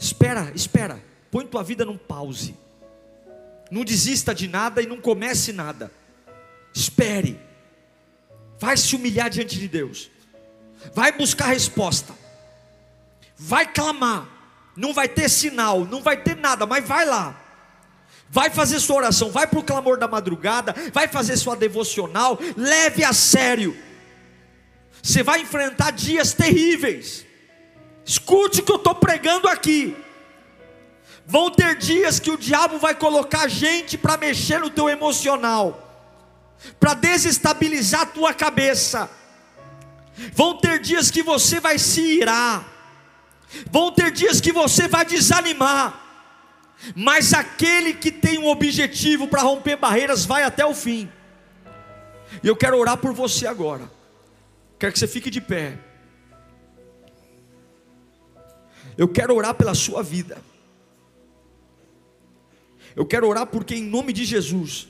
Espera, 0.00 0.50
espera. 0.54 0.98
Põe 1.30 1.46
tua 1.46 1.62
vida 1.62 1.84
num 1.84 1.98
pause. 1.98 2.56
Não 3.70 3.84
desista 3.84 4.34
de 4.34 4.48
nada 4.48 4.80
e 4.80 4.86
não 4.86 4.98
comece 4.98 5.52
nada. 5.52 5.92
Espere. 6.72 7.38
Vai 8.58 8.78
se 8.78 8.96
humilhar 8.96 9.28
diante 9.28 9.58
de 9.58 9.68
Deus. 9.68 10.10
Vai 10.94 11.12
buscar 11.12 11.48
resposta. 11.48 12.14
Vai 13.36 13.70
clamar. 13.70 14.26
Não 14.74 14.94
vai 14.94 15.08
ter 15.08 15.28
sinal, 15.28 15.84
não 15.84 16.02
vai 16.02 16.16
ter 16.22 16.36
nada, 16.36 16.64
mas 16.64 16.86
vai 16.86 17.04
lá. 17.04 17.38
Vai 18.30 18.48
fazer 18.48 18.80
sua 18.80 18.96
oração, 18.96 19.30
vai 19.30 19.46
para 19.46 19.58
o 19.58 19.62
clamor 19.62 19.98
da 19.98 20.06
madrugada, 20.06 20.74
vai 20.92 21.08
fazer 21.08 21.36
sua 21.36 21.56
devocional, 21.56 22.38
leve 22.56 23.02
a 23.04 23.12
sério. 23.12 23.76
Você 25.02 25.22
vai 25.22 25.42
enfrentar 25.42 25.90
dias 25.90 26.32
terríveis. 26.32 27.26
Escute 28.04 28.60
o 28.60 28.62
que 28.64 28.72
eu 28.72 28.76
estou 28.76 28.94
pregando 28.94 29.48
aqui. 29.48 29.96
Vão 31.26 31.50
ter 31.50 31.76
dias 31.76 32.18
que 32.18 32.30
o 32.30 32.36
diabo 32.36 32.78
vai 32.78 32.94
colocar 32.94 33.46
gente 33.46 33.96
para 33.96 34.16
mexer 34.16 34.58
no 34.58 34.70
teu 34.70 34.88
emocional, 34.88 36.12
para 36.78 36.94
desestabilizar 36.94 38.02
a 38.02 38.06
tua 38.06 38.34
cabeça. 38.34 39.08
Vão 40.32 40.58
ter 40.58 40.80
dias 40.80 41.10
que 41.10 41.22
você 41.22 41.60
vai 41.60 41.78
se 41.78 42.00
irar. 42.00 42.66
Vão 43.70 43.92
ter 43.92 44.10
dias 44.10 44.40
que 44.40 44.52
você 44.52 44.88
vai 44.88 45.04
desanimar. 45.04 46.00
Mas 46.94 47.32
aquele 47.32 47.94
que 47.94 48.10
tem 48.10 48.38
um 48.38 48.48
objetivo 48.48 49.28
para 49.28 49.42
romper 49.42 49.76
barreiras 49.76 50.24
vai 50.24 50.42
até 50.42 50.64
o 50.64 50.74
fim. 50.74 51.10
E 52.42 52.48
eu 52.48 52.56
quero 52.56 52.78
orar 52.78 52.96
por 52.96 53.12
você 53.12 53.46
agora. 53.46 53.90
Quero 54.78 54.92
que 54.92 54.98
você 54.98 55.06
fique 55.06 55.30
de 55.30 55.40
pé. 55.40 55.78
Eu 59.00 59.08
quero 59.08 59.34
orar 59.34 59.54
pela 59.54 59.74
sua 59.74 60.02
vida. 60.02 60.36
Eu 62.94 63.06
quero 63.06 63.26
orar 63.26 63.46
porque, 63.46 63.74
em 63.74 63.82
nome 63.82 64.12
de 64.12 64.26
Jesus, 64.26 64.88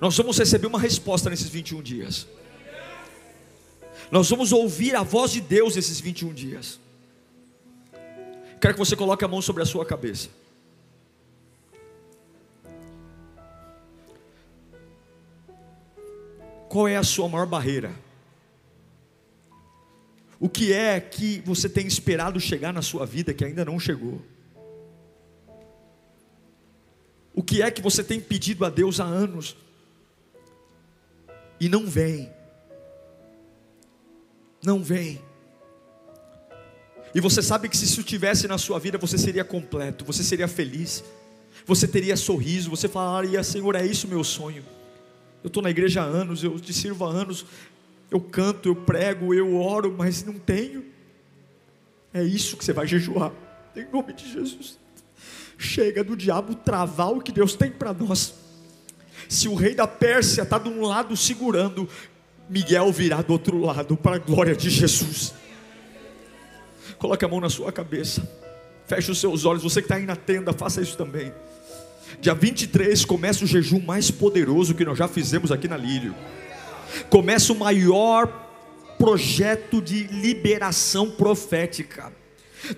nós 0.00 0.16
vamos 0.16 0.38
receber 0.38 0.66
uma 0.66 0.80
resposta 0.80 1.28
nesses 1.28 1.50
21 1.50 1.82
dias. 1.82 2.26
Nós 4.10 4.30
vamos 4.30 4.52
ouvir 4.52 4.96
a 4.96 5.02
voz 5.02 5.32
de 5.32 5.42
Deus 5.42 5.76
nesses 5.76 6.00
21 6.00 6.32
dias. 6.32 6.80
Quero 8.58 8.72
que 8.72 8.78
você 8.78 8.96
coloque 8.96 9.22
a 9.22 9.28
mão 9.28 9.42
sobre 9.42 9.62
a 9.62 9.66
sua 9.66 9.84
cabeça. 9.84 10.30
Qual 16.70 16.88
é 16.88 16.96
a 16.96 17.04
sua 17.04 17.28
maior 17.28 17.46
barreira? 17.46 18.05
O 20.38 20.48
que 20.48 20.72
é 20.72 21.00
que 21.00 21.42
você 21.44 21.68
tem 21.68 21.86
esperado 21.86 22.38
chegar 22.38 22.72
na 22.72 22.82
sua 22.82 23.06
vida 23.06 23.32
que 23.32 23.44
ainda 23.44 23.64
não 23.64 23.80
chegou? 23.80 24.20
O 27.34 27.42
que 27.42 27.62
é 27.62 27.70
que 27.70 27.82
você 27.82 28.02
tem 28.02 28.20
pedido 28.20 28.64
a 28.64 28.70
Deus 28.70 29.00
há 29.00 29.04
anos 29.04 29.56
e 31.60 31.68
não 31.68 31.86
vem? 31.86 32.30
Não 34.62 34.82
vem. 34.82 35.20
E 37.14 37.20
você 37.20 37.42
sabe 37.42 37.68
que 37.68 37.76
se 37.76 37.84
isso 37.84 38.02
tivesse 38.02 38.46
na 38.46 38.58
sua 38.58 38.78
vida, 38.78 38.98
você 38.98 39.16
seria 39.16 39.44
completo, 39.44 40.04
você 40.04 40.22
seria 40.22 40.48
feliz, 40.48 41.02
você 41.64 41.88
teria 41.88 42.16
sorriso, 42.16 42.68
você 42.68 42.88
falaria: 42.88 43.42
Senhor, 43.42 43.74
é 43.74 43.86
isso 43.86 44.06
meu 44.06 44.22
sonho. 44.22 44.64
Eu 45.42 45.48
estou 45.48 45.62
na 45.62 45.70
igreja 45.70 46.02
há 46.02 46.04
anos, 46.04 46.42
eu 46.42 46.58
te 46.58 46.72
sirvo 46.72 47.04
há 47.04 47.10
anos, 47.10 47.46
eu 48.10 48.20
canto, 48.20 48.68
eu 48.68 48.76
prego, 48.76 49.34
eu 49.34 49.56
oro, 49.56 49.94
mas 49.96 50.24
não 50.24 50.34
tenho. 50.34 50.84
É 52.12 52.22
isso 52.22 52.56
que 52.56 52.64
você 52.64 52.72
vai 52.72 52.86
jejuar, 52.86 53.32
em 53.74 53.86
nome 53.92 54.12
de 54.12 54.32
Jesus. 54.32 54.78
Chega 55.58 56.04
do 56.04 56.16
diabo 56.16 56.54
travar 56.54 57.12
o 57.12 57.20
que 57.20 57.32
Deus 57.32 57.54
tem 57.54 57.70
para 57.70 57.92
nós. 57.92 58.34
Se 59.28 59.48
o 59.48 59.54
rei 59.54 59.74
da 59.74 59.86
Pérsia 59.86 60.42
está 60.42 60.58
de 60.58 60.68
um 60.68 60.82
lado 60.82 61.16
segurando, 61.16 61.88
Miguel 62.48 62.92
virá 62.92 63.22
do 63.22 63.32
outro 63.32 63.58
lado 63.58 63.96
para 63.96 64.16
a 64.16 64.18
glória 64.18 64.54
de 64.54 64.70
Jesus. 64.70 65.34
Coloque 66.98 67.24
a 67.24 67.28
mão 67.28 67.40
na 67.40 67.50
sua 67.50 67.72
cabeça. 67.72 68.26
Feche 68.86 69.10
os 69.10 69.18
seus 69.18 69.44
olhos. 69.44 69.62
Você 69.62 69.80
que 69.80 69.86
está 69.86 69.96
aí 69.96 70.06
na 70.06 70.16
tenda, 70.16 70.52
faça 70.52 70.80
isso 70.80 70.96
também. 70.96 71.32
Dia 72.20 72.34
23 72.34 73.04
começa 73.04 73.44
o 73.44 73.46
jejum 73.46 73.80
mais 73.80 74.10
poderoso 74.10 74.74
que 74.74 74.84
nós 74.84 74.96
já 74.96 75.08
fizemos 75.08 75.50
aqui 75.50 75.66
na 75.66 75.76
Lírio. 75.76 76.14
Começa 77.08 77.52
o 77.52 77.56
maior 77.56 78.44
projeto 78.98 79.80
de 79.80 80.04
liberação 80.04 81.10
profética. 81.10 82.12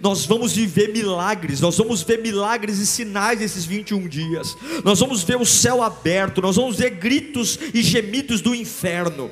Nós 0.00 0.26
vamos 0.26 0.52
viver 0.52 0.92
milagres, 0.92 1.60
nós 1.60 1.78
vamos 1.78 2.02
ver 2.02 2.20
milagres 2.20 2.78
e 2.78 2.86
sinais 2.86 3.40
nesses 3.40 3.64
21 3.64 4.06
dias. 4.08 4.56
Nós 4.84 5.00
vamos 5.00 5.22
ver 5.22 5.36
o 5.36 5.46
céu 5.46 5.82
aberto, 5.82 6.42
nós 6.42 6.56
vamos 6.56 6.76
ver 6.76 6.90
gritos 6.90 7.58
e 7.72 7.82
gemidos 7.82 8.40
do 8.40 8.54
inferno. 8.54 9.30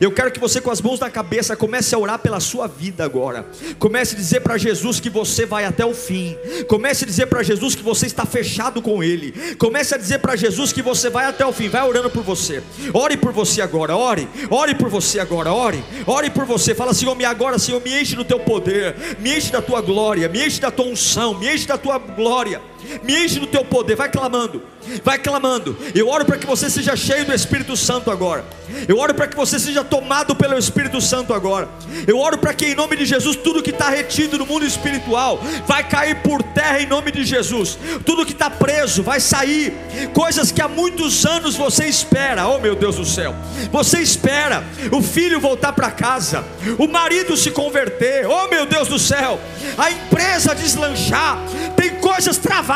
Eu 0.00 0.10
quero 0.10 0.30
que 0.30 0.40
você, 0.40 0.60
com 0.60 0.70
as 0.70 0.80
mãos 0.80 1.00
na 1.00 1.10
cabeça, 1.10 1.56
comece 1.56 1.94
a 1.94 1.98
orar 1.98 2.18
pela 2.18 2.40
sua 2.40 2.66
vida 2.66 3.04
agora. 3.04 3.46
Comece 3.78 4.14
a 4.14 4.18
dizer 4.18 4.40
para 4.40 4.58
Jesus 4.58 5.00
que 5.00 5.08
você 5.08 5.46
vai 5.46 5.64
até 5.64 5.84
o 5.84 5.94
fim. 5.94 6.36
Comece 6.68 7.04
a 7.04 7.06
dizer 7.06 7.26
para 7.26 7.42
Jesus 7.42 7.74
que 7.74 7.82
você 7.82 8.06
está 8.06 8.24
fechado 8.24 8.82
com 8.82 9.02
Ele. 9.02 9.32
Comece 9.56 9.94
a 9.94 9.98
dizer 9.98 10.18
para 10.18 10.36
Jesus 10.36 10.72
que 10.72 10.82
você 10.82 11.08
vai 11.08 11.26
até 11.26 11.44
o 11.46 11.52
fim. 11.52 11.68
Vai 11.68 11.86
orando 11.86 12.10
por 12.10 12.22
você. 12.22 12.62
Ore 12.92 13.16
por 13.16 13.32
você 13.32 13.62
agora. 13.62 13.96
Ore. 13.96 14.28
Ore 14.50 14.74
por 14.74 14.88
você 14.88 15.20
agora. 15.20 15.52
Ore. 15.52 15.82
Ore 16.06 16.30
por 16.30 16.44
você. 16.44 16.74
Fala, 16.74 16.92
Senhor, 16.92 17.14
me 17.14 17.24
agora, 17.24 17.58
Senhor, 17.58 17.82
me 17.82 18.00
enche 18.00 18.16
do 18.16 18.24
teu 18.24 18.40
poder. 18.40 18.96
Me 19.18 19.36
enche 19.36 19.52
da 19.52 19.62
tua 19.62 19.80
glória. 19.80 20.28
Me 20.28 20.44
enche 20.44 20.60
da 20.60 20.70
tua 20.70 20.86
unção. 20.86 21.38
Me 21.38 21.52
enche 21.52 21.66
da 21.66 21.78
tua 21.78 21.98
glória. 21.98 22.60
Me 23.02 23.24
enche 23.24 23.38
do 23.38 23.46
teu 23.46 23.64
poder. 23.64 23.96
Vai 23.96 24.08
clamando. 24.08 24.62
Vai 25.02 25.18
clamando. 25.18 25.76
Eu 25.94 26.08
oro 26.08 26.24
para 26.24 26.38
que 26.38 26.46
você 26.46 26.70
seja 26.70 26.94
cheio 26.96 27.24
do 27.24 27.34
Espírito 27.34 27.76
Santo 27.76 28.10
agora. 28.10 28.44
Eu 28.88 28.98
oro 28.98 29.14
para 29.14 29.26
que 29.26 29.36
você 29.36 29.58
seja 29.58 29.84
tomado 29.84 30.34
pelo 30.34 30.58
Espírito 30.58 31.00
Santo 31.00 31.34
agora. 31.34 31.68
Eu 32.06 32.18
oro 32.18 32.38
para 32.38 32.54
que 32.54 32.66
em 32.66 32.74
nome 32.74 32.96
de 32.96 33.04
Jesus 33.04 33.36
tudo 33.36 33.62
que 33.62 33.70
está 33.70 33.88
retido 33.88 34.38
no 34.38 34.46
mundo 34.46 34.64
espiritual 34.64 35.40
vai 35.66 35.88
cair 35.88 36.16
por 36.22 36.42
terra 36.42 36.80
em 36.80 36.86
nome 36.86 37.10
de 37.10 37.24
Jesus. 37.24 37.78
Tudo 38.04 38.24
que 38.24 38.32
está 38.32 38.50
preso 38.50 39.02
vai 39.02 39.20
sair. 39.20 39.72
Coisas 40.12 40.52
que 40.52 40.62
há 40.62 40.68
muitos 40.68 41.24
anos 41.26 41.56
você 41.56 41.86
espera. 41.86 42.46
Oh 42.48 42.58
meu 42.58 42.74
Deus 42.76 42.96
do 42.96 43.04
céu. 43.04 43.34
Você 43.72 44.00
espera 44.00 44.64
o 44.92 45.02
filho 45.02 45.40
voltar 45.40 45.72
para 45.72 45.90
casa, 45.90 46.44
o 46.78 46.86
marido 46.86 47.36
se 47.36 47.50
converter. 47.50 48.26
Oh 48.26 48.48
meu 48.48 48.66
Deus 48.66 48.88
do 48.88 48.98
céu. 48.98 49.40
A 49.76 49.90
empresa 49.90 50.54
deslanchar. 50.54 51.38
Tem 51.76 51.90
coisas 51.96 52.36
travadas, 52.38 52.75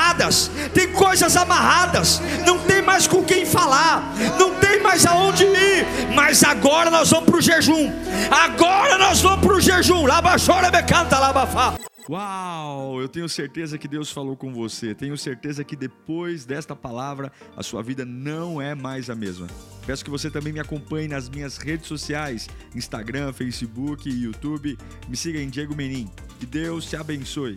tem 0.74 0.92
coisas 0.92 1.36
amarradas, 1.36 2.20
não 2.46 2.58
tem 2.58 2.82
mais 2.82 3.06
com 3.06 3.22
quem 3.22 3.44
falar, 3.44 4.14
não 4.38 4.54
tem 4.54 4.82
mais 4.82 5.06
aonde 5.06 5.44
ir, 5.44 5.86
mas 6.14 6.42
agora 6.42 6.90
nós 6.90 7.10
vamos 7.10 7.26
para 7.26 7.38
o 7.38 7.40
jejum, 7.40 7.90
agora 8.30 8.98
nós 8.98 9.20
vamos 9.20 9.46
para 9.46 9.56
o 9.56 9.60
jejum, 9.60 10.06
Labachora 10.06 10.70
canta 10.82 11.18
labafá. 11.18 11.74
Uau, 12.08 13.00
eu 13.00 13.08
tenho 13.08 13.28
certeza 13.28 13.78
que 13.78 13.86
Deus 13.86 14.10
falou 14.10 14.36
com 14.36 14.52
você. 14.52 14.94
Tenho 14.94 15.16
certeza 15.16 15.62
que 15.62 15.76
depois 15.76 16.44
desta 16.44 16.74
palavra 16.74 17.30
a 17.56 17.62
sua 17.62 17.84
vida 17.84 18.04
não 18.04 18.60
é 18.60 18.74
mais 18.74 19.08
a 19.08 19.14
mesma. 19.14 19.46
Peço 19.86 20.04
que 20.04 20.10
você 20.10 20.28
também 20.28 20.52
me 20.52 20.58
acompanhe 20.58 21.06
nas 21.06 21.28
minhas 21.28 21.56
redes 21.56 21.86
sociais: 21.86 22.48
Instagram, 22.74 23.32
Facebook 23.32 24.10
YouTube. 24.10 24.76
Me 25.08 25.16
siga 25.16 25.40
em 25.40 25.48
Diego 25.48 25.76
Menin. 25.76 26.10
Que 26.40 26.46
Deus 26.46 26.86
te 26.86 26.96
abençoe. 26.96 27.56